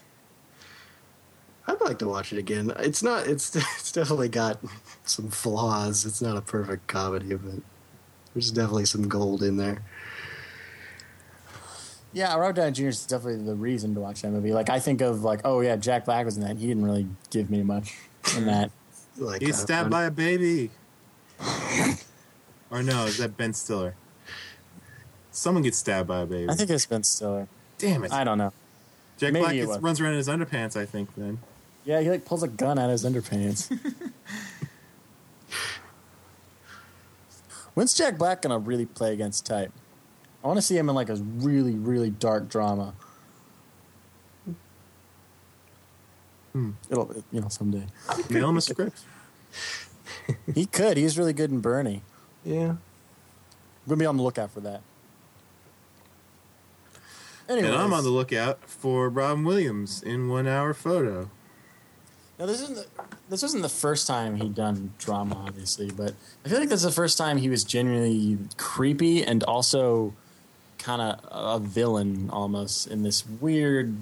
[1.68, 2.72] I'd like to watch it again.
[2.78, 3.28] It's not.
[3.28, 4.60] It's it's definitely got
[5.04, 6.06] some flaws.
[6.06, 7.62] It's not a perfect comedy, but
[8.34, 9.82] there's definitely some gold in there.
[12.14, 12.88] Yeah, Robert Downey Jr.
[12.88, 14.54] is definitely the reason to watch that movie.
[14.54, 16.58] Like, I think of like, oh yeah, Jack Black was in that.
[16.58, 17.96] He didn't really give me much
[18.38, 18.72] in that.
[19.18, 20.72] Like He's uh, stabbed by a baby.
[22.70, 23.96] or no, is that Ben Stiller?
[25.32, 26.50] Someone gets stabbed by a baby.
[26.50, 27.48] I think it's Ben Stiller.
[27.78, 28.12] Damn it.
[28.12, 28.54] I don't know.
[29.18, 31.40] Jack maybe Black gets, runs around in his underpants, I think, then.
[31.86, 33.72] Yeah, he like pulls a gun out of his underpants.
[37.74, 39.72] When's Jack Black gonna really play against type?
[40.44, 42.94] I want to see him in like a really, really dark drama.
[46.58, 46.72] Hmm.
[46.90, 47.84] It'll, you know, someday.
[48.32, 49.02] Mail him a script.
[50.56, 50.98] He could.
[50.98, 52.02] He's really good in Bernie.
[52.44, 52.78] Yeah.
[53.86, 54.82] We're gonna be on the lookout for that.
[57.48, 61.30] Anyway, And I'm on the lookout for Robin Williams in One Hour Photo.
[62.40, 62.88] Now this isn't the,
[63.30, 66.86] this wasn't the first time he'd done drama, obviously, but I feel like this is
[66.86, 70.16] the first time he was genuinely creepy and also
[70.80, 73.96] kind of a villain almost in this weird,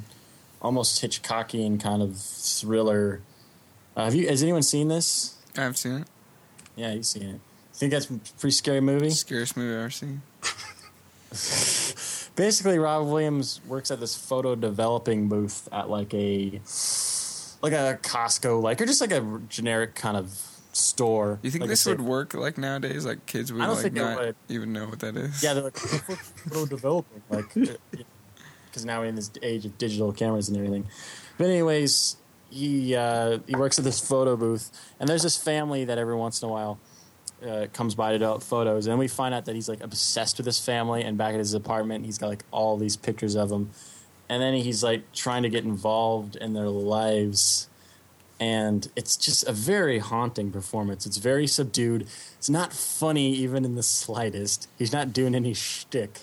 [0.66, 3.22] almost Hitchcockian kind of thriller.
[3.96, 4.28] Uh, have you?
[4.28, 5.36] Has anyone seen this?
[5.58, 6.08] I've seen it.
[6.76, 7.42] Yeah, you've seen it.
[7.74, 9.10] Think that's a pretty scary movie?
[9.12, 10.22] Scariest movie I've ever seen.
[12.36, 16.60] Basically, Rob Williams works at this photo developing booth at like a
[17.62, 20.38] like a Costco, like or just like a generic kind of
[20.74, 21.40] store.
[21.42, 23.06] You think like this would work like nowadays?
[23.06, 24.36] Like kids would I don't like think not would.
[24.50, 25.42] even know what that is.
[25.42, 27.54] Yeah, they're like photo developing, like
[28.76, 30.86] because now we're in this age of digital cameras and everything.
[31.38, 32.18] But anyways,
[32.50, 34.70] he uh, he works at this photo booth,
[35.00, 36.78] and there's this family that every once in a while
[37.46, 40.46] uh, comes by to develop photos, and we find out that he's like obsessed with
[40.46, 41.04] this family.
[41.04, 43.72] And back at his apartment, he's got like all these pictures of them,
[44.28, 47.70] and then he's like trying to get involved in their lives.
[48.38, 51.06] And it's just a very haunting performance.
[51.06, 52.06] It's very subdued.
[52.38, 54.68] It's not funny even in the slightest.
[54.78, 56.20] He's not doing any shtick.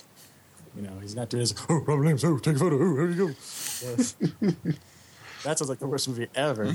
[0.77, 3.09] You know, he's not doing his, oh, Robin Williams, oh, take a photo, oh, here
[3.11, 3.29] you go.
[5.45, 6.73] that sounds like the worst movie ever.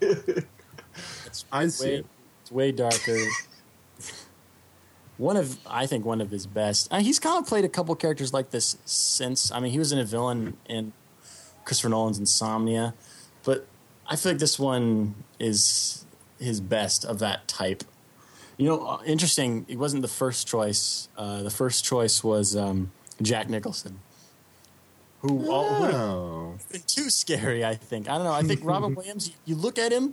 [0.00, 2.04] it's I'd see way,
[2.42, 3.18] it's way darker.
[5.18, 6.92] One of, I think, one of his best.
[6.92, 9.50] Uh, he's kind of played a couple characters like this since.
[9.50, 10.92] I mean, he was in a villain in
[11.64, 12.94] Christopher Nolan's Insomnia,
[13.44, 13.66] but
[14.06, 16.06] I feel like this one is
[16.38, 17.84] his best of that type.
[18.56, 19.66] You know, uh, interesting.
[19.68, 21.08] It wasn't the first choice.
[21.16, 22.92] Uh, the first choice was um,
[23.22, 23.98] Jack Nicholson,
[25.20, 26.58] who all, who Oh.
[26.70, 27.64] been too scary.
[27.64, 28.08] I think.
[28.08, 28.32] I don't know.
[28.32, 29.28] I think Robin Williams.
[29.28, 30.12] You, you look at him,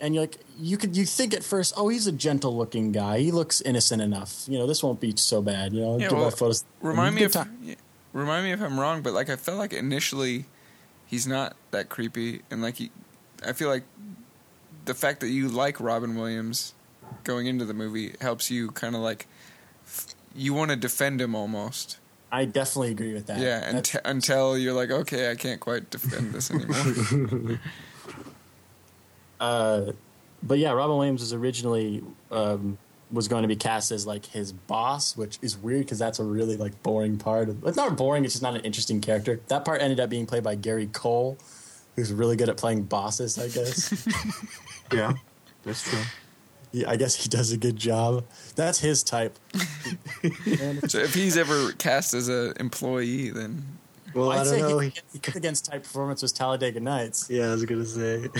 [0.00, 3.18] and you're like, you could you think at first, oh, he's a gentle looking guy.
[3.20, 4.44] He looks innocent enough.
[4.48, 5.72] You know, this won't be so bad.
[5.72, 6.64] You know, Yeah, give well, photos.
[6.80, 7.74] Remind me if yeah,
[8.12, 10.44] remind me if I'm wrong, but like I felt like initially
[11.06, 12.90] he's not that creepy, and like he,
[13.44, 13.84] I feel like
[14.84, 16.72] the fact that you like Robin Williams
[17.24, 19.26] going into the movie helps you kind of like
[20.34, 21.98] you want to defend him almost.
[22.36, 23.38] I definitely agree with that.
[23.38, 27.58] Yeah, That's- unt- until you're like, okay, I can't quite defend this anymore.
[29.40, 29.92] uh,
[30.42, 32.76] but yeah, Robin Williams was originally um,
[33.10, 36.24] was going to be cast as like his boss, which is weird because that's a
[36.24, 37.48] really like boring part.
[37.48, 39.40] Of, it's not boring; it's just not an interesting character.
[39.48, 41.38] That part ended up being played by Gary Cole,
[41.94, 43.38] who's really good at playing bosses.
[43.38, 44.06] I guess.
[44.92, 45.14] Yeah,
[45.64, 45.98] that's true.
[46.72, 48.24] Yeah, I guess he does a good job.
[48.54, 49.38] That's his type.
[50.88, 53.64] so if he's ever cast as an employee, then
[54.14, 54.78] Well, I I'd don't say know.
[54.80, 57.28] he, He- his against type performance was Talladega Nights.
[57.30, 58.28] yeah, I was gonna say.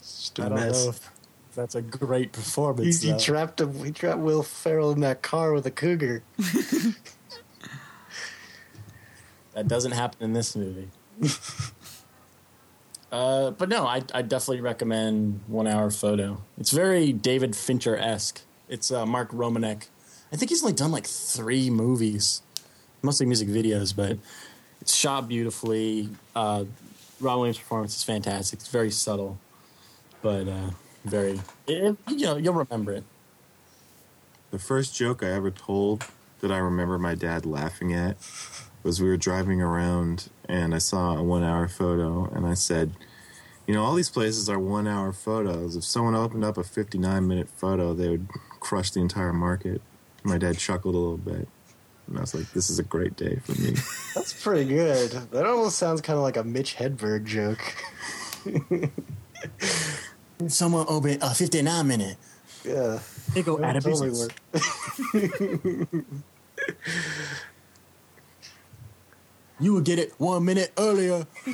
[0.00, 0.84] Just a I don't mess.
[0.84, 1.10] know if
[1.54, 3.02] that's a great performance.
[3.02, 3.18] he though.
[3.18, 3.84] trapped him.
[3.84, 6.22] He trapped Will Ferrell in that car with a cougar.
[9.54, 10.88] That doesn't happen in this movie.
[13.10, 16.42] Uh, but no, I, I definitely recommend One Hour Photo.
[16.58, 18.42] It's very David Fincher esque.
[18.68, 19.86] It's uh, Mark Romanek.
[20.32, 22.42] I think he's only done like three movies,
[23.02, 24.18] mostly music videos, but
[24.80, 26.10] it's shot beautifully.
[26.36, 26.64] Uh,
[27.20, 28.60] Ron Williams' performance is fantastic.
[28.60, 29.38] It's very subtle,
[30.22, 30.70] but uh,
[31.04, 31.40] very.
[31.66, 33.04] It, you know, you'll remember it.
[34.50, 36.04] The first joke I ever told
[36.40, 38.16] that I remember my dad laughing at
[38.88, 42.92] was we were driving around and I saw a one hour photo and I said,
[43.66, 45.76] you know, all these places are one hour photos.
[45.76, 48.28] If someone opened up a 59 minute photo, they would
[48.60, 49.82] crush the entire market.
[50.22, 51.46] My dad chuckled a little bit.
[52.06, 53.74] And I was like, this is a great day for me.
[54.14, 55.10] That's pretty good.
[55.32, 57.60] That almost sounds kind of like a Mitch Hedberg joke.
[60.46, 62.16] Someone open a 59 minute.
[62.64, 63.00] Yeah.
[63.34, 64.30] They go out of Totally business.
[69.58, 69.64] work.
[69.64, 71.26] You would get it one minute earlier.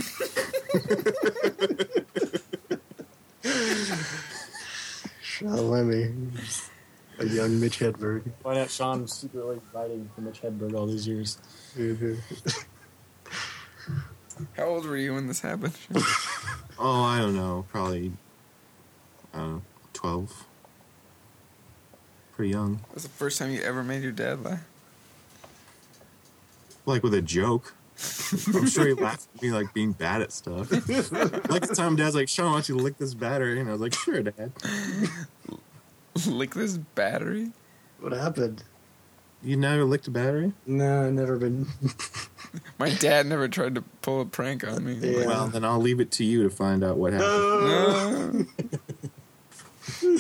[5.23, 6.13] Sean Levy.
[7.19, 8.23] A young Mitch Hedberg.
[8.43, 11.39] Why not Sean secretly fighting for Mitch Hedberg all these years?
[11.77, 12.15] Mm-hmm.
[14.57, 15.79] How old were you when this happened?
[16.79, 17.65] oh, I don't know.
[17.71, 18.13] Probably,
[19.33, 19.63] I don't know,
[19.93, 20.45] 12.
[22.35, 22.77] Pretty young.
[22.89, 24.65] That was the first time you ever made your dad laugh.
[26.85, 27.75] Like with a joke.
[28.55, 30.71] I'm sure he laughed at me like being bad at stuff.
[31.51, 33.61] like the time dad's like, Sean, why don't you lick this battery?
[33.61, 34.53] And I was like, sure, dad.
[36.27, 37.51] Lick this battery?
[38.01, 38.63] What happened?
[39.43, 40.53] You never licked a battery?
[40.65, 41.67] No, I've never been.
[42.79, 44.95] My dad never tried to pull a prank on me.
[44.95, 45.27] Yeah.
[45.27, 48.49] Well, then I'll leave it to you to find out what happened.
[50.03, 50.19] No.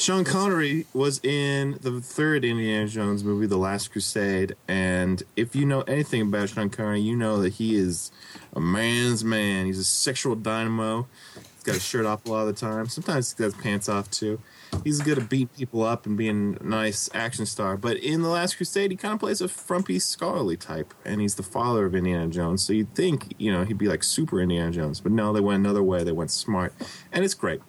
[0.00, 5.66] Sean Connery was in the third Indiana Jones movie, The Last Crusade, and if you
[5.66, 8.10] know anything about Sean Connery, you know that he is
[8.54, 9.66] a man's man.
[9.66, 11.06] He's a sexual dynamo.
[11.34, 12.88] He's got his shirt off a lot of the time.
[12.88, 14.40] Sometimes he has pants off too.
[14.84, 17.76] He's good at beating people up and being a nice action star.
[17.76, 21.34] But in The Last Crusade, he kind of plays a frumpy, scholarly type, and he's
[21.34, 22.62] the father of Indiana Jones.
[22.62, 25.62] So you'd think, you know, he'd be like super Indiana Jones, but no, they went
[25.62, 26.04] another way.
[26.04, 26.72] They went smart,
[27.12, 27.60] and it's great.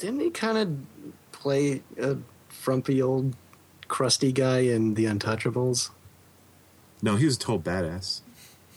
[0.00, 0.76] Didn't he kind of
[1.32, 2.16] play a
[2.48, 3.36] frumpy old
[3.88, 5.90] crusty guy in The Untouchables?
[7.02, 8.20] No, he was a total badass.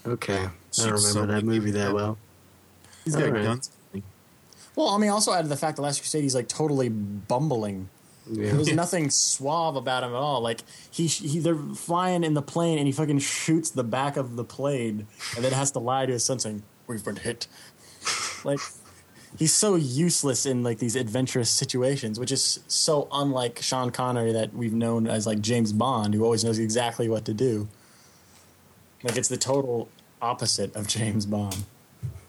[0.06, 0.36] Okay.
[0.36, 2.18] I don't So remember that movie that have- well.
[3.04, 3.44] He's got Alright.
[3.44, 3.70] guns.
[4.76, 7.88] Well, I mean, also added the fact that Last Crusade, he's like totally bumbling.
[8.30, 8.52] Yeah.
[8.52, 10.40] There's nothing suave about him at all.
[10.40, 14.36] Like he, he, they're flying in the plane, and he fucking shoots the back of
[14.36, 15.06] the plane,
[15.36, 17.46] and then has to lie to his son saying, "We've been hit."
[18.44, 18.58] Like
[19.38, 24.54] he's so useless in like these adventurous situations, which is so unlike Sean Connery that
[24.54, 27.68] we've known as like James Bond, who always knows exactly what to do.
[29.02, 29.88] Like it's the total
[30.22, 31.64] opposite of James Bond,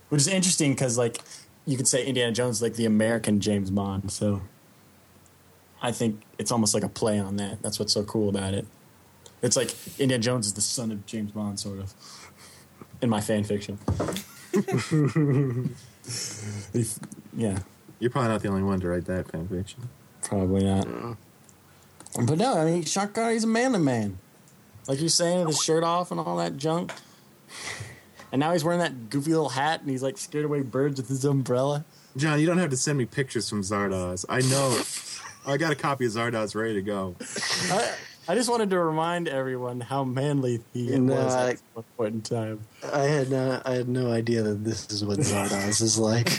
[0.10, 1.20] which is interesting because like
[1.66, 4.12] you could say Indiana Jones is like the American James Bond.
[4.12, 4.42] So
[5.82, 7.62] I think it's almost like a play on that.
[7.62, 8.66] That's what's so cool about it.
[9.42, 11.94] It's like Indiana Jones is the son of James Bond, sort of,
[13.02, 13.78] in my fan fiction.
[16.74, 17.00] If-
[17.36, 17.60] yeah,
[18.00, 19.90] You're probably not the only one to write that fan fiction.
[20.24, 21.18] probably not.
[22.26, 24.18] But no, I mean, Sean Connery's a man manly man.
[24.88, 26.94] Like you're saying, with his shirt off and all that junk.
[28.32, 31.10] And now he's wearing that goofy little hat and he's like scared away birds with
[31.10, 31.86] his umbrella.
[32.18, 34.26] John, you don't have to send me pictures from Zardoz.
[34.30, 34.82] I know.
[35.52, 37.16] I got a copy of Zardoz ready to go.
[37.72, 37.94] I,
[38.28, 42.14] I just wanted to remind everyone how manly he No, was I- at one point
[42.16, 42.60] in time.
[42.92, 46.32] I had no, I had no idea that this is what Zardoz is like.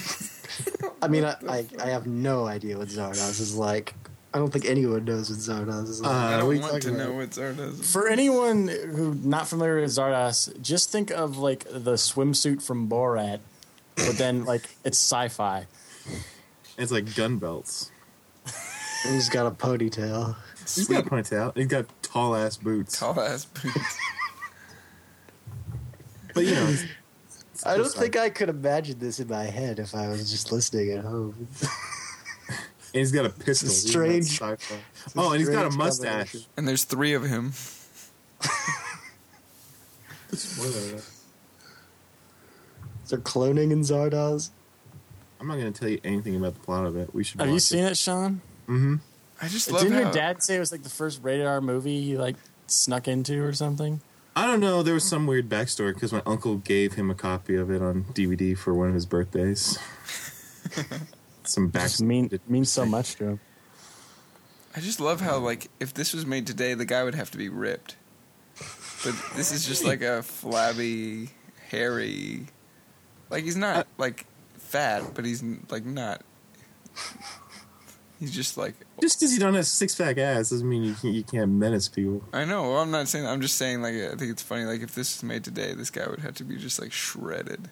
[1.03, 3.95] I mean, I, I, I have no idea what Zardoz is like.
[4.35, 6.11] I don't think anyone knows what Zardoz is like.
[6.11, 7.93] Uh, I don't want to talking know what Zardoz is.
[7.93, 13.39] For anyone who not familiar with Zardoz, just think of like the swimsuit from Borat,
[13.95, 15.67] but then like it's sci-fi.
[16.77, 17.91] It's like gun belts.
[19.05, 20.37] He's got a ponytail.
[20.75, 21.57] He's got a out.
[21.57, 22.99] He's got tall ass boots.
[22.99, 23.99] Tall ass boots.
[26.35, 26.77] But you know,
[27.65, 30.91] I don't think I could imagine this in my head if I was just listening
[30.93, 31.49] at home.
[32.49, 32.59] and
[32.93, 33.69] he's got a pistol.
[33.71, 34.83] It's a strange- got sci-fi.
[35.17, 36.37] Oh, and he's got a mustache.
[36.59, 37.55] and there's three of him.
[40.33, 41.01] Is
[43.09, 44.51] there cloning in Zardoz?
[45.41, 47.15] I'm not going to tell you anything about the plot of it.
[47.15, 47.41] We should.
[47.41, 48.41] Have you watch seen it, Sean?
[48.69, 48.97] Mm-hmm.
[49.41, 51.61] I just love Didn't how your dad say it was like the first rated R
[51.61, 52.37] movie he like
[52.67, 54.01] snuck into or something?
[54.35, 54.83] I don't know.
[54.83, 58.05] There was some weird backstory because my uncle gave him a copy of it on
[58.13, 59.79] DVD for one of his birthdays.
[61.45, 62.07] some Just backstory.
[62.07, 63.41] mean means so much to him.
[64.75, 67.39] I just love how like if this was made today, the guy would have to
[67.39, 67.97] be ripped.
[69.05, 71.31] But this is just like a flabby,
[71.71, 72.47] hairy.
[73.31, 74.27] Like he's not like
[74.59, 76.23] fat, but he's like not.
[78.19, 81.15] He's just like Just because you don't have six pack ass doesn't mean you can't,
[81.15, 82.23] you can't menace people.
[82.33, 82.63] I know.
[82.63, 83.27] Well, I'm not saying.
[83.27, 83.83] I'm just saying.
[83.83, 84.65] Like I think it's funny.
[84.65, 87.69] Like if this was made today, this guy would have to be just like shredded.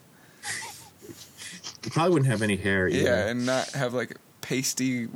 [1.84, 2.88] You probably wouldn't have any hair.
[2.88, 3.02] Either.
[3.02, 5.08] Yeah, and not have like pasty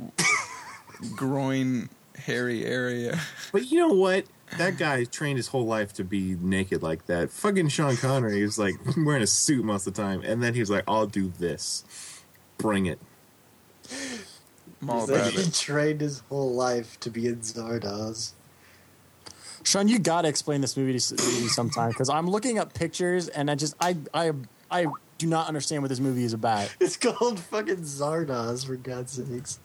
[1.15, 3.19] groin hairy area.
[3.51, 4.25] But you know what?
[4.57, 7.29] That guy trained his whole life to be naked like that.
[7.29, 10.59] Fucking Sean Connery was like wearing a suit most of the time, and then he
[10.59, 11.83] was like, "I'll do this,
[12.57, 12.99] bring it."
[14.81, 15.53] I'm like, about he it.
[15.53, 18.31] trained his whole life to be in Zardoz.
[19.63, 23.51] Sean, you gotta explain this movie to me sometime because I'm looking up pictures and
[23.51, 24.31] I just I I
[24.71, 24.87] I
[25.17, 26.73] do not understand what this movie is about.
[26.79, 29.59] It's called fucking Zardoz, for God's sakes.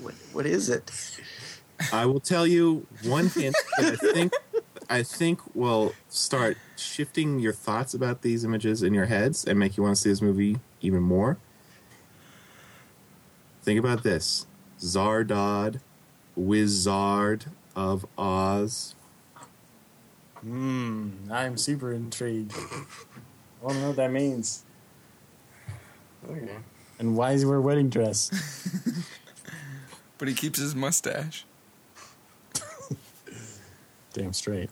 [0.00, 0.90] What, what is it?
[1.92, 4.32] I will tell you one hint that I think
[4.88, 9.76] I think will start shifting your thoughts about these images in your heads and make
[9.76, 11.38] you want to see this movie even more.
[13.64, 14.46] Think about this:
[14.78, 15.80] Zardoz,
[16.36, 18.94] Wizard of Oz.
[20.40, 22.52] Hmm, I'm super intrigued.
[22.54, 24.64] I don't know what that means.
[26.28, 26.56] Okay.
[26.98, 28.30] And why does he wear a wedding dress?
[30.18, 31.44] But he keeps his mustache.
[34.12, 34.70] Damn straight.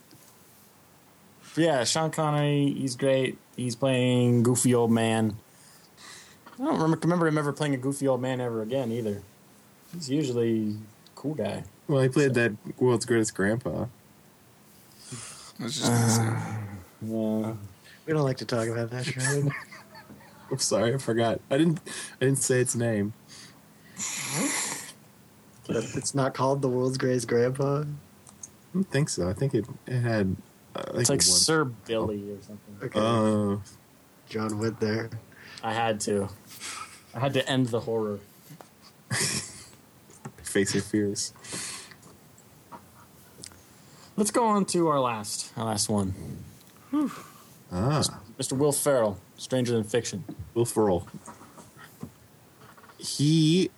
[1.54, 3.38] But yeah, Sean Connery, he's great.
[3.56, 5.36] He's playing goofy old man.
[6.60, 9.22] I don't remember, remember him ever playing a goofy old man ever again either.
[9.94, 11.64] He's usually a cool guy.
[11.88, 13.86] Well, he played that world's greatest grandpa.
[15.60, 16.22] I was just gonna say.
[17.02, 17.54] Yeah.
[18.06, 19.52] We don't like to talk about that, Sean.
[20.50, 21.40] I'm sorry, I forgot.
[21.50, 21.80] I didn't.
[22.20, 23.12] I didn't say its name.
[25.66, 27.82] but it's not called the world's greatest grandpa.
[27.82, 27.84] I
[28.74, 29.28] don't think so.
[29.28, 30.36] I think it, it had.
[30.74, 31.24] Uh, It's like it.
[31.24, 32.76] Sir Billy or something.
[32.82, 32.98] Okay.
[32.98, 33.62] Oh,
[34.28, 35.10] John Wood there.
[35.62, 36.28] I had to.
[37.14, 38.20] I had to end the horror.
[40.52, 41.32] face your fears.
[44.16, 46.14] Let's go on to our last, our last one.
[47.72, 48.02] Ah,
[48.38, 48.52] Mr.
[48.52, 50.24] Will Ferrell, Stranger Than Fiction.
[50.52, 51.08] Will Ferrell.
[52.98, 53.70] He.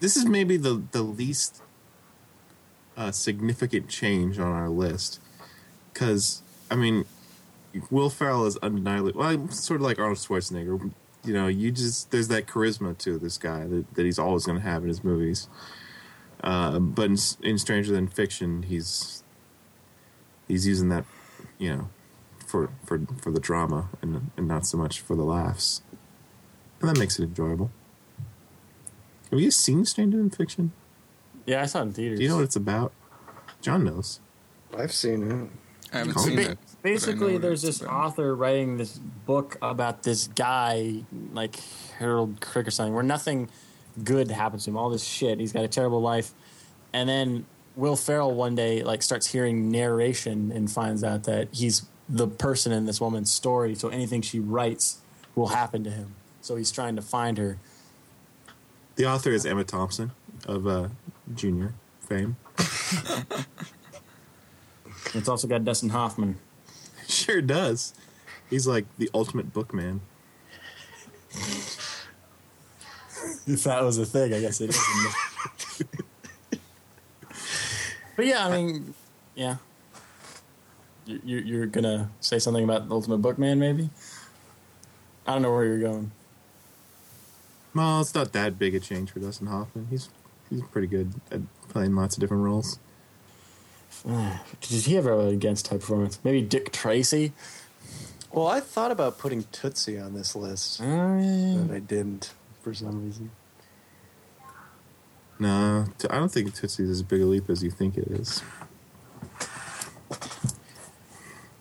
[0.00, 1.62] This is maybe the the least
[2.96, 5.20] uh, significant change on our list,
[5.92, 7.06] because I mean,
[7.90, 10.92] Will Ferrell is undeniably well, sort of like Arnold Schwarzenegger.
[11.24, 14.58] You know, you just there's that charisma to this guy that, that he's always going
[14.58, 15.48] to have in his movies.
[16.42, 19.22] Uh, but in, in Stranger Than Fiction, he's
[20.48, 21.04] he's using that,
[21.58, 21.88] you know,
[22.46, 25.82] for for for the drama and and not so much for the laughs,
[26.80, 27.70] and that makes it enjoyable.
[29.30, 30.72] Have you seen Stranger Than Fiction?
[31.46, 32.18] Yeah, I saw it in theaters.
[32.18, 32.92] Do you know what it's about?
[33.60, 34.20] John knows.
[34.76, 35.48] I've seen it.
[35.92, 36.58] I haven't Ba- seen Ba- it.
[36.82, 37.92] But I know Basically, there's this about.
[37.92, 41.56] author writing this book about this guy, like
[41.98, 43.48] Harold Crick or something, where nothing
[44.02, 44.76] good happens to him.
[44.76, 45.38] All this shit.
[45.38, 46.32] He's got a terrible life,
[46.92, 47.46] and then
[47.76, 52.72] Will Ferrell one day like starts hearing narration and finds out that he's the person
[52.72, 53.74] in this woman's story.
[53.74, 54.98] So anything she writes
[55.34, 56.14] will happen to him.
[56.40, 57.58] So he's trying to find her.
[58.96, 60.10] The author is Emma Thompson
[60.46, 60.88] of uh,
[61.34, 62.36] Junior fame.
[65.14, 66.38] It's also got Dustin Hoffman.
[67.08, 67.94] Sure does.
[68.50, 70.00] He's like the ultimate bookman.
[73.46, 75.84] If that was a thing, I guess it is.
[78.16, 78.94] but yeah, I mean,
[79.34, 79.56] yeah.
[81.06, 83.90] You- you- You're gonna say something about the Ultimate Bookman, maybe?
[85.26, 86.12] I don't know where you're going.
[87.74, 89.86] Well, it's not that big a change for Dustin Hoffman.
[89.90, 90.08] He's
[90.50, 92.78] he's pretty good at playing lots of different roles.
[94.60, 96.18] Did he ever have a against type performance?
[96.24, 97.32] Maybe Dick Tracy.
[98.32, 102.32] Well, I thought about putting Tootsie on this list, Uh, but I didn't
[102.62, 103.30] for some reason.
[105.38, 108.42] No, I don't think Tootsie's as big a leap as you think it is.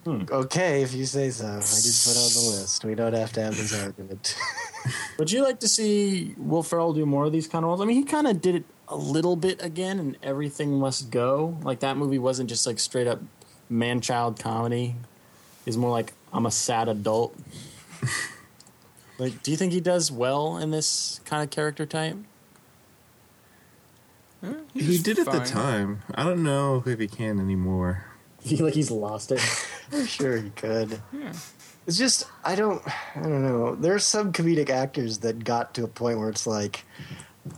[0.07, 1.45] Okay, if you say so.
[1.45, 2.83] I did put on the list.
[2.85, 4.35] We don't have to have this argument.
[5.19, 7.81] Would you like to see Will Ferrell do more of these kind of roles?
[7.81, 11.57] I mean, he kind of did it a little bit again, and everything must go.
[11.63, 13.19] Like that movie wasn't just like straight up
[13.69, 14.95] man-child comedy.
[15.65, 17.35] It's more like I'm a sad adult.
[19.17, 22.17] like, do you think he does well in this kind of character type?
[24.43, 26.01] Eh, He he's did at the time.
[26.15, 28.05] I don't know if he can anymore.
[28.43, 29.39] You feel like he's lost it.
[29.93, 30.99] I'm sure he could.
[31.13, 31.31] Yeah.
[31.85, 32.81] It's just I don't
[33.15, 33.75] I don't know.
[33.75, 36.83] There are some comedic actors that got to a point where it's like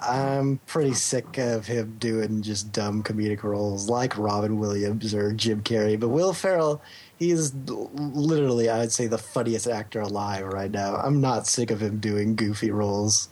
[0.01, 5.61] I'm pretty sick of him doing just dumb comedic roles like Robin Williams or Jim
[5.61, 5.99] Carrey.
[5.99, 6.81] But Will Ferrell,
[7.19, 10.95] he is literally I'd say the funniest actor alive right now.
[10.95, 13.27] I'm not sick of him doing goofy roles.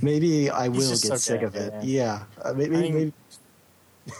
[0.00, 1.72] Maybe I will get so sick good, of it.
[1.82, 2.24] yeah.
[2.38, 3.12] Yeah, Uh, maybe, I mean, maybe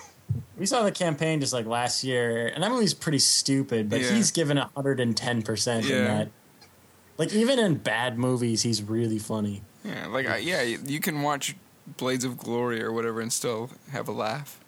[0.58, 4.12] we saw the campaign just like last year, and that movie's pretty stupid, but Yeah.
[4.12, 6.28] he's given 110% in that.
[7.16, 9.62] Like, even in bad movies, he's really funny.
[9.84, 11.54] Yeah, like I, yeah, you can watch
[11.98, 14.58] Blades of Glory or whatever and still have a laugh.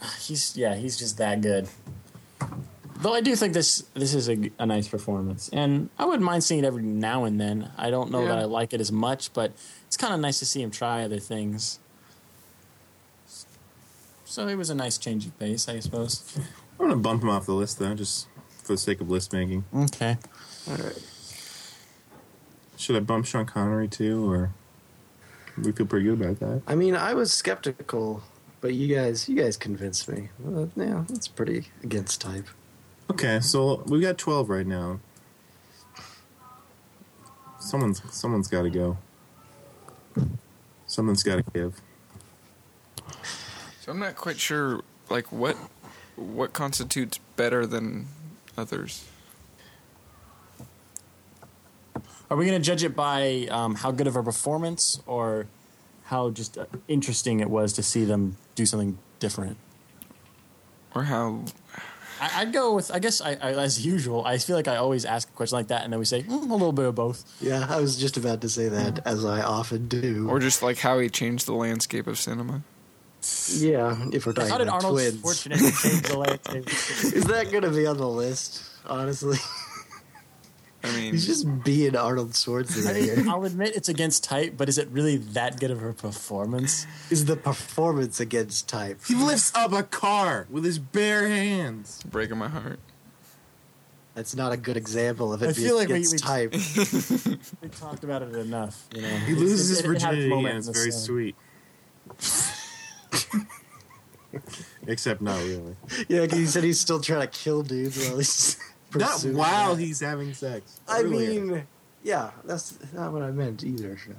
[0.20, 1.68] He's yeah, he's just that good.
[2.96, 6.44] Though I do think this this is a, a nice performance, and I wouldn't mind
[6.44, 7.70] seeing it every now and then.
[7.76, 9.52] I don't know that I like it as much, but
[9.86, 11.80] it's kind of nice to see him try other things.
[14.24, 16.38] So it was a nice change of pace, I suppose.
[16.78, 18.28] I'm gonna bump him off the list though, just
[18.62, 19.64] for the sake of list making.
[19.74, 20.16] Okay.
[20.70, 21.11] All right.
[22.82, 24.50] Should I bump Sean Connery too, or
[25.56, 26.62] we feel pretty good about that?
[26.66, 28.24] I mean, I was skeptical,
[28.60, 30.30] but you guys, you guys convinced me.
[30.40, 32.48] Well, yeah, that's pretty against type.
[33.08, 34.98] Okay, so we got 12 right now.
[37.60, 38.98] Someone's someone's got to go.
[40.88, 41.80] Someone's got to give.
[43.80, 45.56] So I'm not quite sure like what
[46.16, 48.08] what constitutes better than
[48.58, 49.04] others.
[52.32, 55.48] Are we going to judge it by um, how good of a performance or
[56.04, 59.58] how just uh, interesting it was to see them do something different?
[60.94, 61.44] Or how
[62.18, 65.04] I, I'd go with, I guess, I, I, as usual, I feel like I always
[65.04, 67.22] ask a question like that and then we say mm, a little bit of both.
[67.38, 70.26] Yeah, I was just about to say that, as I often do.
[70.30, 72.62] or just like how he changed the landscape of cinema.
[73.50, 76.66] yeah, if we're talking How did about Arnold twins, Schwarzenegger change the landscape?
[77.14, 78.64] is that going to be on the list?
[78.86, 79.36] Honestly,
[80.84, 83.16] I mean, he's just being Arnold I Schwarzenegger.
[83.18, 86.86] mean, I'll admit it's against type, but is it really that good of a performance?
[87.10, 89.00] is the performance against type?
[89.06, 92.02] He lifts up a car with his bare hands.
[92.04, 92.80] breaking my heart.
[94.14, 96.52] That's not a good example of it I being feel like we- against we- type.
[97.62, 98.86] We talked about it enough.
[98.94, 101.00] You know, He loses his It- it- it virginity, and it's very sun.
[101.00, 101.36] sweet.
[104.86, 105.76] Except not really.
[106.08, 108.58] Yeah, because he said he's still trying to kill dudes while he's
[108.94, 109.82] Not while that.
[109.82, 110.80] he's having sex.
[110.88, 111.40] I Earlier.
[111.40, 111.66] mean,
[112.02, 113.96] yeah, that's not what I meant either.
[113.96, 114.16] Sean.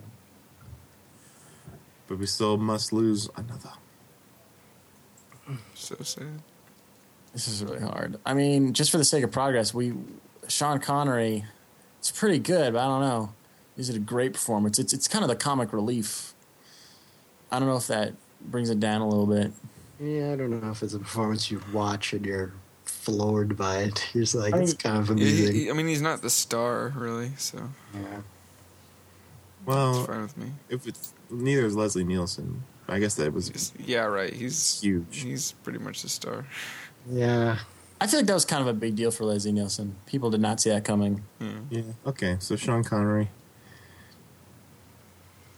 [2.07, 3.71] but we still must lose another.
[5.49, 6.41] Mm, so sad.
[7.33, 8.19] This is really hard.
[8.25, 9.93] I mean, just for the sake of progress, we
[10.47, 11.45] Sean Connery,
[11.99, 13.33] it's pretty good, but I don't know.
[13.75, 14.77] Is it a great performance?
[14.79, 16.33] It's it's kind of the comic relief.
[17.51, 19.51] I don't know if that brings it down a little bit.
[19.99, 22.53] Yeah, I don't know if it's a performance you watch and you're
[23.03, 24.09] floored by it.
[24.13, 26.93] You're like, I it's kind of Yeah, he- he- I mean, he's not the star
[26.95, 27.57] really, so
[27.93, 27.99] Yeah.
[28.17, 28.23] it's
[29.65, 30.51] Well, fine with me.
[30.69, 34.33] if it's neither is Leslie Nielsen, I guess that was He's- yeah, right.
[34.33, 35.17] He's huge.
[35.19, 36.45] He's pretty much the star.
[37.09, 37.59] Yeah.
[37.99, 39.95] I feel like that was kind of a big deal for Leslie Nielsen.
[40.05, 41.23] People did not see that coming.
[41.39, 41.51] Yeah.
[41.69, 41.81] Yeah.
[42.05, 43.29] Okay, so Sean Connery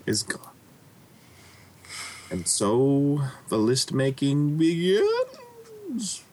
[0.05, 0.41] is gone.
[2.31, 6.23] And so the list making begins.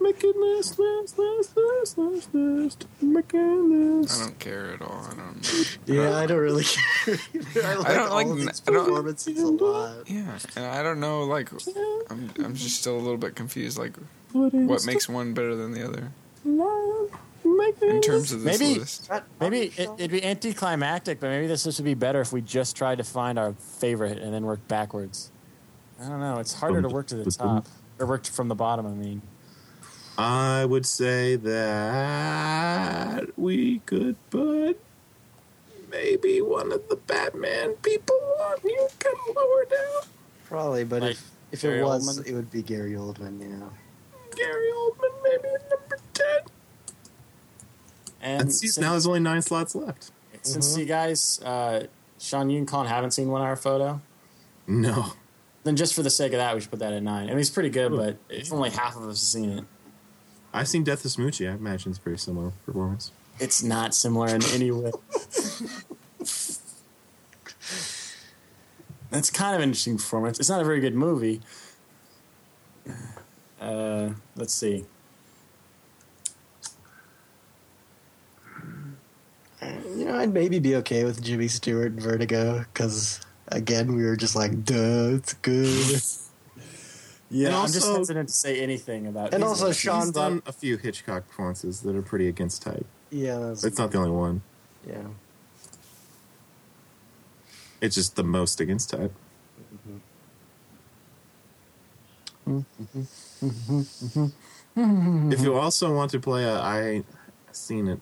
[0.00, 5.06] Making list, list, list, list, list, list, making I don't care at all.
[5.10, 5.78] I don't.
[5.86, 7.18] Yeah, I don't really care.
[7.64, 10.08] I don't like these I don't- performances a lot.
[10.10, 11.24] Yeah, and I don't know.
[11.24, 11.50] Like,
[12.10, 13.78] I'm I'm just still a little bit confused.
[13.78, 13.92] Like,
[14.32, 16.10] what makes one better than the other
[17.82, 19.10] in terms of this Maybe- list?
[19.40, 22.76] Maybe it, it'd be anticlimactic, but maybe this list would be better if we just
[22.76, 25.30] tried to find our favorite and then work backwards.
[26.02, 26.38] I don't know.
[26.38, 27.66] It's harder to work to the top
[27.98, 28.86] or work from the bottom.
[28.86, 29.22] I mean,
[30.18, 34.80] I would say that we could put
[35.90, 40.02] maybe one of the Batman people on you come lower down.
[40.46, 42.26] Probably, but Like if, if Gary it was, Oldman?
[42.26, 43.68] it would be Gary Oldman, yeah.
[44.36, 46.38] Gary Oldman maybe number ten.
[48.20, 50.10] and And see, since, now there's only nine slots left.
[50.42, 51.86] since you guys, uh,
[52.18, 54.00] Sean, you and Colin haven't seen one hour photo,
[54.66, 55.12] No.
[55.66, 57.24] Then just for the sake of that, we should put that at nine.
[57.24, 59.64] I mean, it's pretty good, but it's only half of us have seen it.
[60.54, 61.50] I've seen Death of Smoochy.
[61.50, 63.10] I imagine it's pretty similar performance.
[63.40, 64.92] It's not similar in any way.
[69.10, 70.38] That's kind of an interesting performance.
[70.38, 71.40] It's not a very good movie.
[73.60, 74.86] Uh, let's see.
[79.60, 84.16] You know, I'd maybe be okay with Jimmy Stewart and Vertigo, because, again, we were
[84.16, 86.00] just like, duh, it's good.
[87.28, 89.34] Yeah, I'm just hesitant to say anything about.
[89.34, 92.86] And also Sean done a few Hitchcock performances that are pretty against type.
[93.10, 94.42] yeah, that's, It's not the only one.
[94.88, 95.02] yeah.
[97.80, 99.12] It's just the most against type.
[102.48, 104.28] Mm-hmm.
[105.32, 107.02] if you also want to play a I
[107.52, 108.00] seen it,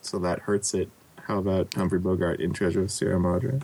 [0.00, 0.88] so that hurts it.
[1.26, 3.60] How about Humphrey Bogart in Treasure of Sierra Madre?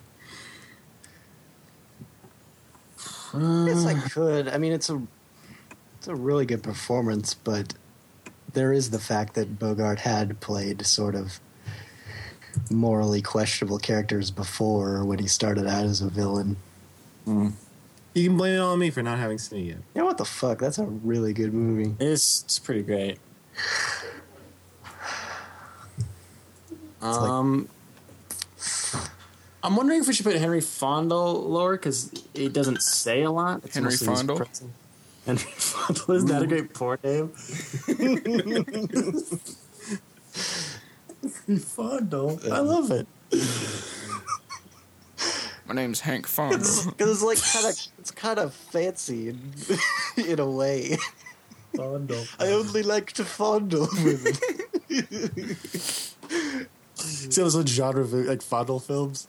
[3.34, 4.48] I guess I could.
[4.48, 5.01] I mean, it's a
[5.98, 7.74] it's a really good performance, but
[8.52, 11.40] there is the fact that Bogart had played sort of
[12.68, 16.56] morally questionable characters before when he started out as a villain.
[17.26, 17.52] Mm.
[18.14, 19.78] You can blame it on me for not having seen it yet.
[19.94, 20.59] Yeah, what the fuck?
[20.59, 21.94] That's a really good movie.
[22.01, 23.18] It's it's pretty great.
[27.03, 27.69] Like- Um,
[29.65, 33.62] I'm wondering if we should put Henry Fonda lower because it doesn't say a lot.
[33.65, 34.37] It's Henry mostly his Fondle?
[34.37, 34.62] presence.
[35.24, 37.33] Henry Fonda isn't that a great porn name?
[41.47, 42.41] Henry Fondle.
[42.51, 43.07] I love it.
[45.66, 46.59] My name's Hank Fonda.
[46.59, 49.53] Because it's like kind of it's kind of fancy in,
[50.27, 50.99] in a way.
[51.77, 52.24] Fondle.
[52.41, 54.35] I only like to fondle women.
[57.31, 59.27] See those like genre like fondle films.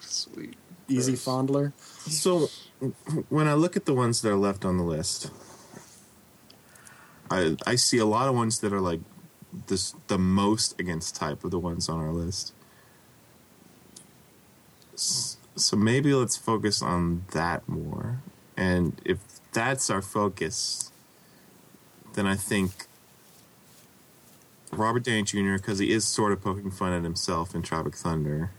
[0.00, 0.56] Sweet.
[0.88, 1.24] Easy Gross.
[1.24, 1.72] fondler.
[2.08, 2.48] So,
[3.28, 5.30] when I look at the ones that are left on the list,
[7.30, 9.00] I I see a lot of ones that are like
[9.66, 12.52] this the most against type of the ones on our list.
[15.56, 18.20] So maybe let's focus on that more.
[18.56, 19.18] And if
[19.52, 20.90] that's our focus,
[22.14, 22.86] then I think
[24.72, 25.54] Robert Downey Jr.
[25.56, 28.50] because he is sort of poking fun at himself in Tropic Thunder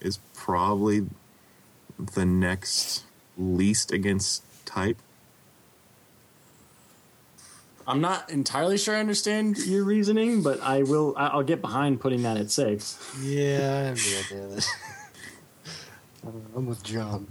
[0.00, 1.06] is probably
[2.14, 3.04] the next
[3.36, 4.98] least against type.
[7.86, 11.14] I'm not entirely sure I understand your reasoning, but I will.
[11.16, 12.98] I- I'll get behind putting that at six.
[13.22, 14.68] Yeah, I have the idea of it.
[16.22, 17.28] I don't know, I'm with John.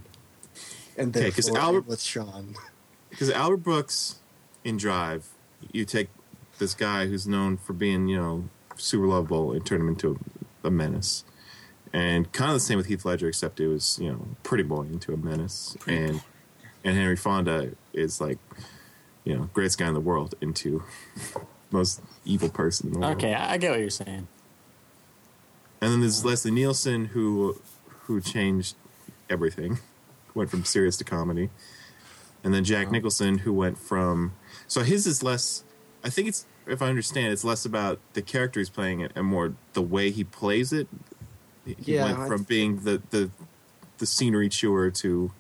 [0.98, 2.56] And Okay, then 'cause Albert- with Sean.
[3.10, 4.18] Because Albert Brooks
[4.64, 5.28] in Drive,
[5.72, 6.10] you take
[6.60, 10.20] this guy who's known for being, you know, super lovable and turn him into
[10.64, 11.24] a, a menace.
[11.94, 14.82] And kind of the same with Heath Ledger, except it was, you know, pretty boy
[14.84, 15.78] into a menace.
[15.88, 16.22] and
[16.84, 18.38] and Henry Fonda is like,
[19.24, 20.84] you know, greatest guy in the world into
[21.72, 23.18] most evil person in the world.
[23.18, 24.28] Okay, I, I get what you're saying.
[25.82, 27.62] And then there's Leslie Nielsen who
[28.04, 28.76] who changed
[29.30, 29.80] everything,
[30.34, 31.50] went from serious to comedy.
[32.44, 34.34] And then Jack Nicholson who went from
[34.68, 35.64] so his is less
[36.08, 39.26] I think it's if I understand it's less about the character he's playing it and
[39.26, 40.88] more the way he plays it.
[41.66, 43.30] He Yeah, went I- from being the the
[43.98, 45.32] the scenery chewer to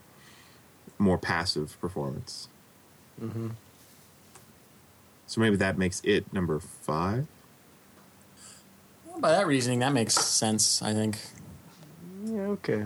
[1.00, 2.50] more passive performance.
[3.22, 3.50] Mm-hmm.
[5.28, 7.28] So maybe that makes it number 5.
[9.20, 10.82] By that reasoning, that makes sense.
[10.82, 11.18] I think.
[12.26, 12.86] Yeah, okay.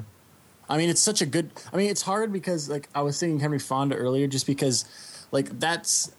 [0.69, 1.49] I mean, it's such a good.
[1.73, 4.85] I mean, it's hard because like I was saying Henry Fonda earlier, just because
[5.31, 6.11] like that's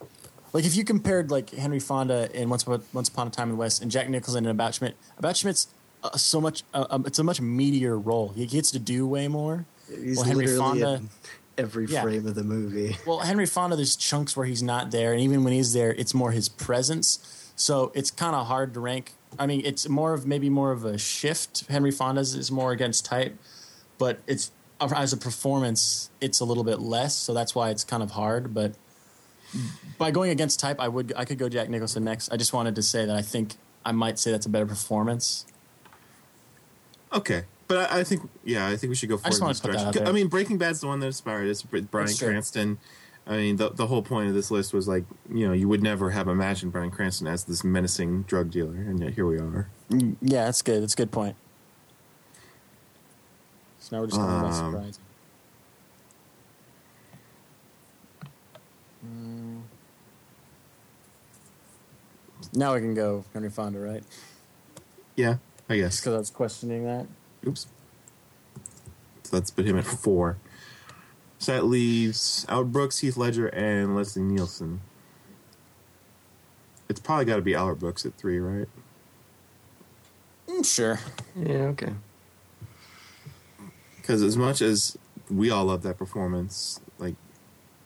[0.52, 3.52] like if you compared like Henry Fonda in Once Upon, Once Upon a Time in
[3.56, 5.68] the West and Jack Nicholson in About Schmidt, About Schmidt's
[6.02, 6.62] uh, so much.
[6.74, 8.30] Uh, um, it's a much meatier role.
[8.30, 9.66] He gets to do way more.
[9.88, 11.10] He's Well, Henry literally Fonda- in
[11.58, 12.02] every Yeah.
[12.02, 12.96] frame of the movie.
[13.06, 16.12] Well, Henry Fonda, there's chunks where he's not there, and even when he's there, it's
[16.14, 17.50] more his presence.
[17.56, 19.12] So it's kind of hard to rank.
[19.38, 21.64] I mean, it's more of maybe more of a shift.
[21.68, 23.36] Henry Fonda's is more against type,
[23.98, 24.50] but it's
[24.80, 27.14] as a performance, it's a little bit less.
[27.14, 28.52] So that's why it's kind of hard.
[28.52, 28.74] But
[29.98, 32.32] by going against type, I would I could go Jack Nicholson next.
[32.32, 33.54] I just wanted to say that I think
[33.84, 35.46] I might say that's a better performance.
[37.12, 39.54] Okay, but I, I think yeah, I think we should go forward just in wanted
[39.54, 41.62] this to put that I mean, Breaking Bad's the one that inspired us.
[41.62, 42.78] Br- Bryan Cranston.
[43.26, 45.82] I mean, the the whole point of this list was like, you know, you would
[45.82, 49.68] never have imagined Bryan Cranston as this menacing drug dealer, and yet here we are.
[49.90, 50.82] Mm, Yeah, that's good.
[50.82, 51.36] That's a good point.
[53.78, 55.02] So now we're just going Um, surprising.
[59.04, 59.62] Mm.
[62.54, 64.04] Now we can go Henry Fonda, right?
[65.16, 65.36] Yeah,
[65.68, 66.00] I guess.
[66.00, 67.06] because I was questioning that.
[67.46, 67.66] Oops.
[69.24, 70.38] So let's put him at four.
[71.38, 74.80] So that leaves Albert Brooks, Heath Ledger, and Leslie Nielsen.
[76.88, 78.68] It's probably got to be Albert Brooks at three, right?
[80.46, 81.00] Mm, sure.
[81.34, 81.94] Yeah, okay.
[83.96, 84.98] Because as much as
[85.30, 86.91] we all love that performance, like,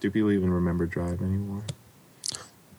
[0.06, 1.62] do people even remember Drive anymore?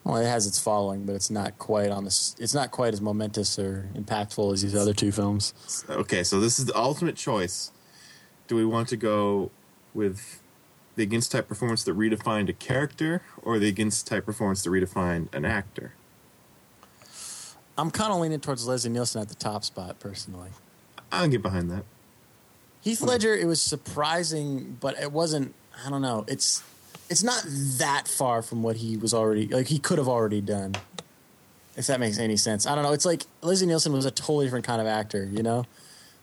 [0.03, 2.35] Well, it has its following, but it's not quite on this.
[2.39, 5.53] It's not quite as momentous or impactful as these other two films.
[5.89, 7.71] Okay, so this is the ultimate choice.
[8.47, 9.51] Do we want to go
[9.93, 10.41] with
[10.95, 15.33] the against type performance that redefined a character, or the against type performance that redefined
[15.35, 15.93] an actor?
[17.77, 20.51] I'm kind of leaning towards Leslie Nielsen at the top spot, personally.
[21.11, 21.83] I can get behind that.
[22.79, 25.53] Heath Ledger, it was surprising, but it wasn't.
[25.85, 26.23] I don't know.
[26.29, 26.63] It's
[27.09, 27.43] it's not
[27.77, 29.67] that far from what he was already like.
[29.67, 30.75] He could have already done.
[31.75, 32.91] If that makes any sense, I don't know.
[32.91, 35.25] It's like Leslie Nielsen was a totally different kind of actor.
[35.25, 35.65] You know,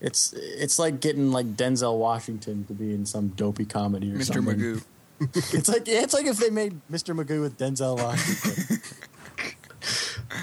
[0.00, 4.34] it's it's like getting like Denzel Washington to be in some dopey comedy or Mr.
[4.34, 4.58] something.
[4.58, 4.84] Magoo.
[5.54, 7.16] It's like it's like if they made Mr.
[7.16, 8.80] Magoo with Denzel Washington.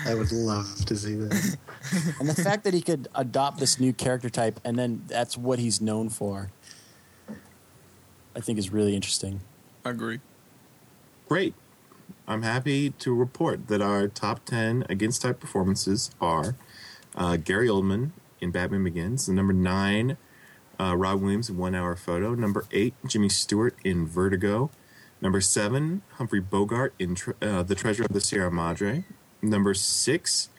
[0.05, 1.57] I I would love to see that.
[2.19, 5.59] and the fact that he could adopt this new character type and then that's what
[5.59, 6.51] he's known for,
[8.35, 9.41] I think is really interesting.
[9.83, 10.19] I Agree.
[11.31, 11.55] Great.
[12.27, 16.57] I'm happy to report that our top 10 against type performances are
[17.15, 20.17] uh, Gary Oldman in Batman Begins, number nine,
[20.77, 24.71] uh, Rob Williams in One Hour Photo, number eight, Jimmy Stewart in Vertigo,
[25.21, 29.05] number seven, Humphrey Bogart in tre- uh, The Treasure of the Sierra Madre,
[29.41, 30.49] number six,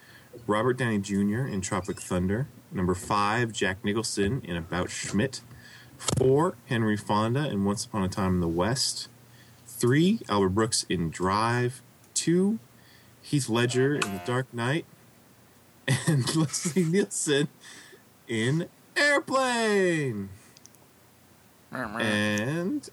[0.47, 1.45] Robert Downey Jr.
[1.47, 5.43] in Tropic Thunder, number five, Jack Nicholson in About Schmidt,
[5.99, 9.09] four, Henry Fonda in Once Upon a Time in the West,
[9.83, 11.83] three, Albert Brooks in Drive,
[12.15, 12.61] two,
[13.21, 14.85] Heath Ledger in The Dark Knight,
[16.07, 17.49] and Leslie Nielsen
[18.29, 20.29] in Airplane.
[21.73, 22.89] And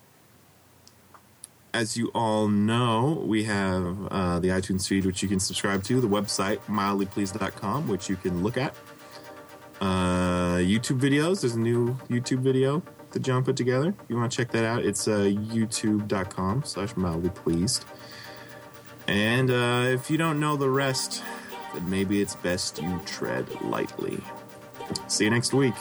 [1.75, 6.01] as you all know, we have uh, the iTunes feed, which you can subscribe to,
[6.01, 8.73] the website, mildlypleased.com, which you can look at.
[9.79, 11.41] Uh, YouTube videos.
[11.41, 12.81] There's a new YouTube video
[13.11, 13.89] that John put together.
[13.89, 17.85] If you want to check that out, it's uh, youtube.com slash mildly pleased.
[19.07, 21.23] And uh, if you don't know the rest,
[21.73, 24.19] then maybe it's best you tread lightly.
[25.07, 25.73] See you next week.